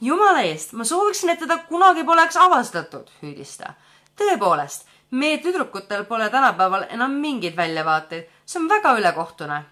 jumala 0.00 0.40
eest, 0.40 0.72
ma 0.72 0.84
sooviksin, 0.84 1.30
et 1.30 1.38
teda 1.38 1.58
kunagi 1.68 2.04
poleks 2.04 2.36
avastatud, 2.36 3.10
hüüdis 3.22 3.56
ta. 3.56 3.74
tõepoolest, 4.16 4.86
meie 5.10 5.38
tüdrukutel 5.38 6.04
pole 6.04 6.30
tänapäeval 6.30 6.86
enam 6.90 7.10
mingeid 7.20 7.56
väljavaateid, 7.56 8.28
see 8.44 8.60
on 8.60 8.68
väga 8.68 8.96
ülekohtune. 8.98 9.64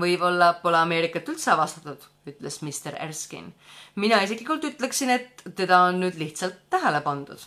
Võib-olla 0.00 0.52
pole 0.62 0.78
Ameerikat 0.80 1.28
üldse 1.28 1.52
avastatud, 1.52 2.02
ütles 2.28 2.62
Mr 2.62 2.96
Erskine. 3.04 3.52
mina 3.96 4.22
isiklikult 4.22 4.64
ütleksin, 4.64 5.10
et 5.10 5.44
teda 5.56 5.82
on 5.90 6.00
nüüd 6.00 6.18
lihtsalt 6.18 6.58
tähele 6.70 7.00
pandud 7.00 7.46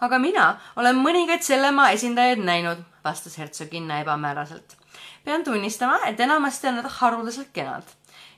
aga 0.00 0.18
mina 0.18 0.50
olen 0.76 0.96
mõningaid 0.96 1.42
selle 1.44 1.70
maa 1.70 1.90
esindajaid 1.92 2.44
näinud, 2.44 2.84
vastas 3.04 3.38
hertsoginna 3.38 4.00
ebamääraselt 4.00 4.80
pean 5.24 5.44
tunnistama, 5.44 5.98
et 6.06 6.20
enamasti 6.20 6.68
on 6.68 6.80
nad 6.80 6.88
haruldaselt 6.88 7.48
kenad 7.52 7.82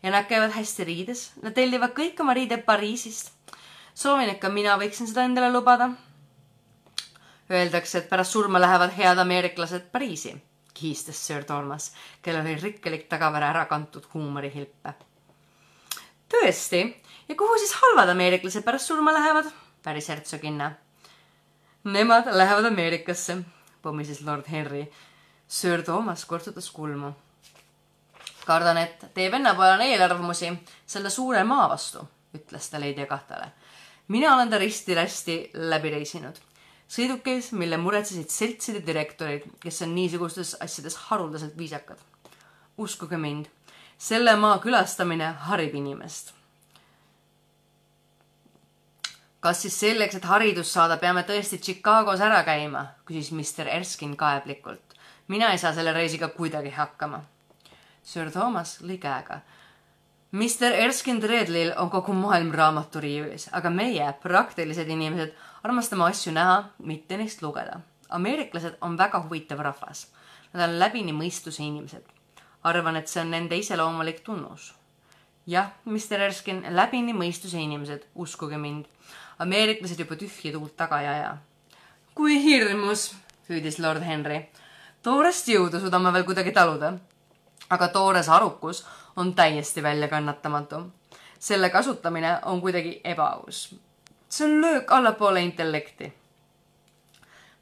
ja 0.03 0.11
nad 0.11 0.27
käivad 0.27 0.51
hästi 0.57 0.85
riides, 0.85 1.31
nad 1.43 1.55
tellivad 1.55 1.95
kõik 1.97 2.21
oma 2.21 2.35
riided 2.35 2.65
Pariisist. 2.67 3.33
soovin, 3.95 4.29
et 4.29 4.41
ka 4.41 4.49
mina 4.49 4.77
võiksin 4.79 5.07
seda 5.07 5.25
endale 5.25 5.53
lubada. 5.53 5.91
Öeldakse, 7.51 7.99
et 7.99 8.09
pärast 8.09 8.33
surma 8.33 8.61
lähevad 8.61 8.95
head 8.97 9.19
ameeriklased 9.19 9.91
Pariisi, 9.93 10.35
kihistas 10.74 11.26
Sir 11.26 11.44
Thomas, 11.44 11.92
kellel 12.22 12.46
oli 12.46 12.61
rikkalik 12.61 13.08
tagavara 13.08 13.50
ära 13.50 13.64
kantud 13.70 14.06
huumorihilpe. 14.14 14.94
tõesti, 16.32 16.85
ja 17.28 17.35
kuhu 17.35 17.58
siis 17.58 17.74
halvad 17.82 18.08
ameeriklased 18.08 18.64
pärast 18.64 18.87
surma 18.87 19.12
lähevad? 19.12 19.52
päris 19.82 20.08
hertsoginna. 20.08 20.72
Nemad 21.85 22.28
lähevad 22.30 22.64
Ameerikasse, 22.64 23.37
pommises 23.82 24.20
lord 24.20 24.46
Henry 24.50 24.87
Sir 25.48 25.82
Toomas 25.82 26.24
kortsutas 26.24 26.70
kulmu. 26.70 27.12
kardan, 28.46 28.78
et 28.78 29.04
teie 29.14 29.30
vennapojal 29.30 29.74
on 29.74 29.82
eelarvamusi 29.82 30.48
selle 30.87 31.11
suure 31.11 31.44
maa 31.44 31.68
vastu, 31.68 32.00
ütles 32.35 32.70
ta 32.70 32.80
Lady 32.80 33.02
Agathale. 33.02 33.52
mina 34.08 34.35
olen 34.35 34.50
ta 34.50 34.58
risti-rästi 34.58 35.50
läbi 35.54 35.90
reisinud. 35.90 36.37
Sõidukis, 36.92 37.52
mille 37.57 37.78
muretsesid 37.81 38.31
seltside 38.31 38.83
direktorid, 38.87 39.48
kes 39.62 39.83
on 39.87 39.94
niisugustes 39.96 40.55
asjades 40.61 40.98
haruldaselt 41.09 41.57
viisakad. 41.59 41.98
uskuge 42.78 43.16
mind, 43.16 43.46
selle 43.98 44.37
maa 44.37 44.59
külastamine 44.59 45.33
harib 45.48 45.74
inimest 45.74 46.33
kas 49.42 49.62
siis 49.62 49.74
selleks, 49.81 50.14
et 50.14 50.24
haridust 50.24 50.70
saada, 50.70 50.96
peame 50.96 51.24
tõesti 51.26 51.59
Chicagos 51.59 52.20
ära 52.20 52.44
käima, 52.46 52.87
küsis 53.05 53.33
Mr 53.35 53.66
Erskine 53.66 54.16
kaeblikult 54.16 54.92
mina 55.33 55.50
ei 55.50 55.59
saa 55.59 55.72
selle 55.72 55.92
reisiga 55.92 56.28
kuidagi 56.28 56.70
hakkama. 56.70 57.22
Sir 58.02 58.31
Thomas 58.31 58.81
lõi 58.83 58.98
käega. 59.00 59.40
Mr 60.33 60.74
Erskine 60.85 61.20
Treadlil 61.20 61.72
on 61.76 61.90
kogu 61.92 62.14
maailm 62.16 62.50
raamaturiiulis, 62.57 63.50
aga 63.52 63.70
meie, 63.70 64.07
praktilised 64.22 64.88
inimesed, 64.88 65.35
armastame 65.64 66.05
asju 66.05 66.33
näha, 66.33 66.64
mitte 66.79 67.16
neist 67.16 67.42
lugeda. 67.42 67.81
ameeriklased 68.09 68.77
on 68.81 68.98
väga 68.98 69.22
huvitav 69.22 69.59
rahvas. 69.59 70.07
Nad 70.53 70.68
on 70.68 70.79
läbini 70.79 71.12
mõistuse 71.12 71.62
inimesed. 71.62 72.05
arvan, 72.64 72.96
et 72.96 73.09
see 73.09 73.20
on 73.20 73.31
nende 73.31 73.57
iseloomulik 73.57 74.20
tunnus. 74.20 74.75
jah, 75.46 75.70
Mr 75.85 76.20
Erskine, 76.20 76.70
läbini 76.70 77.12
mõistuse 77.12 77.59
inimesed, 77.59 78.07
uskuge 78.14 78.59
mind. 78.59 78.85
ameeriklased 79.38 79.98
juba 79.98 80.16
tühja 80.16 80.53
tuult 80.53 80.77
taga 80.77 81.01
ei 81.01 81.09
aja. 81.09 81.37
kui 82.14 82.42
hirmus, 82.44 83.14
hüüdis 83.48 83.79
lord 83.79 84.03
Henry 84.03 84.48
toorest 85.03 85.48
jõudu 85.51 85.81
suudame 85.83 86.12
veel 86.14 86.25
kuidagi 86.25 86.53
taluda. 86.55 86.92
aga 87.70 87.88
toores 87.88 88.29
arukus 88.29 88.85
on 89.16 89.35
täiesti 89.35 89.83
väljakannatamatu. 89.83 90.92
selle 91.38 91.70
kasutamine 91.70 92.38
on 92.44 92.61
kuidagi 92.61 93.01
ebaaus. 93.05 93.75
See 94.33 94.45
on 94.47 94.61
löök 94.61 94.90
allapoole 94.90 95.40
intellekti. 95.45 96.12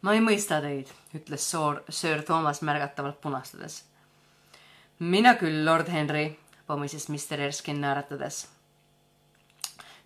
ma 0.02 0.14
ei 0.14 0.20
mõista 0.20 0.61
teid, 0.62 0.88
ütles 1.14 1.50
soor, 1.50 1.83
söör 1.88 2.22
Toomas 2.22 2.62
märgatavalt 2.62 3.20
punastades. 3.20 3.85
mina 4.98 5.35
küll, 5.35 5.64
lord 5.64 5.88
Henry, 5.88 6.38
pomises 6.66 7.09
Mr 7.09 7.40
Erskine 7.40 7.80
naeratades. 7.80 8.46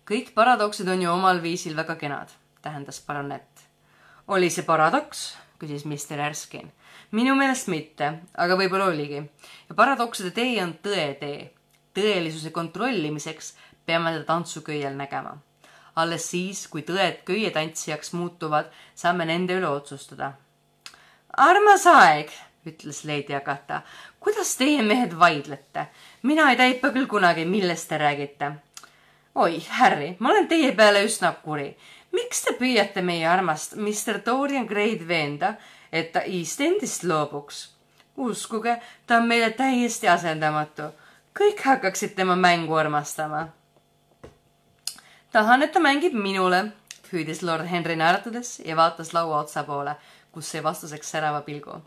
kõik 0.09 0.33
paradoksid 0.33 0.89
on 0.89 1.01
ju 1.01 1.11
omal 1.11 1.41
viisil 1.41 1.75
väga 1.75 1.95
kenad, 1.95 2.29
tähendas 2.61 3.01
baronett. 3.07 3.61
oli 4.27 4.49
see 4.49 4.63
paradoks? 4.63 5.37
küsis 5.59 5.85
Mr 5.85 6.19
Erskine 6.19 6.71
minu 7.11 7.35
meelest 7.35 7.67
mitte, 7.67 8.11
aga 8.33 8.57
võib-olla 8.57 8.89
oligi. 8.89 9.21
ja 9.69 9.75
paradokside 9.75 10.31
tee 10.31 10.63
on 10.63 10.73
tõe 10.81 11.13
tee. 11.19 11.51
tõelisuse 11.93 12.51
kontrollimiseks 12.51 13.55
peame 13.85 14.11
teda 14.11 14.25
tantsuköiel 14.25 14.95
nägema. 14.97 15.37
Alles 15.95 16.29
siis, 16.31 16.67
kui 16.67 16.83
tõed 16.83 17.21
köietantsijaks 17.27 18.13
muutuvad, 18.13 18.71
saame 18.95 19.25
nende 19.25 19.55
üle 19.55 19.67
otsustada. 19.67 20.33
armas 21.37 21.85
aeg, 21.87 22.31
ütles 22.65 23.03
Lady 23.05 23.35
Agatha. 23.35 23.81
kuidas 24.19 24.55
teie 24.57 24.83
mehed 24.83 25.19
vaidlete? 25.19 25.87
mina 26.23 26.49
ei 26.51 26.57
taipa 26.57 26.89
küll 26.89 27.07
kunagi, 27.07 27.45
millest 27.45 27.89
te 27.89 27.97
räägite. 27.97 28.51
oi, 29.35 29.63
Harry, 29.69 30.15
ma 30.19 30.29
olen 30.29 30.47
teie 30.47 30.71
peale 30.71 31.05
üsna 31.05 31.33
kuri. 31.43 31.77
miks 32.11 32.41
te 32.41 32.53
püüate 32.59 33.01
meie 33.01 33.27
armast 33.27 33.75
Mr 33.75 34.19
Dorian 34.25 34.65
Gray'd 34.65 35.07
veenda, 35.07 35.55
et 35.91 36.11
ta 36.11 36.21
East 36.21 36.61
Endist 36.61 37.03
loobuks. 37.03 37.69
uskuge, 38.17 38.81
ta 39.07 39.17
on 39.17 39.27
meile 39.27 39.51
täiesti 39.51 40.07
asendamatu. 40.07 40.91
kõik 41.39 41.61
hakkaksid 41.61 42.15
tema 42.15 42.35
mängu 42.35 42.75
armastama. 42.75 43.47
Tahan, 45.35 45.65
et 45.65 45.73
ta 45.75 45.81
mängib 45.83 46.15
minule, 46.15 46.61
hüüdis 47.11 47.43
lord 47.43 47.67
Henry 47.67 47.97
naeratades 47.99 48.59
ja 48.65 48.77
vaatas 48.79 49.11
laua 49.13 49.41
otsa 49.43 49.65
poole, 49.67 49.97
kus 50.31 50.51
sai 50.51 50.63
vastuseks 50.63 51.11
särava 51.11 51.41
pilgu. 51.47 51.81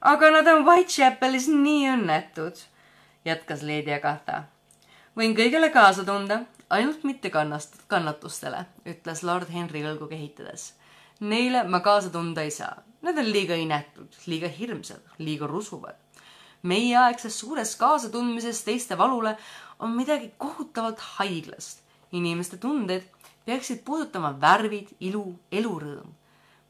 aga 0.00 0.30
nad 0.30 0.46
on 0.46 0.64
Whitechapelis 0.66 1.48
nii 1.48 1.88
õnnetud, 1.96 2.62
jätkas 3.24 3.62
Lady 3.62 3.92
Agatha. 3.92 4.44
võin 5.16 5.34
kõigele 5.34 5.72
kaasa 5.72 6.04
tunda, 6.04 6.44
ainult 6.70 7.04
mitte 7.04 7.30
kannast-, 7.30 7.82
kannatustele, 7.88 8.64
ütles 8.86 9.22
lord 9.22 9.50
Henry 9.50 9.82
õlgu 9.82 10.08
kehitades. 10.08 10.72
Neile 11.20 11.62
ma 11.68 11.80
kaasa 11.80 12.10
tunda 12.10 12.42
ei 12.42 12.50
saa 12.50 12.82
Nad 13.02 13.18
on 13.18 13.26
liiga 13.34 13.56
inetud, 13.58 14.14
liiga 14.30 14.48
hirmsad, 14.48 15.02
liiga 15.18 15.46
rusuvad. 15.50 15.98
meieaegses 16.62 17.34
suures 17.40 17.72
kaasatundmises 17.76 18.60
teiste 18.62 18.94
valule 18.98 19.32
on 19.82 19.90
midagi 19.96 20.28
kohutavalt 20.38 21.00
haiglast. 21.16 21.81
Inimeste 22.12 22.56
tunded 22.56 23.04
peaksid 23.44 23.82
puudutama 23.84 24.34
värvid, 24.40 24.88
ilu, 25.00 25.38
elurõõm. 25.52 26.12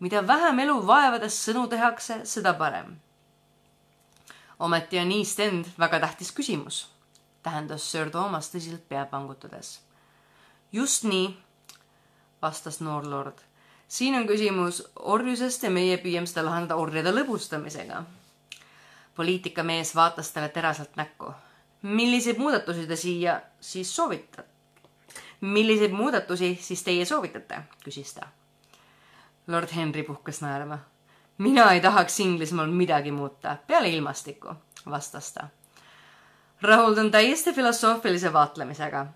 mida 0.01 0.27
vähem 0.27 0.59
elu 0.59 0.87
vaevades 0.87 1.37
sõnu 1.47 1.69
tehakse, 1.69 2.25
seda 2.25 2.55
parem. 2.55 2.97
ometi 4.59 4.99
on 4.99 5.13
East 5.13 5.41
End 5.41 5.67
väga 5.79 6.01
tähtis 6.01 6.33
küsimus, 6.33 6.89
tähendas 7.43 7.91
Sir 7.91 8.11
Thomas 8.11 8.51
tõsiselt 8.51 8.89
pea 8.89 9.07
pangutades. 9.07 9.81
just 10.73 11.05
nii, 11.05 11.37
vastas 12.43 12.81
noor 12.81 13.07
lord 13.07 13.43
siin 13.93 14.15
on 14.17 14.27
küsimus 14.27 14.81
orjusest 14.97 15.67
ja 15.67 15.71
meie 15.71 15.99
püüame 16.01 16.29
seda 16.29 16.47
lahendada 16.47 16.81
orjade 16.81 17.13
lõbustamisega. 17.13 18.03
poliitikamees 19.17 19.95
vaatas 19.95 20.31
talle 20.33 20.49
teraselt 20.49 20.97
näkku. 20.97 21.35
milliseid 21.83 22.39
muudatusi 22.39 22.87
te 22.87 22.97
siia 22.97 23.41
siis 23.61 23.97
soovitate? 23.97 24.52
Milliseid 25.43 25.93
muudatusi 25.93 26.55
siis 26.61 26.83
teie 26.83 27.05
soovitate? 27.05 27.63
küsis 27.85 28.15
ta. 28.15 28.27
lord 29.47 29.75
Henry 29.77 30.03
puhkas 30.03 30.41
naerma. 30.41 30.79
mina 31.39 31.73
ei 31.73 31.81
tahaks 31.81 32.21
Inglismaal 32.21 32.71
midagi 32.71 33.11
muuta, 33.11 33.57
peale 33.67 33.89
ilmastiku, 33.89 34.55
vastas 34.91 35.33
ta. 35.33 35.49
rahuldun 36.63 37.11
täiesti 37.11 37.53
filosoofilise 37.53 38.33
vaatlemisega 38.33 39.07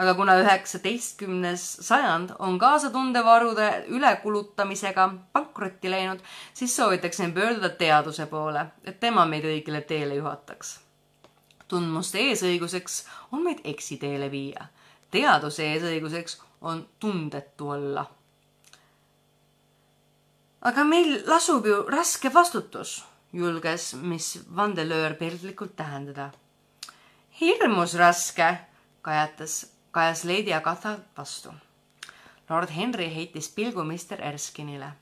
aga 0.00 0.14
kuna 0.16 0.34
üheksateistkümnes 0.40 1.64
sajand 1.84 2.30
on 2.38 2.58
kaasatundevarude 2.58 3.84
ülekulutamisega 3.88 5.08
pankrotti 5.32 5.90
läinud, 5.90 6.20
siis 6.54 6.76
soovitaksin 6.76 7.34
pöörduda 7.36 7.68
teaduse 7.68 8.26
poole, 8.26 8.66
et 8.84 9.00
tema 9.00 9.26
meid 9.26 9.44
õigele 9.44 9.82
teele 9.84 10.16
juhataks. 10.20 10.78
tundmuste 11.68 12.18
eesõiguseks 12.18 13.04
on 13.32 13.44
meid 13.44 13.60
eksiteele 13.64 14.30
viia. 14.30 14.64
Teaduse 15.10 15.66
eesõiguseks 15.72 16.38
on 16.60 16.86
tundetu 16.98 17.70
olla. 17.70 18.06
aga 20.60 20.84
meil 20.84 21.22
lasub 21.26 21.66
ju 21.66 21.82
raske 21.88 22.28
vastutus, 22.34 23.04
julges 23.32 23.94
miss 23.94 24.38
Vandelöör 24.56 25.14
perdlikult 25.14 25.76
tähendada. 25.76 26.30
hirmus 27.40 27.94
raske, 27.94 28.58
kajatas 29.02 29.66
kajas 29.90 30.24
Lady 30.24 30.52
Agatha 30.52 30.98
vastu. 31.16 31.52
Lord 32.50 32.70
Henry 32.70 33.14
heitis 33.14 33.48
pilgu 33.48 33.84
Mr 33.84 34.22
Erskine'ile. 34.32 34.92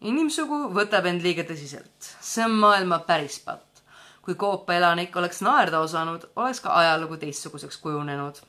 inimsugu 0.00 0.68
võtab 0.74 1.06
end 1.10 1.22
liiga 1.22 1.42
tõsiselt, 1.42 2.10
see 2.20 2.44
on 2.44 2.54
maailma 2.54 2.98
päris 2.98 3.38
patt. 3.38 3.82
kui 4.22 4.34
Koopa 4.34 4.74
elanik 4.74 5.16
oleks 5.16 5.40
naerda 5.40 5.80
osanud, 5.80 6.28
oleks 6.36 6.60
ka 6.60 6.74
ajalugu 6.76 7.16
teistsuguseks 7.16 7.76
kujunenud. 7.76 8.40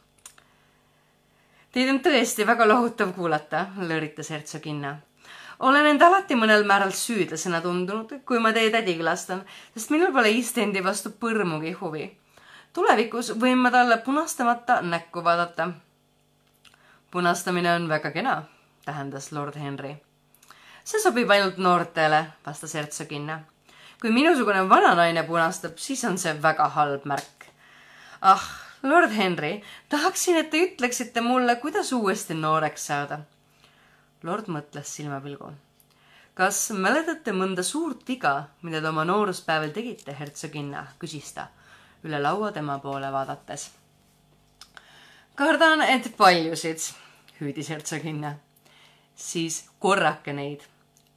Teid 1.72 1.90
on 1.90 2.00
tõesti 2.02 2.46
väga 2.50 2.66
lohutav 2.66 3.12
kuulata, 3.14 3.68
lõõritas 3.78 4.32
hertsoginna. 4.34 4.96
olen 5.60 5.86
end 5.86 6.02
alati 6.02 6.36
mõnel 6.36 6.64
määral 6.66 6.92
süüdlasena 6.92 7.62
tundunud, 7.62 8.14
kui 8.26 8.40
ma 8.40 8.54
teie 8.54 8.72
tädi 8.72 8.96
külastan, 8.98 9.44
sest 9.74 9.92
minul 9.92 10.14
pole 10.14 10.30
Eastendi 10.30 10.84
vastu 10.84 11.10
põrmugi 11.10 11.74
huvi. 11.82 12.18
tulevikus 12.74 13.32
võin 13.40 13.58
ma 13.58 13.72
talle 13.72 13.98
punastamata 13.98 14.82
näkku 14.82 15.24
vaadata. 15.24 15.70
punastamine 17.12 17.76
on 17.76 17.90
väga 17.90 18.12
kena, 18.12 18.44
tähendas 18.86 19.32
lord 19.32 19.56
Henry. 19.56 19.96
see 20.84 21.00
sobib 21.00 21.30
ainult 21.30 21.58
noortele, 21.58 22.26
vastas 22.46 22.74
hertsoginna 22.74 23.40
kui 24.02 24.12
minusugune 24.16 24.64
vananaine 24.70 25.24
punastab, 25.24 25.78
siis 25.78 26.04
on 26.08 26.18
see 26.18 26.34
väga 26.42 26.70
halb 26.76 27.06
märk. 27.06 27.46
ah, 28.22 28.69
lord 28.84 29.12
Henry, 29.12 29.62
tahaksin, 29.90 30.38
et 30.38 30.50
te 30.50 30.62
ütleksite 30.64 31.22
mulle, 31.22 31.56
kuidas 31.56 31.92
uuesti 31.94 32.34
nooreks 32.34 32.88
saada. 32.88 33.20
lord 34.24 34.48
mõtles 34.48 34.96
silmapilgu. 34.96 35.52
kas 36.34 36.72
mäletate 36.72 37.32
mõnda 37.32 37.64
suurt 37.64 38.08
viga, 38.08 38.50
mida 38.62 38.82
te 38.82 38.88
oma 38.88 39.06
nooruspäeval 39.06 39.70
tegite, 39.70 40.16
hertsoginna, 40.20 40.88
küsis 41.00 41.34
ta 41.34 41.48
üle 42.04 42.20
laua 42.22 42.52
tema 42.52 42.80
poole 42.80 43.12
vaadates. 43.12 43.72
kardan, 45.36 45.82
et 45.82 46.18
paljusid, 46.18 46.80
hüüdis 47.42 47.70
hertsoginna. 47.70 48.36
siis 49.16 49.70
korrake 49.80 50.34
neid, 50.34 50.62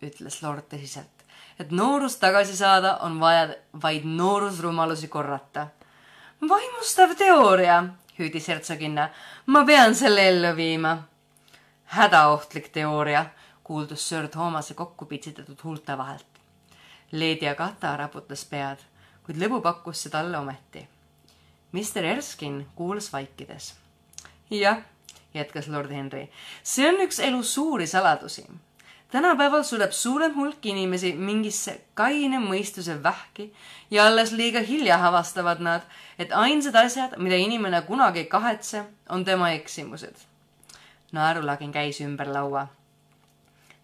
ütles 0.03 0.43
lord 0.43 0.65
tõsiselt 0.69 1.23
et 1.63 1.71
noorust 1.71 2.21
tagasi 2.21 2.57
saada, 2.57 2.97
on 3.07 3.21
vaja 3.21 3.55
vaid 3.83 4.05
noorusrumalusi 4.05 5.09
korrata. 5.09 5.69
Vaimustav 6.49 7.15
teooria, 7.15 7.85
hüüdis 8.19 8.49
hertsoginna. 8.49 9.11
ma 9.47 9.65
pean 9.65 9.95
selle 9.95 10.29
ellu 10.29 10.57
viima. 10.57 11.03
hädaohtlik 11.85 12.69
teooria, 12.69 13.27
kuuldus 13.65 14.09
Sir 14.09 14.29
Thoomase 14.29 14.75
kokku 14.75 15.05
pitsitatud 15.05 15.59
huulte 15.65 15.99
vahelt. 15.99 16.27
Lady 17.13 17.49
Agatha 17.49 17.97
raputas 17.97 18.45
pead, 18.45 18.79
kuid 19.23 19.39
lõbu 19.39 19.61
pakkus 19.61 20.03
see 20.03 20.11
talle 20.11 20.39
ometi. 20.39 20.89
Mr 21.73 22.05
Erskine 22.05 22.67
kuulas 22.75 23.13
vaikides. 23.13 23.75
jah, 24.51 24.79
jätkas 25.35 25.69
lord 25.69 25.91
Henry, 25.91 26.29
see 26.63 26.89
on 26.89 27.01
üks 27.07 27.21
elu 27.21 27.43
suuri 27.43 27.87
saladusi 27.87 28.47
tänapäeval 29.13 29.63
sureb 29.63 29.93
suurem 29.93 30.35
hulk 30.37 30.67
inimesi 30.67 31.13
mingisse 31.13 31.75
kaine 31.95 32.39
mõistuse 32.41 32.95
vähki 33.03 33.51
ja 33.91 34.07
alles 34.09 34.33
liiga 34.33 34.63
hilja 34.65 34.97
avastavad 35.09 35.61
nad, 35.61 35.85
et 36.19 36.33
ainsad 36.33 36.79
asjad, 36.81 37.19
mida 37.21 37.37
inimene 37.37 37.83
kunagi 37.85 38.25
ei 38.25 38.31
kahetse, 38.33 38.85
on 39.09 39.25
tema 39.25 39.51
eksimused. 39.53 40.17
naerulagin 41.13 41.73
käis 41.73 42.01
ümber 42.01 42.33
laua. 42.33 42.67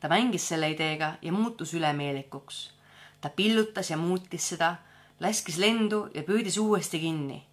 ta 0.00 0.08
mängis 0.08 0.48
selle 0.48 0.70
ideega 0.70 1.12
ja 1.22 1.32
muutus 1.32 1.74
ülemeelikuks. 1.74 2.72
ta 3.20 3.28
pillutas 3.28 3.90
ja 3.90 3.96
muutis 3.96 4.48
seda, 4.48 4.76
laskis 5.20 5.58
lendu 5.58 6.08
ja 6.14 6.22
püüdis 6.22 6.58
uuesti 6.58 6.98
kinni. 7.00 7.46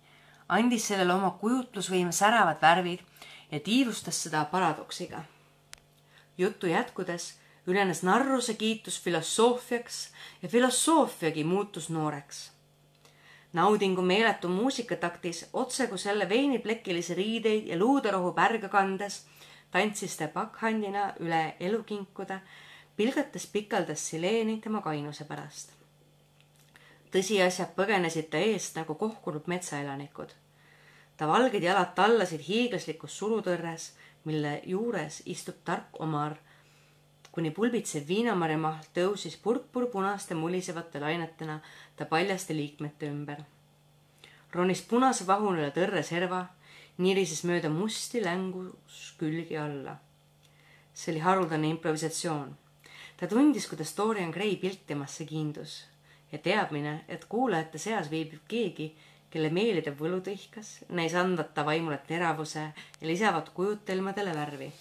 andis 0.50 0.88
sellele 0.88 1.14
oma 1.14 1.32
kujutlusvõime 1.32 2.12
säravad 2.12 2.62
värvid 2.62 3.00
ja 3.52 3.60
tiivustas 3.60 4.24
seda 4.24 4.46
paradoksiga. 4.46 5.24
juttu 6.38 6.68
jätkudes 6.68 7.45
ülenes 7.68 8.04
narruse 8.04 8.54
kiitus 8.54 9.02
filosoofiaks 9.02 10.10
ja 10.42 10.50
filosoofiagi 10.50 11.44
muutus 11.44 11.90
nooreks. 11.90 12.52
naudingu 13.54 14.02
meeletu 14.02 14.48
muusikataktis, 14.48 15.50
otse 15.54 15.88
kui 15.88 15.98
selle 15.98 16.30
veiniplekilisi 16.30 17.14
riideid 17.14 17.68
ja 17.68 17.78
luuderohu 17.80 18.34
pärga 18.34 18.70
kandes, 18.70 19.26
tantsis 19.72 20.18
ta 20.18 20.28
pakkhandina 20.28 21.14
üle 21.20 21.56
elukinkude, 21.60 22.40
pilgates 22.96 23.48
pikaldas 23.48 24.10
sileeni 24.10 24.62
tema 24.62 24.82
kainuse 24.82 25.26
pärast. 25.26 25.72
tõsiasjad 27.12 27.72
põgenesid 27.76 28.30
ta 28.30 28.38
eest 28.38 28.76
nagu 28.76 28.96
kohkunud 28.96 29.48
metsaelanikud. 29.48 30.30
ta 31.18 31.28
valged 31.28 31.64
jalad 31.64 31.96
tallasid 31.96 32.42
hiiglaslikus 32.48 33.18
surutõrres, 33.18 33.94
mille 34.24 34.62
juures 34.66 35.24
istub 35.26 35.56
tark 35.64 36.00
omar 36.00 36.38
kuni 37.36 37.52
pulbitsev 37.52 38.06
viinamarjamahl 38.08 38.86
tõusis 38.96 39.36
purpurpunaste 39.44 40.38
mulisevate 40.40 41.02
lainetena 41.04 41.60
ta 41.96 42.06
paljaste 42.08 42.56
liikmete 42.56 43.10
ümber. 43.12 43.42
ronis 44.56 44.82
punase 44.82 45.28
vahunile 45.28 45.72
tõrre 45.76 46.04
serva, 46.04 46.46
nirises 46.98 47.44
mööda 47.44 47.70
musti 47.70 48.22
längus 48.24 49.02
külgi 49.20 49.58
alla. 49.58 49.98
see 50.94 51.12
oli 51.12 51.20
haruldane 51.20 51.68
improvisatsioon. 51.68 52.56
ta 53.18 53.28
tundis, 53.28 53.68
kuidas 53.68 53.94
Dorian 53.98 54.32
Gray 54.32 54.56
pilt 54.56 54.88
temasse 54.88 55.26
kiindus 55.26 55.84
ja 56.32 56.38
teadmine, 56.38 57.04
et 57.08 57.26
kuulajate 57.26 57.78
seas 57.78 58.10
viibib 58.12 58.48
keegi, 58.48 58.96
kelle 59.30 59.50
meelide 59.50 59.92
võlu 59.92 60.22
tõhkas, 60.24 60.86
näis 60.90 61.14
andvat 61.14 61.54
ta 61.54 61.66
vaimule 61.66 62.00
teravuse 62.08 62.72
ja 63.02 63.08
lisavat 63.08 63.50
kujutelmadele 63.50 64.36
värvi. 64.36 64.74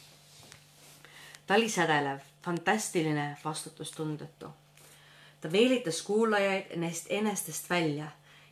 Ta 1.46 1.54
oli 1.54 1.68
sädelev 1.68 2.20
fantastiline, 2.44 3.36
vastutustundetu. 3.44 4.48
ta 5.40 5.52
veelitas 5.52 6.02
kuulajaid 6.02 6.76
neist 6.76 7.06
enestest 7.10 7.70
välja 7.70 8.06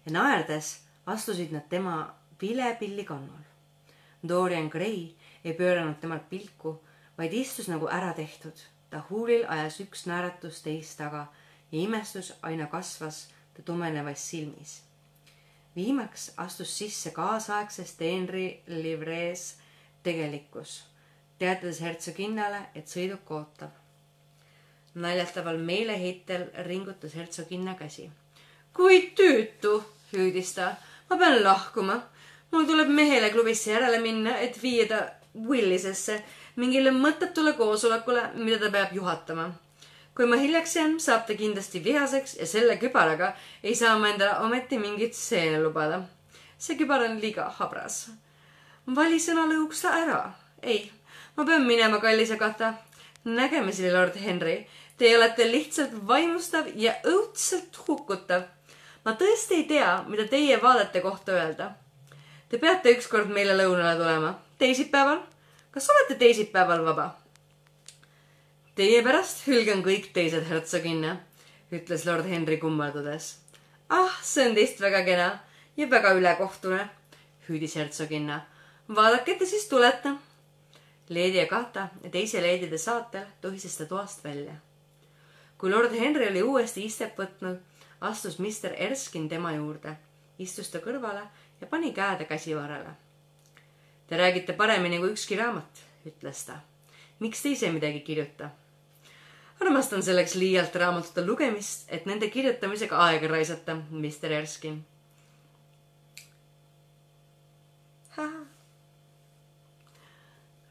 ja 0.06 0.12
naerdes 0.12 0.80
astusid 1.06 1.52
nad 1.52 1.68
tema 1.68 2.14
vilepilli 2.40 3.04
kannul. 3.04 3.42
Dorian 4.28 4.68
Gray 4.68 5.08
ei 5.44 5.54
pööranud 5.54 5.98
temalt 6.00 6.28
pilku, 6.30 6.76
vaid 7.18 7.32
istus 7.32 7.68
nagu 7.68 7.88
ära 7.88 8.12
tehtud. 8.12 8.54
ta 8.90 9.00
huulil 9.10 9.44
ajas 9.48 9.80
üks 9.80 10.06
naeratus 10.06 10.62
teist 10.62 10.98
taga 10.98 11.26
ja 11.72 11.78
imestus 11.78 12.32
aina 12.42 12.66
kasvas 12.66 13.28
ta 13.54 13.62
tumenevas 13.62 14.30
silmis. 14.30 14.82
viimaks 15.76 16.32
astus 16.36 16.78
sisse 16.78 17.10
kaasaegses 17.10 17.94
teenri 17.94 18.62
livrees 18.66 19.56
tegelikkus, 20.02 20.84
teatades 21.42 21.82
hertsoginnale, 21.82 22.66
et 22.78 22.86
sõiduk 22.88 23.30
ootab 23.34 23.82
naljataval 24.94 25.58
meeleheitel 25.58 26.46
ringutas 26.66 27.14
hertsoginna 27.14 27.74
käsi. 27.74 28.10
kui 28.72 29.12
tüütu, 29.16 29.84
hüüdis 30.12 30.54
ta. 30.54 30.74
ma 31.10 31.16
pean 31.16 31.44
lahkuma. 31.44 32.02
mul 32.50 32.64
tuleb 32.64 32.88
mehele 32.88 33.30
klubisse 33.30 33.72
järele 33.72 33.98
minna, 33.98 34.36
et 34.38 34.62
viia 34.62 34.86
ta 34.88 35.08
Willisesse 35.48 36.22
mingile 36.56 36.90
mõttetule 36.90 37.52
koosolekule, 37.56 38.30
mida 38.34 38.58
ta 38.58 38.70
peab 38.70 38.92
juhatama. 38.92 39.52
kui 40.14 40.26
ma 40.26 40.36
hiljaks 40.36 40.76
jään, 40.76 41.00
saab 41.00 41.26
ta 41.26 41.34
kindlasti 41.34 41.84
vihaseks 41.84 42.36
ja 42.36 42.46
selle 42.46 42.76
kübaraga 42.76 43.34
ei 43.62 43.74
saa 43.74 43.98
ma 43.98 44.08
endale 44.08 44.38
ometi 44.38 44.78
mingit 44.78 45.14
seene 45.14 45.62
lubada. 45.62 46.02
see 46.58 46.76
kübar 46.76 47.00
on 47.08 47.20
liiga 47.20 47.48
habras. 47.48 48.10
vali 48.94 49.16
sõnalõhuks 49.16 49.80
ta 49.82 49.96
ära. 50.04 50.32
ei, 50.62 50.92
ma 51.36 51.44
pean 51.44 51.66
minema, 51.66 51.98
kallis 52.00 52.30
Agatha. 52.30 52.74
nägemiseni, 53.24 53.92
lord 53.92 54.16
Henry 54.16 54.66
Te 55.02 55.16
olete 55.16 55.48
lihtsalt 55.50 55.94
vaimustav 56.06 56.68
ja 56.78 56.92
õudselt 57.08 57.78
hukutav. 57.88 58.42
ma 59.04 59.16
tõesti 59.18 59.56
ei 59.58 59.64
tea, 59.66 60.04
mida 60.06 60.28
teie 60.30 60.58
vaadete 60.62 61.00
kohta 61.02 61.32
öelda. 61.32 61.72
Te 62.48 62.58
peate 62.58 62.92
ükskord 62.94 63.32
meile 63.34 63.56
lõunale 63.56 63.96
tulema. 63.98 64.38
teisipäeval? 64.58 65.18
kas 65.72 65.88
olete 65.90 66.14
teisipäeval 66.20 66.84
vaba? 66.84 67.16
Teie 68.74 69.02
pärast 69.02 69.46
hülgan 69.46 69.82
kõik 69.82 70.12
teised 70.12 70.46
hertsoginna, 70.48 71.16
ütles 71.72 72.06
lord 72.06 72.28
Henry 72.28 72.58
kummardades. 72.58 73.38
ah, 73.90 74.20
see 74.22 74.46
on 74.48 74.54
teist 74.54 74.80
väga 74.80 75.04
kena 75.04 75.40
ja 75.76 75.90
väga 75.90 76.14
ülekohtune, 76.14 76.88
hüüdis 77.48 77.74
hertsoginna. 77.74 78.46
vaadake, 78.88 79.34
te 79.34 79.46
siis 79.46 79.66
tulete. 79.68 80.14
Leedi 81.08 81.40
Agatha 81.40 81.88
ja 82.02 82.10
teise 82.10 82.42
leedide 82.42 82.78
saatel 82.78 83.26
tuhises 83.40 83.76
ta 83.76 83.86
toast 83.86 84.24
välja 84.24 84.54
kui 85.62 85.70
lord 85.70 85.92
Henry 85.94 86.26
oli 86.26 86.40
uuesti 86.42 86.82
istet 86.82 87.14
võtnud, 87.14 87.60
astus 88.02 88.40
Mr 88.42 88.72
Erskine 88.82 89.28
tema 89.30 89.52
juurde, 89.54 89.92
istus 90.42 90.72
ta 90.72 90.80
kõrvale 90.82 91.22
ja 91.60 91.68
pani 91.70 91.92
käe 91.94 92.26
käsivarrele. 92.26 92.96
Te 94.10 94.18
räägite 94.18 94.56
paremini 94.58 94.98
kui 94.98 95.12
ükski 95.14 95.38
raamat, 95.38 95.84
ütles 96.10 96.42
ta. 96.48 96.58
miks 97.20 97.42
te 97.42 97.54
ise 97.54 97.70
midagi 97.70 98.00
kirjuta? 98.00 98.50
armastan 99.62 100.02
selleks 100.02 100.34
liialt 100.34 100.74
raamatute 100.74 101.22
lugemist, 101.26 101.86
et 101.86 102.10
nende 102.10 102.26
kirjutamisega 102.26 102.98
aega 102.98 103.28
raisata, 103.30 103.76
Mr 103.90 104.32
Erskine. 104.42 104.82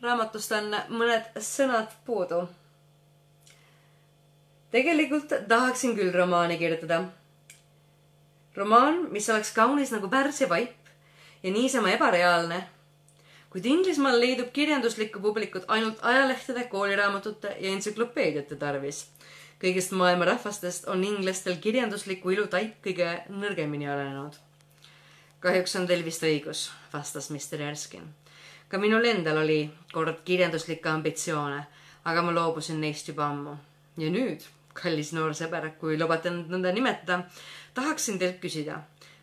Raamatust 0.02 0.52
on 0.52 0.76
mõned 0.90 1.30
sõnad 1.40 1.94
puudu 2.06 2.48
tegelikult 4.72 5.34
tahaksin 5.48 5.96
küll 5.96 6.14
romaani 6.14 6.58
kirjutada. 6.58 7.04
romaan, 8.56 9.08
mis 9.12 9.30
oleks 9.30 9.52
kaunis 9.52 9.92
nagu 9.92 10.10
Pärsia 10.10 10.50
vaip 10.50 10.76
ja 11.44 11.52
niisama 11.52 11.90
ebareaalne. 11.90 12.64
kuid 13.50 13.66
Inglismaal 13.66 14.20
leidub 14.20 14.52
kirjanduslikku 14.54 15.20
publikut 15.20 15.64
ainult 15.68 15.98
ajalehtede, 16.02 16.64
kooliraamatute 16.64 17.56
ja 17.60 17.72
entsüklopeediate 17.72 18.56
tarvis. 18.56 19.08
kõigist 19.64 19.92
maailma 19.92 20.26
rahvastest 20.26 20.88
on 20.88 21.04
inglastel 21.04 21.56
kirjandusliku 21.56 22.30
ilu 22.30 22.48
taip 22.48 22.76
kõige 22.86 23.22
nõrgemini 23.30 23.90
arenenud. 23.90 24.34
kahjuks 25.40 25.76
on 25.76 25.88
teil 25.88 26.06
vist 26.06 26.24
õigus, 26.24 26.72
vastas 26.94 27.30
Mr 27.30 27.62
Erskin. 27.62 28.21
Ka 28.72 28.80
minul 28.80 29.04
endal 29.06 29.42
oli 29.42 29.66
kord 29.92 30.22
kirjanduslikke 30.24 30.90
ambitsioone, 30.90 31.60
aga 32.08 32.22
ma 32.24 32.32
loobusin 32.32 32.80
neist 32.82 33.10
juba 33.12 33.28
ammu. 33.28 33.56
ja 33.98 34.10
nüüd, 34.10 34.46
kallis 34.74 35.12
noor 35.14 35.36
sõber, 35.36 35.74
kui 35.80 35.98
lubate 36.00 36.32
nõnda 36.32 36.72
nimetada, 36.72 37.26
tahaksin 37.76 38.20
teilt 38.20 38.40
küsida, 38.40 38.80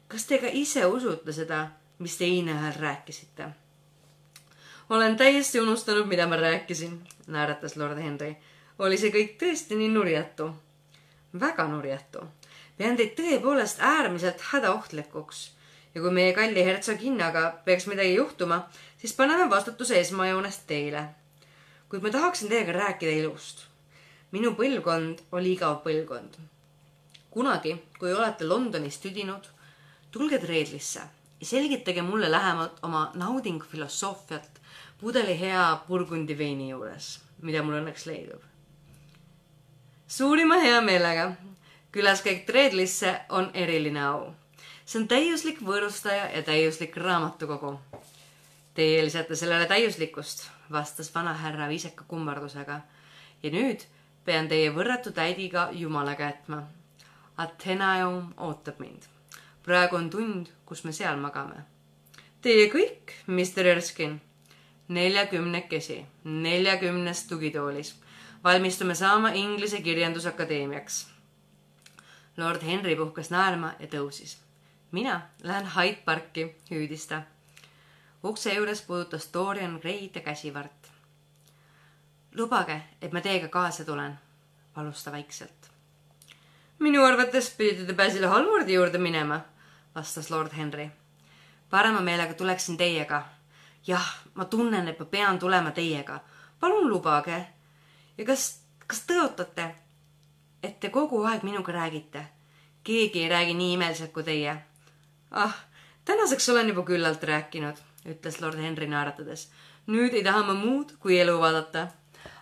kas 0.08 0.28
te 0.28 0.38
ka 0.42 0.52
ise 0.52 0.84
usute 0.86 1.32
seda, 1.32 1.62
mis 1.98 2.16
te 2.18 2.28
Iine 2.28 2.58
ajal 2.58 2.80
rääkisite? 2.80 3.48
olen 4.88 5.16
täiesti 5.16 5.60
unustanud, 5.60 6.06
mida 6.06 6.26
ma 6.26 6.36
rääkisin, 6.36 7.00
naeratas 7.26 7.76
lord 7.76 7.98
Henry. 7.98 8.36
oli 8.78 8.98
see 8.98 9.10
kõik 9.10 9.36
tõesti 9.40 9.80
nii 9.80 9.88
nurjatu? 9.88 10.52
väga 11.40 11.68
nurjatu. 11.68 12.28
pean 12.76 12.96
teid 12.96 13.16
tõepoolest 13.16 13.80
äärmiselt 13.80 14.44
hädaohtlikuks 14.52 15.57
ja 15.94 16.00
kui 16.00 16.10
meie 16.10 16.32
kalli 16.32 16.64
hertsoginnaga 16.64 17.46
peaks 17.64 17.86
midagi 17.86 18.14
juhtuma, 18.14 18.68
siis 18.98 19.14
paneme 19.14 19.50
vastutuse 19.50 20.00
esmajoones 20.00 20.58
teile. 20.66 21.08
kuid 21.88 22.02
ma 22.02 22.10
tahaksin 22.10 22.48
teiega 22.48 22.72
rääkida 22.72 23.12
ilust. 23.22 23.66
minu 24.30 24.54
põlvkond 24.54 25.26
oli 25.32 25.52
igav 25.52 25.82
põlvkond 25.84 26.38
kunagi, 27.30 27.76
kui 27.98 28.12
olete 28.12 28.46
Londonis 28.48 28.98
tüdinud, 28.98 29.44
tulge 30.10 30.38
Treedlisse 30.42 31.00
ja 31.40 31.46
selgitage 31.46 32.02
mulle 32.02 32.30
lähemalt 32.30 32.80
oma 32.82 33.10
naudingfilosoofiat 33.14 34.60
pudeli 35.00 35.36
hea 35.40 35.66
burgundi 35.88 36.38
veini 36.38 36.70
juures, 36.70 37.20
mida 37.42 37.62
mul 37.62 37.78
õnneks 37.82 38.06
leidub. 38.10 38.42
suurima 40.06 40.56
heameelega. 40.64 41.32
külaskäik 41.92 42.44
Treedlisse 42.46 43.20
on 43.28 43.50
eriline 43.54 44.04
au. 44.06 44.32
See 44.88 45.02
on 45.02 45.08
täiuslik 45.08 45.58
võõrustaja 45.60 46.30
ja 46.32 46.42
täiuslik 46.42 46.96
raamatukogu. 46.96 47.74
Teie 48.74 49.02
lisate 49.04 49.36
sellele 49.36 49.66
täiuslikkust, 49.68 50.46
vastas 50.72 51.10
vanahärra 51.14 51.68
viisaka 51.68 52.04
kummardusega. 52.08 52.80
ja 53.42 53.50
nüüd 53.50 53.84
pean 54.24 54.48
teie 54.48 54.70
võrratu 54.74 55.12
täidiga 55.12 55.68
jumalaga 55.72 56.24
jätma 56.24 56.62
Athenaeum 57.36 58.32
ootab 58.36 58.78
mind. 58.78 59.02
praegu 59.62 59.96
on 59.96 60.10
tund, 60.10 60.46
kus 60.66 60.84
me 60.84 60.92
seal 60.92 61.16
magame. 61.16 61.64
Teie 62.40 62.70
kõik, 62.72 63.12
Mr 63.26 63.66
Erskine, 63.66 64.20
neljakümnekesi, 64.88 66.06
neljakümnes 66.24 67.26
tugitoolis, 67.28 67.94
valmistume 68.44 68.94
saama 68.94 69.28
Inglise 69.28 69.82
Kirjandusakadeemiaks. 69.82 71.06
lord 72.36 72.62
Henry 72.62 72.96
puhkas 72.96 73.30
naerma 73.30 73.74
ja 73.80 73.86
tõusis. 73.86 74.47
Mina 74.92 75.20
lähen 75.42 75.66
Hyde 75.76 76.02
Parki, 76.04 76.56
hüüdis 76.70 77.06
ta. 77.06 77.22
ukse 78.24 78.54
juures 78.54 78.82
puudutas 78.82 79.30
Dorian 79.32 79.78
Gray'd 79.82 80.14
ja 80.14 80.20
käsivart. 80.20 80.92
lubage, 82.34 82.82
et 83.02 83.12
ma 83.12 83.20
teiega 83.20 83.48
kaasa 83.48 83.84
tulen, 83.84 84.18
palus 84.74 85.04
ta 85.04 85.12
vaikselt 85.12 85.58
minu 86.78 87.02
arvates 87.04 87.50
pidite 87.50 87.86
te 87.86 87.94
Basil 87.94 88.26
Hallwardi 88.28 88.74
juurde 88.74 88.98
minema, 88.98 89.40
vastas 89.94 90.30
lord 90.30 90.52
Henry. 90.56 90.90
parema 91.70 92.00
meelega 92.00 92.34
tuleksin 92.34 92.76
teiega. 92.76 93.22
jah, 93.86 94.14
ma 94.34 94.44
tunnen, 94.44 94.88
et 94.88 94.98
ma 94.98 95.04
pean 95.04 95.38
tulema 95.38 95.70
teiega. 95.70 96.20
palun 96.60 96.88
lubage. 96.88 97.46
ja 98.18 98.24
kas, 98.24 98.62
kas 98.86 99.02
tõotate, 99.06 99.74
et 100.62 100.80
te 100.80 100.90
kogu 100.90 101.22
aeg 101.24 101.42
minuga 101.42 101.72
räägite? 101.72 102.26
keegi 102.84 103.22
ei 103.22 103.28
räägi 103.28 103.54
nii 103.54 103.72
imeliselt 103.72 104.12
kui 104.12 104.22
teie. 104.22 104.56
Ah, 105.30 105.54
tänaseks 106.04 106.48
olen 106.48 106.68
juba 106.68 106.82
küllalt 106.82 107.22
rääkinud, 107.22 107.76
ütles 108.06 108.40
lord 108.40 108.58
Henry 108.58 108.86
naeratades. 108.86 109.50
nüüd 109.86 110.14
ei 110.14 110.24
taha 110.24 110.42
ma 110.42 110.54
muud 110.54 110.96
kui 111.00 111.20
elu 111.20 111.38
vaadata. 111.40 111.88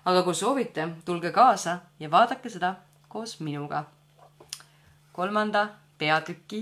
aga 0.05 0.22
kui 0.22 0.34
soovite, 0.34 0.89
tulge 1.05 1.32
kaasa 1.32 1.80
ja 2.01 2.11
vaadake 2.11 2.49
seda 2.49 2.76
koos 3.09 3.41
minuga 3.41 3.84
kolmanda 5.16 5.61
peatüki 5.99 6.59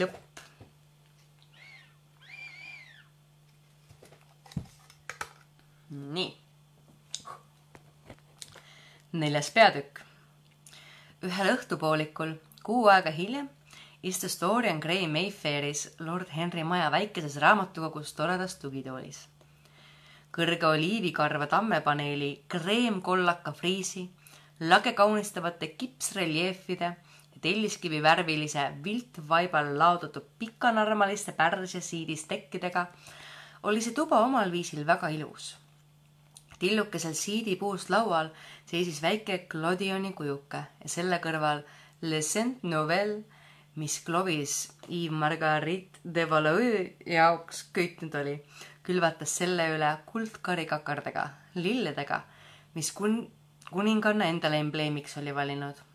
lõpp. 0.00 0.40
nii. 5.90 6.30
neljas 9.12 9.50
peatükk. 9.50 10.00
ühel 11.28 11.52
õhtupoolikul 11.56 12.34
kuu 12.64 12.88
aega 12.94 13.12
hiljem 13.20 13.52
istus 14.02 14.40
Dorian 14.40 14.80
Gray 14.80 15.06
Mayfairis 15.06 15.96
lord 15.98 16.28
Henry 16.36 16.64
maja 16.64 16.90
väikeses 16.90 17.36
raamatukogus 17.36 18.14
toredas 18.14 18.56
tugitoolis. 18.56 19.28
kõrge 20.32 20.66
oliivikarva 20.66 21.46
tammepaneeli 21.46 22.44
kreemkollaka 22.48 23.52
friisi, 23.52 24.10
lage 24.60 24.92
kaunistavate 24.92 25.66
kipsreljeefide 25.66 26.96
telliskivi 27.40 28.02
värvilise 28.02 28.64
viltvaibal 28.84 29.78
laodatud 29.78 30.26
pikanarmaliste 30.38 31.32
pärsia 31.32 31.80
siidist 31.80 32.28
tekkidega 32.28 32.86
oli 33.62 33.82
see 33.82 33.94
tuba 33.94 34.20
omal 34.26 34.52
viisil 34.52 34.86
väga 34.86 35.08
ilus. 35.08 35.56
tillukesel 36.58 37.14
siidipuust 37.14 37.90
laual 37.90 38.30
seisis 38.66 39.02
väike 39.02 39.46
Clodioni 39.50 40.12
kujuke 40.12 40.62
ja 40.82 40.88
selle 40.88 41.18
kõrval 41.22 41.62
Le 42.00 42.22
Saint 42.22 42.62
Nouvelle, 42.62 43.22
mis 43.78 43.98
Clovis 44.04 44.54
Yves 44.88 45.14
Marguerite 45.14 46.02
de 46.14 46.26
Valois 46.30 46.96
jaoks 47.06 47.68
köitnud 47.72 48.14
oli, 48.20 48.38
külvatas 48.82 49.36
selle 49.40 49.68
üle 49.74 49.92
kuldkarikakardega, 50.06 51.28
lilledega, 51.54 52.22
mis 52.74 52.90
kun-, 52.92 53.22
kuninganna 53.70 54.30
endale 54.32 54.58
embleemiks 54.64 55.16
oli 55.22 55.34
valinud 55.34 55.86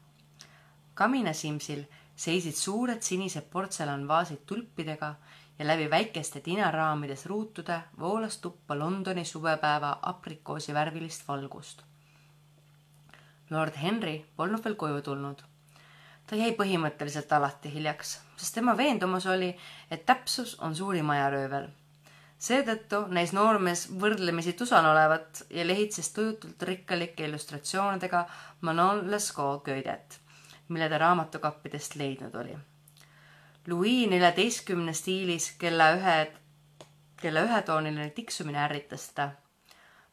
kaminasimsil 0.94 1.84
seisid 2.16 2.56
suured 2.58 3.02
sinised 3.02 3.48
portselanvaasid 3.54 4.44
tulpidega 4.46 5.16
ja 5.60 5.68
läbi 5.68 5.90
väikeste 5.90 6.42
tinaraamides 6.42 7.26
ruutude 7.26 7.80
voolas 8.00 8.38
tuppa 8.38 8.78
Londoni 8.80 9.26
suvepäeva 9.26 9.98
aprikoosi 10.02 10.74
värvilist 10.74 11.28
valgust. 11.28 11.82
Lord 13.50 13.74
Henry 13.82 14.26
polnud 14.36 14.64
veel 14.64 14.76
koju 14.76 15.02
tulnud. 15.02 15.42
Ta 16.28 16.36
jäi 16.36 16.52
põhimõtteliselt 16.58 17.32
alati 17.32 17.72
hiljaks, 17.74 18.20
sest 18.38 18.56
tema 18.56 18.78
veendumus 18.78 19.26
oli, 19.26 19.52
et 19.92 20.06
täpsus 20.06 20.56
on 20.60 20.76
suurim 20.76 21.10
ajaröövel. 21.10 21.68
seetõttu 22.40 23.06
näis 23.08 23.34
noormees 23.34 23.88
võrdlemisi 24.00 24.54
tusan 24.54 24.86
olevat 24.86 25.46
ja 25.50 25.68
lehitses 25.68 26.10
tujutult 26.14 26.64
rikkalike 26.64 27.26
illustratsioonidega 27.26 28.26
Manon 28.62 29.12
Lescaut 29.12 29.64
köidet 29.64 30.24
mille 30.68 30.90
ta 30.90 30.98
raamatukappidest 30.98 31.96
leidnud 31.96 32.36
oli. 32.36 32.58
Louis 33.68 34.10
neljateistkümne 34.10 34.94
stiilis 34.94 35.52
kella 35.60 35.92
ühe, 35.98 36.16
kella 37.22 37.46
ühetooniline 37.48 38.10
tiksumine 38.10 38.60
ärritas 38.66 39.10
teda. 39.10 39.30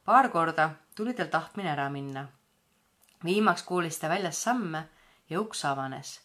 paar 0.04 0.28
korda 0.28 0.70
tuli 0.96 1.14
tal 1.14 1.26
tahtmine 1.26 1.70
ära 1.72 1.90
minna. 1.90 2.28
viimaks 3.24 3.62
kuulis 3.62 3.98
ta 3.98 4.08
väljas 4.08 4.42
samme 4.42 4.88
ja 5.30 5.40
uks 5.40 5.64
avanes. 5.64 6.20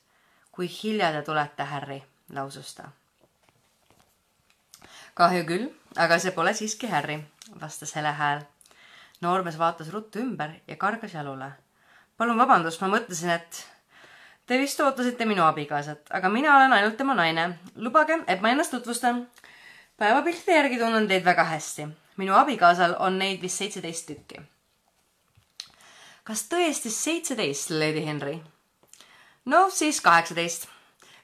kui 0.52 0.70
hilja 0.84 1.12
te 1.12 1.22
tulete, 1.22 1.64
Harry, 1.64 2.02
lausus 2.30 2.74
ta. 2.76 2.90
kahju 5.14 5.46
küll, 5.46 5.70
aga 5.98 6.20
see 6.20 6.32
pole 6.32 6.54
siiski 6.54 6.88
Harry, 6.88 7.20
vastas 7.62 7.96
hele 7.96 8.12
hääl. 8.12 8.42
noormees 9.22 9.58
vaatas 9.58 9.90
ruttu 9.90 10.20
ümber 10.20 10.60
ja 10.68 10.76
kargas 10.76 11.14
jalule. 11.14 11.52
palun 12.18 12.38
vabandust, 12.38 12.82
ma 12.82 12.88
mõtlesin, 12.88 13.30
et 13.30 13.66
Te 14.46 14.60
vist 14.62 14.80
ootasite 14.80 15.26
minu 15.26 15.42
abikaasat, 15.42 16.04
aga 16.14 16.30
mina 16.30 16.52
olen 16.54 16.74
ainult 16.74 16.98
tema 16.98 17.16
naine. 17.18 17.48
lubage, 17.76 18.20
et 18.28 18.42
ma 18.42 18.50
ennast 18.50 18.72
tutvustan. 18.72 19.28
päevapiltide 19.98 20.56
järgi 20.56 20.78
tunnen 20.78 21.08
teid 21.08 21.26
väga 21.26 21.44
hästi. 21.44 21.88
minu 22.18 22.34
abikaasal 22.34 22.96
on 23.00 23.18
neid 23.18 23.42
vist 23.42 23.58
seitseteist 23.58 24.06
tükki. 24.08 24.42
kas 26.24 26.46
tõesti 26.50 26.90
seitseteist, 26.90 27.70
Lady 27.70 28.06
Henry? 28.06 28.42
No 29.46 29.70
siis 29.70 30.02
kaheksateist. 30.02 30.68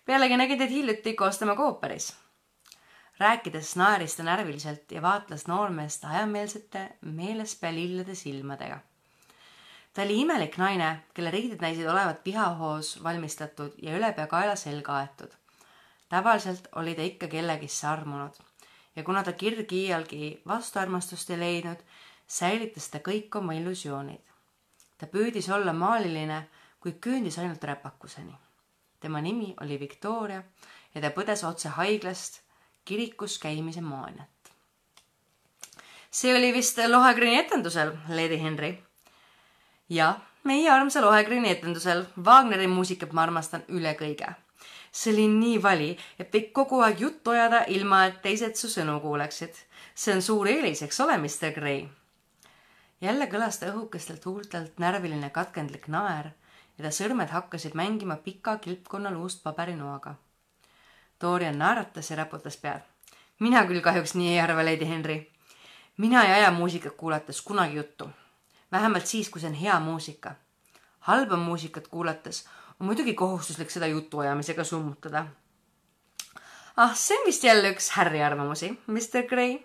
pealegi 0.06 0.38
nägin 0.38 0.58
teid 0.58 0.70
hiljuti 0.70 1.14
koos 1.14 1.38
temaga 1.38 1.64
ooperis. 1.64 2.14
rääkides 3.20 3.76
naeris 3.76 4.16
ta 4.16 4.24
närviliselt 4.24 4.92
ja 4.92 5.02
vaatles 5.02 5.48
noormeest 5.48 6.04
hajameelsete 6.04 6.90
meelespea 7.02 7.72
lillede 7.72 8.16
silmadega 8.16 8.80
ta 9.94 10.02
oli 10.02 10.22
imelik 10.22 10.58
naine, 10.58 11.04
kelle 11.14 11.32
riided 11.32 11.62
näisid 11.62 11.88
olevat 11.88 12.24
pihahoos 12.24 13.04
valmistatud 13.04 13.74
ja 13.82 13.98
ülepea 13.98 14.28
kaela 14.28 14.56
selga 14.56 14.98
aetud. 14.98 15.32
tavaliselt 16.10 16.68
oli 16.76 16.96
ta 16.96 17.02
ikka 17.02 17.28
kellegisse 17.28 17.88
armunud 17.88 18.40
ja 18.96 19.04
kuna 19.04 19.24
ta 19.24 19.34
kirgi 19.34 19.84
iialgi 19.86 20.42
vastuarmastust 20.48 21.30
ei 21.30 21.40
leidnud, 21.40 21.80
säilitas 22.28 22.90
ta 22.90 23.00
kõik 23.00 23.36
oma 23.36 23.54
illusioonid. 23.54 24.24
ta 24.98 25.08
püüdis 25.08 25.50
olla 25.50 25.74
maaliline, 25.74 26.48
kuid 26.82 26.98
küündis 27.02 27.38
ainult 27.40 27.64
räpakuseni. 27.64 28.34
tema 29.00 29.22
nimi 29.22 29.54
oli 29.62 29.80
Victoria 29.80 30.44
ja 30.96 31.02
ta 31.02 31.10
põdes 31.10 31.44
otse 31.48 31.70
haiglast 31.70 32.42
kirikus 32.86 33.38
käimise 33.40 33.82
maaniat. 33.82 34.54
see 36.12 36.36
oli 36.38 36.54
vist 36.54 36.78
Lohegrini 36.88 37.38
etendusel, 37.38 37.94
Lady 38.10 38.42
Henry. 38.42 38.84
jah, 39.90 40.18
meie 40.44 40.72
armsa 40.72 41.02
Lohegrini 41.02 41.50
etendusel 41.50 42.06
Wagneri 42.26 42.68
muusikat 42.68 43.14
ma 43.14 43.24
armastan 43.24 43.64
üle 43.68 43.94
kõige 43.94 44.36
see 44.92 45.14
oli 45.14 45.28
nii 45.28 45.64
vali, 45.64 45.92
et 46.20 46.34
võid 46.34 46.52
kogu 46.52 46.82
aeg 46.84 47.00
juttu 47.00 47.32
ajada, 47.32 47.64
ilma 47.68 48.06
et 48.08 48.22
teised 48.22 48.56
su 48.56 48.68
sõnu 48.68 49.00
kuuleksid. 49.00 49.54
see 49.96 50.14
on 50.16 50.22
suur 50.22 50.48
eelis, 50.48 50.82
eks 50.82 51.00
ole, 51.00 51.18
Mr 51.18 51.54
Gray? 51.56 51.88
jälle 53.02 53.26
kõlas 53.28 53.60
ta 53.60 53.72
õhukestelt 53.72 54.26
huultelt 54.26 54.80
närviline 54.80 55.30
katkendlik 55.30 55.88
naer 55.88 56.32
ja 56.82 56.90
ta 56.90 56.96
sõrmed 56.96 57.30
hakkasid 57.30 57.76
mängima 57.78 58.16
pika 58.18 58.58
kilpkonna 58.58 59.12
luust 59.14 59.44
paberinoaga. 59.44 60.16
Dorian 61.22 61.60
naeratas 61.62 62.10
ja 62.10 62.16
raputas 62.18 62.58
pead. 62.58 62.82
mina 63.40 63.66
küll 63.66 63.82
kahjuks 63.82 64.16
nii 64.16 64.34
ei 64.34 64.40
arva, 64.40 64.66
Lady 64.66 64.88
Henry. 64.90 65.32
mina 65.98 66.24
ei 66.24 66.34
aja 66.34 66.52
muusikat 66.52 66.94
kuulates 66.98 67.42
kunagi 67.42 67.76
juttu. 67.76 68.10
vähemalt 68.72 69.06
siis, 69.06 69.30
kui 69.30 69.42
see 69.42 69.50
on 69.50 69.54
hea 69.54 69.80
muusika. 69.80 70.36
halba 71.00 71.38
muusikat 71.38 71.88
kuulates 71.88 72.48
on 72.80 72.86
muidugi 72.86 73.14
kohustuslik 73.14 73.70
seda 73.70 73.88
jutuajamisega 73.88 74.64
summutada. 74.64 75.26
ah, 76.78 76.96
see 76.96 77.18
on 77.20 77.26
vist 77.26 77.44
jälle 77.44 77.72
üks 77.72 77.92
Harry 77.92 78.22
arvamusi, 78.22 78.80
Mr 78.88 79.28
Gray. 79.30 79.60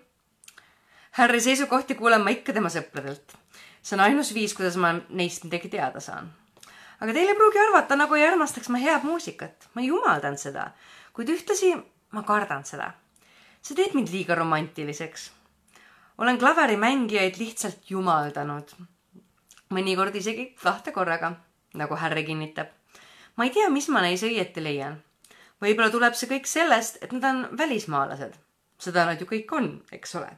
Harry 1.11 1.41
seisukohti 1.41 1.95
kuulen 1.95 2.21
ma 2.21 2.31
ikka 2.31 2.53
tema 2.53 2.69
sõpradelt. 2.69 3.33
see 3.83 3.97
on 3.97 4.01
ainus 4.01 4.35
viis, 4.35 4.55
kuidas 4.55 4.77
ma 4.77 4.99
neist 5.09 5.45
midagi 5.45 5.69
teada 5.69 6.01
saan. 6.01 6.46
Aga 7.01 7.13
teil 7.13 7.29
ei 7.29 7.39
pruugi 7.39 7.63
arvata, 7.63 7.97
nagu 7.97 8.15
ei 8.15 8.27
armastaks 8.27 8.69
ma 8.69 8.79
head 8.79 9.05
muusikat. 9.05 9.69
ma 9.75 9.83
jumaldan 9.83 10.39
seda, 10.39 10.71
kuid 11.13 11.29
ühtlasi 11.29 11.75
ma 12.13 12.23
kardan 12.23 12.65
seda. 12.65 12.93
see 13.63 13.75
teeb 13.75 13.95
mind 13.95 14.09
liiga 14.13 14.35
romantiliseks. 14.35 15.31
olen 16.19 16.39
klaverimängijaid 16.39 17.39
lihtsalt 17.39 17.91
jumaldanud. 17.91 18.73
mõnikord 19.71 20.15
isegi 20.15 20.55
kahte 20.63 20.93
korraga, 20.93 21.37
nagu 21.75 21.95
Harry 21.95 22.25
kinnitab 22.25 22.77
ma 23.37 23.45
ei 23.45 23.51
tea, 23.53 23.69
mis 23.71 23.89
ma 23.93 24.03
neis 24.05 24.25
õieti 24.25 24.63
leian. 24.65 25.01
võib-olla 25.63 25.91
tuleb 25.93 26.17
see 26.17 26.29
kõik 26.31 26.49
sellest, 26.49 26.99
et 27.05 27.13
nad 27.13 27.25
on 27.31 27.59
välismaalased. 27.59 28.35
seda 28.79 29.05
nad 29.09 29.21
ju 29.21 29.27
kõik 29.27 29.53
on, 29.53 29.69
eks 29.93 30.15
ole. 30.17 30.31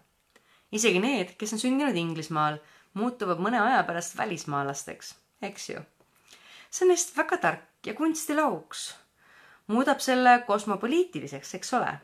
isegi 0.73 0.99
need, 0.99 1.37
kes 1.39 1.53
on 1.53 1.63
sündinud 1.63 1.97
Inglismaal, 1.97 2.59
muutuvad 2.95 3.39
mõne 3.39 3.61
aja 3.63 3.83
pärast 3.85 4.19
välismaalasteks, 4.19 5.15
eks 5.43 5.69
ju. 5.71 5.85
See 6.71 6.85
on 6.85 6.95
neist 6.95 7.17
väga 7.17 7.39
tark 7.39 7.87
ja 7.87 7.95
kunstilauks. 7.95 8.95
muudab 9.67 10.01
selle 10.01 10.43
kosmopoliitiliseks, 10.47 11.55
eks 11.55 11.75
ole 11.75 11.99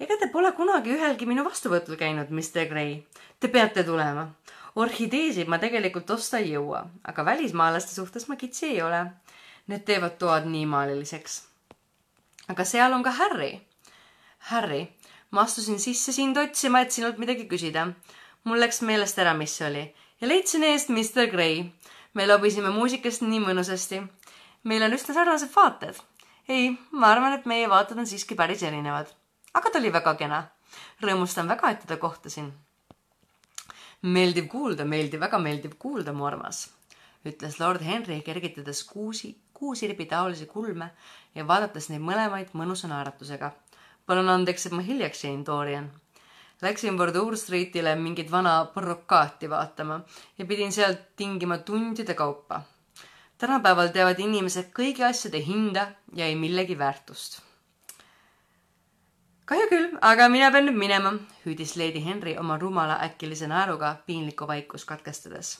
ega 0.00 0.16
te 0.20 0.28
pole 0.32 0.50
kunagi 0.56 0.92
ühelgi 0.92 1.28
minu 1.28 1.44
vastuvõtul 1.46 1.96
käinud, 2.00 2.30
Mr 2.30 2.68
Gray? 2.70 3.00
Te 3.40 3.48
peate 3.48 3.84
tulema. 3.84 4.28
orhideesid 4.76 5.48
ma 5.48 5.56
tegelikult 5.58 6.10
osta 6.10 6.38
ei 6.38 6.50
jõua, 6.52 6.82
aga 7.04 7.24
välismaalaste 7.24 7.94
suhtes 7.96 8.28
ma 8.28 8.36
kitsi 8.36 8.66
ei 8.74 8.82
ole. 8.82 9.06
Need 9.66 9.86
teevad 9.88 10.18
toad 10.18 10.44
nii 10.46 10.66
maaliliseks. 10.66 11.42
aga 12.48 12.64
seal 12.64 12.92
on 12.92 13.02
ka 13.02 13.10
Harry. 13.10 13.60
Harry, 14.50 14.86
ma 15.30 15.42
astusin 15.42 15.80
sisse 15.80 16.12
sind 16.12 16.36
otsima, 16.36 16.80
et 16.80 16.92
sinult 16.92 17.18
midagi 17.18 17.48
küsida. 17.48 17.92
mul 18.44 18.60
läks 18.60 18.82
meelest 18.82 19.18
ära, 19.18 19.34
mis 19.34 19.56
see 19.56 19.66
oli 19.66 19.94
ja 20.20 20.28
leidsin 20.28 20.64
eest 20.64 20.88
Mr 20.88 21.30
Gray. 21.30 21.64
Me 22.16 22.24
lobisime 22.26 22.72
muusikast 22.72 23.22
nii 23.22 23.42
mõnusasti. 23.44 24.02
meil 24.64 24.82
on 24.82 24.94
üsna 24.96 25.14
sarnased 25.14 25.52
vaated. 25.54 25.96
ei, 26.48 26.76
ma 26.90 27.12
arvan, 27.12 27.32
et 27.38 27.46
meie 27.46 27.68
vaated 27.68 27.98
on 27.98 28.06
siiski 28.06 28.34
päris 28.34 28.62
erinevad. 28.62 29.12
aga 29.54 29.70
ta 29.70 29.78
oli 29.78 29.92
väga 29.92 30.14
kena. 30.14 30.42
rõõmustan 31.02 31.48
väga, 31.48 31.70
et 31.70 31.80
teda 31.84 31.96
kohtasin. 31.96 32.52
meeldiv 34.02 34.48
kuulda, 34.48 34.84
meeldiv, 34.84 35.20
väga 35.20 35.38
meeldiv 35.38 35.76
kuulda, 35.78 36.12
mu 36.12 36.26
armas, 36.26 36.70
ütles 37.24 37.60
lord 37.60 37.82
Henry 37.82 38.22
kergitades 38.22 38.84
kuusi 38.84 39.36
kuusirbi 39.58 40.06
taolisi 40.06 40.46
kulme 40.46 40.90
ja 41.34 41.44
vaadates 41.48 41.88
neid 41.90 42.02
mõlemaid 42.04 42.52
mõnusa 42.52 42.88
naeratusega. 42.92 43.52
palun 44.06 44.28
andeks, 44.28 44.66
et 44.66 44.72
ma 44.72 44.82
hiljaks 44.82 45.24
jäin, 45.24 45.46
Dorian. 45.46 45.90
Läksin 46.62 46.96
Bordeaux 46.96 47.40
Streetile 47.40 47.94
mingit 47.96 48.30
vana 48.30 48.66
barrokaati 48.74 49.50
vaatama 49.50 50.00
ja 50.38 50.46
pidin 50.46 50.72
sealt 50.72 50.98
tingima 51.16 51.58
tundide 51.58 52.14
kaupa. 52.14 52.62
tänapäeval 53.38 53.88
teavad 53.92 54.18
inimesed 54.18 54.70
kõigi 54.78 55.04
asjade 55.04 55.42
hinda 55.44 55.86
ja 56.14 56.26
ei 56.26 56.34
millegi 56.34 56.78
väärtust. 56.78 57.42
kahju 59.44 59.68
küll, 59.68 59.98
aga 60.00 60.28
mina 60.28 60.50
pean 60.50 60.66
nüüd 60.66 60.80
minema, 60.80 61.12
hüüdis 61.44 61.76
Lady 61.76 62.04
Henry 62.04 62.38
oma 62.38 62.58
rumala 62.58 62.98
äkilise 63.04 63.46
naeruga 63.46 63.96
piinlikku 64.06 64.46
vaikust 64.46 64.88
katkestades 64.88 65.58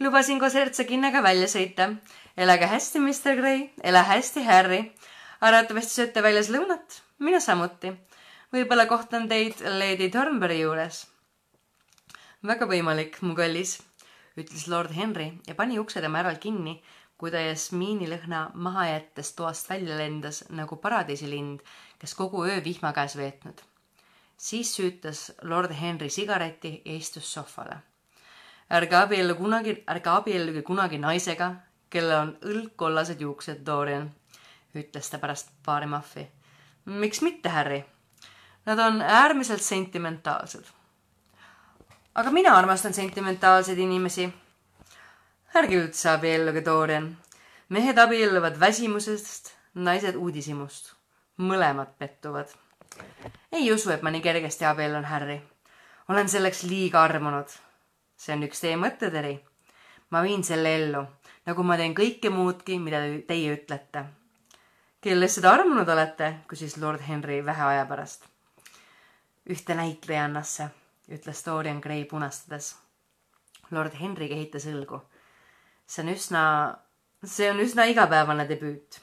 lubasin 0.00 0.40
koos 0.40 0.54
hertsoginnaga 0.54 1.22
välja 1.22 1.46
sõita. 1.46 1.94
elage 2.36 2.66
hästi, 2.66 3.00
Mr 3.00 3.36
Gray, 3.36 3.68
ela 3.82 4.02
hästi, 4.02 4.44
Harry. 4.44 4.92
arvatavasti 5.40 5.94
sööte 5.94 6.22
väljas 6.22 6.48
lõunat, 6.50 7.02
mina 7.18 7.40
samuti. 7.40 7.92
Võib-olla 8.52 8.86
kohtan 8.86 9.28
teid 9.28 9.60
Lady 9.60 10.10
Thornbury 10.10 10.60
juures. 10.60 11.06
väga 12.46 12.66
võimalik, 12.66 13.18
mu 13.22 13.34
kallis, 13.34 13.78
ütles 14.36 14.68
lord 14.68 14.94
Henry 14.94 15.32
ja 15.46 15.54
pani 15.54 15.78
ukse 15.78 16.00
tema 16.00 16.22
järel 16.22 16.38
kinni, 16.38 16.82
kui 17.18 17.30
ta 17.30 17.40
jasmiinilõhna 17.42 18.50
maha 18.54 18.86
jättes 18.86 19.32
toast 19.34 19.70
välja 19.70 19.96
lendas 19.98 20.44
nagu 20.50 20.76
paradiisilind, 20.76 21.60
kes 21.98 22.14
kogu 22.14 22.44
öö 22.44 22.64
vihma 22.64 22.92
käes 22.92 23.16
veetnud. 23.16 23.60
siis 24.36 24.74
süütas 24.76 25.32
lord 25.42 25.72
Henry 25.74 26.08
sigareti 26.08 26.82
ja 26.84 26.94
istus 26.94 27.32
sohvale 27.32 27.82
ärge 28.70 28.96
abiellu 28.96 29.34
kunagi, 29.34 29.74
ärge 29.88 30.10
abielluge 30.12 30.62
kunagi 30.62 30.98
naisega, 31.00 31.52
kellel 31.90 32.20
on 32.20 32.32
õlgkollased 32.44 33.20
juuksed, 33.20 33.62
Dorian, 33.66 34.10
ütles 34.76 35.08
ta 35.10 35.18
pärast 35.18 35.52
paari 35.64 35.86
mahvi. 35.86 36.26
miks 36.84 37.22
mitte, 37.22 37.48
Harry? 37.48 37.84
Nad 38.68 38.78
on 38.84 39.00
äärmiselt 39.00 39.62
sentimentaalsed. 39.64 40.64
aga 42.14 42.30
mina 42.30 42.52
armastan 42.56 42.94
sentimentaalseid 42.94 43.78
inimesi. 43.78 44.28
ärge 45.56 45.76
üldse 45.76 46.10
abielluge, 46.10 46.64
Dorian. 46.64 47.16
mehed 47.68 47.98
abielluvad 47.98 48.60
väsimusest, 48.60 49.54
naised 49.74 50.14
uudishimust. 50.14 50.92
mõlemad 51.38 51.96
pettuvad. 51.98 52.48
ei 53.52 53.72
usu, 53.72 53.90
et 53.90 54.02
ma 54.02 54.10
nii 54.10 54.20
kergesti 54.20 54.64
abiellun, 54.64 55.04
Harry. 55.04 55.40
olen 56.08 56.28
selleks 56.28 56.62
liiga 56.62 57.02
armunud 57.02 57.48
see 58.18 58.34
on 58.34 58.42
üks 58.46 58.62
teie 58.62 58.78
mõtteteri. 58.78 59.38
ma 60.10 60.22
viin 60.24 60.42
selle 60.44 60.74
ellu, 60.78 61.04
nagu 61.46 61.62
ma 61.62 61.76
teen 61.76 61.94
kõike 61.94 62.30
muudki, 62.32 62.78
mida 62.82 63.00
teie 63.28 63.54
ütlete. 63.54 64.04
kelle 65.00 65.28
seda 65.28 65.52
armunud 65.52 65.88
olete, 65.88 66.32
küsis 66.48 66.76
lord 66.82 67.00
Henry 67.06 67.44
vähe 67.44 67.64
aja 67.72 67.86
pärast. 67.86 68.26
Ühte 69.48 69.74
näitlejannasse, 69.74 70.68
ütles 71.08 71.44
Dorian 71.46 71.80
Gray 71.80 72.04
punastades. 72.04 72.76
lord 73.70 73.92
Henry 74.00 74.28
kehitas 74.28 74.66
õlgu. 74.66 75.00
see 75.86 76.02
on 76.02 76.08
üsna, 76.08 76.42
see 77.24 77.50
on 77.50 77.60
üsna 77.60 77.84
igapäevane 77.84 78.48
debüüt. 78.48 79.00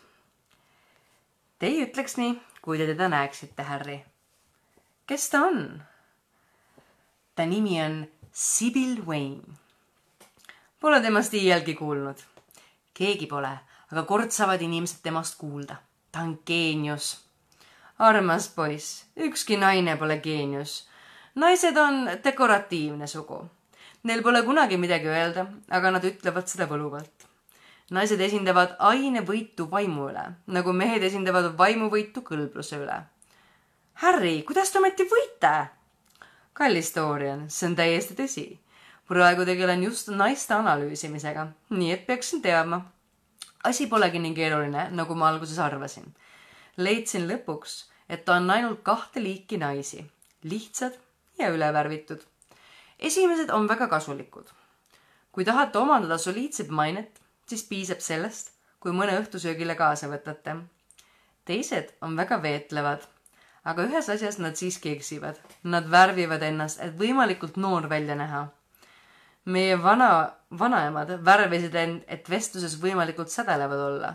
Teie 1.59 1.85
ütleks 1.85 2.17
nii, 2.17 2.41
kui 2.61 2.77
te 2.77 2.85
teda 2.85 3.09
näeksite, 3.09 3.63
Harry. 3.63 3.99
kes 5.07 5.29
ta 5.29 5.41
on? 5.47 5.83
ta 7.35 7.45
nimi 7.45 7.81
on 7.81 8.07
Sibyl 8.31 9.05
Wayne. 9.05 9.43
Pole 10.79 11.01
temast 11.01 11.33
iialgi 11.33 11.75
kuulnud. 11.75 12.17
keegi 12.93 13.27
pole, 13.27 13.51
aga 13.91 14.03
kord 14.03 14.31
saavad 14.31 14.61
inimesed 14.61 15.01
temast 15.03 15.37
kuulda. 15.37 15.75
ta 16.11 16.19
on 16.19 16.39
geenius. 16.45 17.24
Armas 17.99 18.49
poiss, 18.49 19.05
ükski 19.17 19.57
naine 19.57 19.97
pole 19.97 20.17
geenius. 20.19 20.87
naised 21.35 21.77
on 21.77 22.09
dekoratiivne 22.23 23.07
sugu. 23.07 23.49
Neil 24.03 24.21
pole 24.23 24.41
kunagi 24.43 24.77
midagi 24.77 25.07
öelda, 25.07 25.45
aga 25.69 25.91
nad 25.91 26.03
ütlevad 26.03 26.47
seda 26.47 26.67
võluvalt. 26.67 27.27
naised 27.91 28.19
esindavad 28.19 28.75
ainevõitu 28.79 29.69
vaimu 29.71 30.09
üle, 30.09 30.25
nagu 30.47 30.73
mehed 30.73 31.03
esindavad 31.03 31.57
vaimuvõitu 31.57 32.21
kõlbluse 32.21 32.77
üle. 32.77 33.03
Harry, 33.93 34.43
kuidas 34.43 34.71
te 34.71 34.79
ometi 34.79 35.03
võite? 35.03 35.69
kallis 36.53 36.95
Dorian, 36.95 37.49
see 37.49 37.69
on 37.69 37.75
täiesti 37.75 38.15
tõsi. 38.15 38.59
praegu 39.07 39.45
tegelen 39.45 39.83
just 39.83 40.07
naiste 40.09 40.53
analüüsimisega, 40.53 41.47
nii 41.69 41.91
et 41.91 42.05
peaksin 42.07 42.41
teadma. 42.41 42.81
asi 43.63 43.87
polegi 43.87 44.19
nii 44.19 44.33
keeruline, 44.35 44.89
nagu 44.91 45.15
ma 45.15 45.29
alguses 45.29 45.59
arvasin. 45.59 46.13
Leidsin 46.77 47.27
lõpuks, 47.29 47.85
et 48.09 48.29
on 48.29 48.49
ainult 48.51 48.83
kahte 48.83 49.23
liiki 49.23 49.57
naisi, 49.57 50.05
lihtsad 50.43 50.97
ja 51.39 51.49
ülevärvitud. 51.49 52.19
esimesed 52.99 53.49
on 53.49 53.67
väga 53.67 53.87
kasulikud. 53.87 54.49
kui 55.31 55.45
tahate 55.45 55.77
omandada 55.77 56.17
soliidset 56.17 56.69
mainet, 56.69 57.21
siis 57.47 57.63
piisab 57.63 57.99
sellest, 57.99 58.51
kui 58.79 58.91
mõne 58.91 59.19
õhtusöögile 59.21 59.75
kaasa 59.75 60.07
võtate. 60.07 60.57
teised 61.45 61.93
on 62.01 62.17
väga 62.17 62.41
veetlevad, 62.41 63.07
aga 63.63 63.83
ühes 63.83 64.09
asjas 64.09 64.37
nad 64.37 64.55
siiski 64.55 64.91
eksivad. 64.91 65.35
Nad 65.63 65.89
värvivad 65.91 66.41
ennast, 66.43 66.79
et 66.79 66.97
võimalikult 66.97 67.57
noor 67.57 67.89
välja 67.89 68.15
näha 68.15 68.47
meie 69.45 69.77
vana, 69.81 70.09
vanaemad 70.59 71.11
värvisid 71.25 71.75
end, 71.77 72.03
et 72.07 72.29
vestluses 72.29 72.77
võimalikult 72.81 73.29
sädelevad 73.33 73.81
olla. 73.89 74.13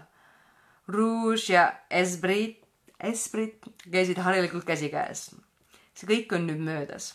Rouge 0.91 1.53
ja 1.53 1.65
Esprit, 1.91 2.59
Esprit 3.01 3.67
käisid 3.91 4.19
harilikult 4.19 4.65
käsikäes. 4.65 5.31
see 5.95 6.09
kõik 6.09 6.35
on 6.37 6.47
nüüd 6.49 6.61
möödas. 6.65 7.15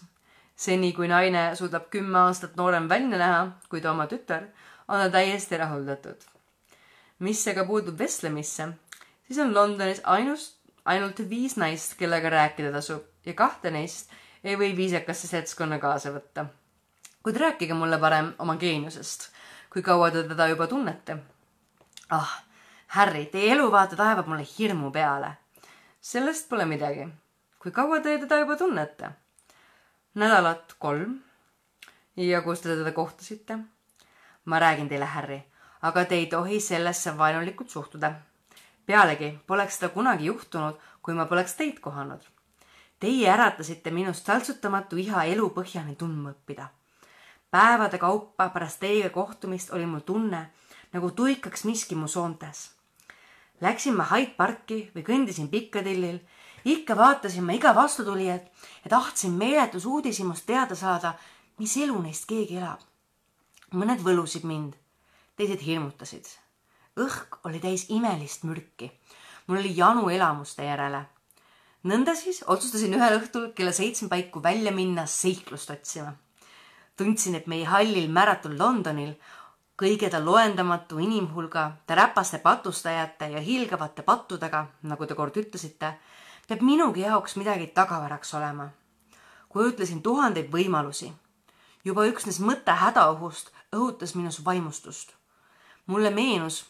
seni, 0.56 0.94
kui 0.94 1.08
naine 1.08 1.56
suudab 1.56 1.90
kümme 1.90 2.20
aastat 2.20 2.56
noorem 2.56 2.90
välja 2.90 3.18
näha 3.18 3.40
kui 3.70 3.82
ta 3.82 3.92
oma 3.92 4.08
tütar, 4.08 4.48
on 4.88 5.00
ta 5.00 5.10
täiesti 5.10 5.58
rahuldatud. 5.58 6.18
mis 7.20 7.48
aga 7.48 7.66
puutub 7.66 8.00
vestlemisse, 8.00 8.70
siis 9.28 9.40
on 9.40 9.54
Londonis 9.54 10.02
ainus, 10.04 10.56
ainult 10.86 11.20
viis 11.30 11.58
naist, 11.58 11.98
kellega 11.98 12.30
rääkida 12.30 12.72
tasub 12.72 13.04
ja 13.26 13.34
kahte 13.34 13.72
neist 13.72 14.12
ei 14.44 14.56
või 14.56 14.76
viisakasse 14.78 15.28
seltskonna 15.28 15.80
kaasa 15.80 16.12
võtta 16.12 16.46
kuid 17.26 17.38
rääkige 17.42 17.74
mulle 17.74 17.98
parem 17.98 18.34
oma 18.40 18.54
geeniusest. 18.56 19.30
kui 19.74 19.82
kaua 19.82 20.12
te 20.12 20.22
teda 20.24 20.46
juba 20.48 20.68
tunnete? 20.68 21.18
ah, 22.10 22.34
Harry, 22.88 23.26
teie 23.26 23.52
eluvaate 23.54 23.96
taevab 23.96 24.28
mulle 24.28 24.46
hirmu 24.58 24.92
peale. 24.92 25.38
sellest 26.02 26.50
pole 26.50 26.66
midagi. 26.66 27.08
kui 27.60 27.72
kaua 27.72 28.00
te 28.00 28.18
teda 28.20 28.40
juba 28.40 28.56
tunnete? 28.56 29.10
nädalat 30.16 30.76
kolm. 30.80 31.20
ja 32.16 32.42
kus 32.42 32.62
te 32.62 32.76
teda 32.76 32.92
kohtasite? 32.92 33.58
ma 34.46 34.60
räägin 34.60 34.90
teile, 34.90 35.06
Harry, 35.06 35.42
aga 35.82 36.06
te 36.06 36.16
ei 36.16 36.26
tohi 36.26 36.60
sellesse 36.60 37.18
vaenulikult 37.18 37.70
suhtuda. 37.70 38.14
pealegi 38.86 39.40
poleks 39.48 39.80
seda 39.80 39.90
kunagi 39.90 40.26
juhtunud, 40.26 40.80
kui 41.02 41.14
ma 41.14 41.26
poleks 41.26 41.54
teid 41.56 41.80
kohanud. 41.80 42.22
Teie 43.00 43.30
äratasite 43.30 43.92
minust 43.92 44.26
saltsutamatu 44.26 44.98
iha 44.98 45.24
elu 45.24 45.50
põhjani 45.50 45.96
tundma 45.96 46.32
õppida 46.32 46.70
päevade 47.56 47.98
kaupa 47.98 48.50
pärast 48.50 48.80
teiega 48.80 49.10
kohtumist 49.10 49.74
oli 49.74 49.86
mul 49.86 50.00
tunne, 50.00 50.50
nagu 50.94 51.12
tuikaks 51.12 51.64
miski 51.64 51.96
mu 51.96 52.08
soontes. 52.08 52.75
Läksin 53.62 53.96
ma 53.96 54.06
Hyde 54.10 54.34
Parki 54.38 54.80
või 54.96 55.04
kõndisin 55.08 55.48
Piccadillil, 55.52 56.20
ikka 56.68 56.98
vaatasin 56.98 57.46
ma 57.46 57.56
iga 57.56 57.72
vastutulijat 57.76 58.50
ja 58.84 58.90
tahtsin 58.90 59.32
meeletus 59.32 59.86
uudishimust 59.86 60.46
teada 60.46 60.76
saada, 60.76 61.14
mis 61.60 61.78
elu 61.78 62.02
neist 62.02 62.28
keegi 62.28 62.58
elab. 62.58 62.80
mõned 63.72 64.04
võlusid 64.04 64.44
mind, 64.44 64.74
teised 65.36 65.62
hirmutasid. 65.62 66.28
õhk 66.98 67.40
oli 67.44 67.60
täis 67.60 67.90
imelist 67.90 68.44
mürki. 68.44 68.92
mul 69.48 69.58
oli 69.58 69.78
janu 69.78 70.10
elamuste 70.10 70.64
järele. 70.64 71.06
nõnda 71.84 72.16
siis 72.16 72.44
otsustasin 72.48 72.94
ühel 72.94 73.20
õhtul 73.22 73.54
kella 73.54 73.72
seitsme 73.72 74.10
paiku 74.10 74.44
välja 74.44 74.72
minna 74.72 75.06
seiklust 75.06 75.70
otsima 75.70 76.16
tundsin, 76.98 77.36
et 77.36 77.48
meie 77.48 77.66
hallil 77.68 78.08
määratul 78.12 78.58
Londonil 78.60 79.14
kõige 79.76 80.10
ta 80.10 80.22
loendamatu 80.24 81.00
inimhulga, 81.04 81.66
ta 81.88 81.96
räpaste 81.96 82.40
patustajate 82.40 83.28
ja 83.34 83.42
hiilgavate 83.44 84.04
pattudega, 84.08 84.66
nagu 84.88 85.06
te 85.06 85.16
kord 85.16 85.36
ütlesite, 85.38 85.96
peab 86.48 86.64
minugi 86.64 87.04
jaoks 87.04 87.36
midagi 87.36 87.68
tagavaraks 87.68 88.34
olema. 88.34 88.70
kujutlesin 89.50 90.02
tuhandeid 90.02 90.52
võimalusi. 90.52 91.12
juba 91.86 92.06
üksnes 92.06 92.40
mõte 92.40 92.72
hädaohust 92.72 93.52
õhutas 93.74 94.16
minus 94.16 94.46
vaimustust. 94.46 95.14
mulle 95.86 96.10
meenus, 96.10 96.66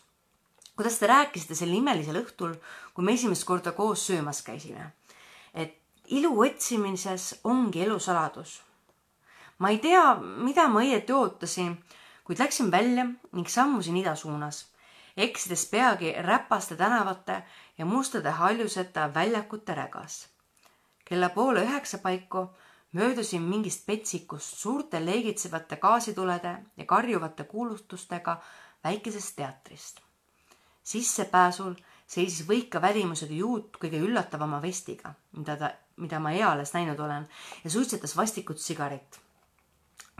kuidas 0.75 0.99
te 0.99 1.07
rääkisite 1.07 1.55
sel 1.55 1.73
imelisel 1.73 2.23
õhtul, 2.23 2.55
kui 2.93 3.05
me 3.05 3.13
esimest 3.13 3.43
korda 3.45 3.71
koos 3.71 4.07
söömas 4.07 4.41
käisime. 4.41 4.93
et 5.53 5.77
ilu 6.07 6.41
otsimises 6.41 7.39
ongi 7.43 7.81
elu 7.81 7.99
saladus 7.99 8.61
ma 9.57 9.69
ei 9.69 9.77
tea, 9.79 10.15
mida 10.19 10.67
ma 10.67 10.81
õieti 10.83 11.13
ootasin, 11.15 11.75
kuid 12.25 12.39
läksin 12.39 12.71
välja 12.71 13.05
ning 13.31 13.47
sammusin 13.47 13.97
ida 13.97 14.15
suunas, 14.15 14.65
eksides 15.17 15.65
peagi 15.69 16.13
räpaste 16.25 16.75
tänavate 16.75 17.43
ja 17.77 17.85
mustade 17.85 18.31
haljuseta 18.31 19.13
väljakute 19.13 19.75
rägas. 19.75 20.27
kella 21.05 21.29
poole 21.29 21.61
üheksa 21.61 21.97
paiku 21.97 22.47
möödusin 22.91 23.41
mingist 23.41 23.85
petsikust 23.85 24.57
suurte 24.57 25.05
leegitsevate 25.05 25.75
gaasitulede 25.75 26.55
ja 26.77 26.85
karjuvate 26.85 27.43
kuulutustega 27.43 28.41
väikesest 28.83 29.35
teatrist. 29.35 29.99
sissepääsul 30.83 31.75
seisis 32.07 32.47
võika 32.47 32.81
välimusega 32.81 33.33
juut 33.33 33.77
kõige 33.77 34.01
üllatavama 34.01 34.61
vestiga, 34.61 35.13
mida 35.31 35.57
ta, 35.57 35.71
mida 35.95 36.19
ma 36.19 36.31
eales 36.31 36.73
näinud 36.73 36.99
olen 36.99 37.29
ja 37.63 37.69
suitsetas 37.69 38.17
vastikut 38.17 38.57
sigaret 38.57 39.24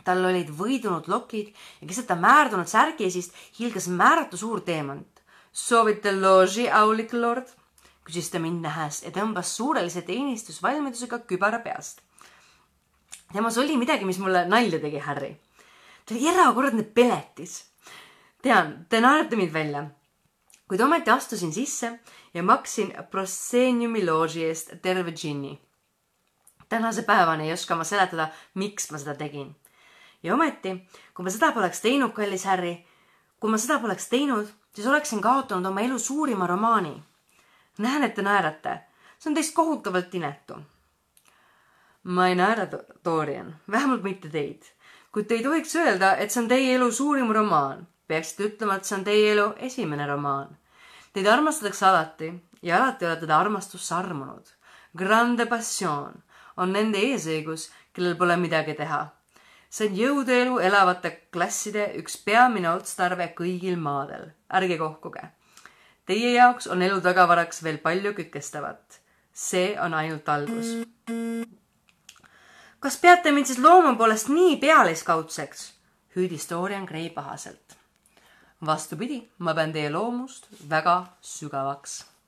tal 0.05 0.23
olid 0.29 0.51
võidunud 0.53 1.09
lokid 1.09 1.51
ja 1.81 1.89
keset 1.89 2.07
ta 2.09 2.17
määrdunud 2.19 2.69
särgisist 2.69 3.35
hiilgas 3.59 3.89
määratu 3.89 4.37
suur 4.37 4.61
teemant. 4.61 5.07
soovite 5.51 6.11
looži, 6.11 6.69
aulik 6.69 7.13
lord? 7.13 7.47
küsis 8.05 8.29
ta 8.29 8.39
mind 8.39 8.61
nähes 8.61 9.01
ja 9.03 9.11
tõmbas 9.11 9.55
suurelise 9.57 10.01
teenistusvalmidusega 10.05 11.19
kübara 11.29 11.59
peast. 11.59 12.01
temas 13.33 13.57
oli 13.57 13.77
midagi, 13.77 14.05
mis 14.05 14.19
mulle 14.19 14.45
nalja 14.45 14.79
tegi, 14.79 14.99
Harry. 14.99 15.35
ta 16.05 16.15
oli 16.15 16.27
erakordne 16.29 16.83
peletis. 16.83 17.65
tean, 18.41 18.85
te 18.89 19.01
naerate 19.01 19.35
mind 19.35 19.53
välja. 19.53 19.85
kuid 20.67 20.81
ometi 20.81 21.09
astusin 21.09 21.53
sisse 21.53 21.99
ja 22.33 22.43
maksin 22.43 22.93
Prosceniumi 23.11 24.05
looži 24.05 24.45
eest 24.45 24.77
terve 24.81 25.11
džinni 25.11 25.59
tänase 26.69 27.01
päevani 27.01 27.47
ei 27.47 27.53
oska 27.53 27.75
ma 27.75 27.83
seletada, 27.83 28.29
miks 28.53 28.91
ma 28.91 28.97
seda 28.97 29.13
tegin 29.15 29.55
ja 30.25 30.33
ometi, 30.33 30.73
kui 31.13 31.25
ma 31.25 31.31
seda 31.33 31.51
poleks 31.53 31.81
teinud, 31.83 32.13
kallis 32.15 32.45
Harry, 32.49 32.75
kui 33.39 33.51
ma 33.51 33.59
seda 33.61 33.77
poleks 33.83 34.07
teinud, 34.09 34.49
siis 34.73 34.87
oleksin 34.89 35.21
kaotanud 35.21 35.69
oma 35.69 35.83
elu 35.85 35.99
suurima 35.99 36.47
romaani. 36.47 37.03
näen, 37.77 38.03
et 38.03 38.15
te 38.15 38.21
naerate. 38.21 38.79
see 39.19 39.29
on 39.29 39.35
teist 39.35 39.55
kohutavalt 39.55 40.15
inetu. 40.15 40.55
ma 42.03 42.27
ei 42.27 42.35
naera, 42.35 42.67
Dorian, 43.05 43.55
vähemalt 43.71 44.03
mitte 44.03 44.29
teid. 44.29 44.63
kuid 45.11 45.27
te 45.27 45.35
ei 45.35 45.43
tohiks 45.43 45.75
öelda, 45.75 46.15
et 46.15 46.31
see 46.31 46.41
on 46.43 46.49
teie 46.49 46.75
elu 46.75 46.91
suurim 46.91 47.31
romaan. 47.31 47.87
peaksite 48.07 48.43
ütlema, 48.43 48.75
et 48.75 48.85
see 48.85 48.97
on 48.97 49.03
teie 49.03 49.31
elu 49.31 49.53
esimene 49.57 50.07
romaan. 50.07 50.57
Teid 51.13 51.27
armastatakse 51.27 51.85
alati 51.85 52.33
ja 52.61 52.77
alati 52.77 53.05
olete 53.05 53.27
te 53.27 53.33
armastusse 53.33 53.95
armunud. 53.95 54.47
Grande 54.97 55.45
passion 55.45 56.23
on 56.57 56.71
nende 56.73 56.97
eesõigus, 56.97 57.69
kellel 57.93 58.15
pole 58.15 58.37
midagi 58.37 58.73
teha 58.73 59.05
see 59.75 59.89
on 59.89 59.95
jõudeelu 59.99 60.59
elavate 60.63 61.11
klasside 61.35 61.89
üks 61.99 62.15
peamine 62.23 62.69
otstarve 62.71 63.27
kõigil 63.35 63.75
maadel. 63.75 64.29
ärge 64.47 64.77
kohkuge. 64.79 65.23
Teie 66.05 66.31
jaoks 66.35 66.67
on 66.71 66.81
elu 66.85 67.01
tagavaraks 67.01 67.63
veel 67.63 67.77
palju 67.83 68.13
kükestavat. 68.13 69.01
see 69.33 69.75
on 69.79 69.93
ainult 69.93 70.29
algus. 70.29 70.87
kas 72.79 72.97
peate 72.97 73.31
mind 73.31 73.51
siis 73.51 73.59
looma 73.59 73.95
poolest 73.95 74.29
nii 74.29 74.57
pealiskaudseks? 74.57 75.73
hüüdis 76.15 76.49
Dorian 76.49 76.85
Gray 76.85 77.09
pahaselt. 77.09 77.75
vastupidi, 78.65 79.27
ma 79.39 79.53
pean 79.53 79.73
teie 79.73 79.89
loomust 79.91 80.47
väga 80.69 81.05
sügavaks 81.21 82.14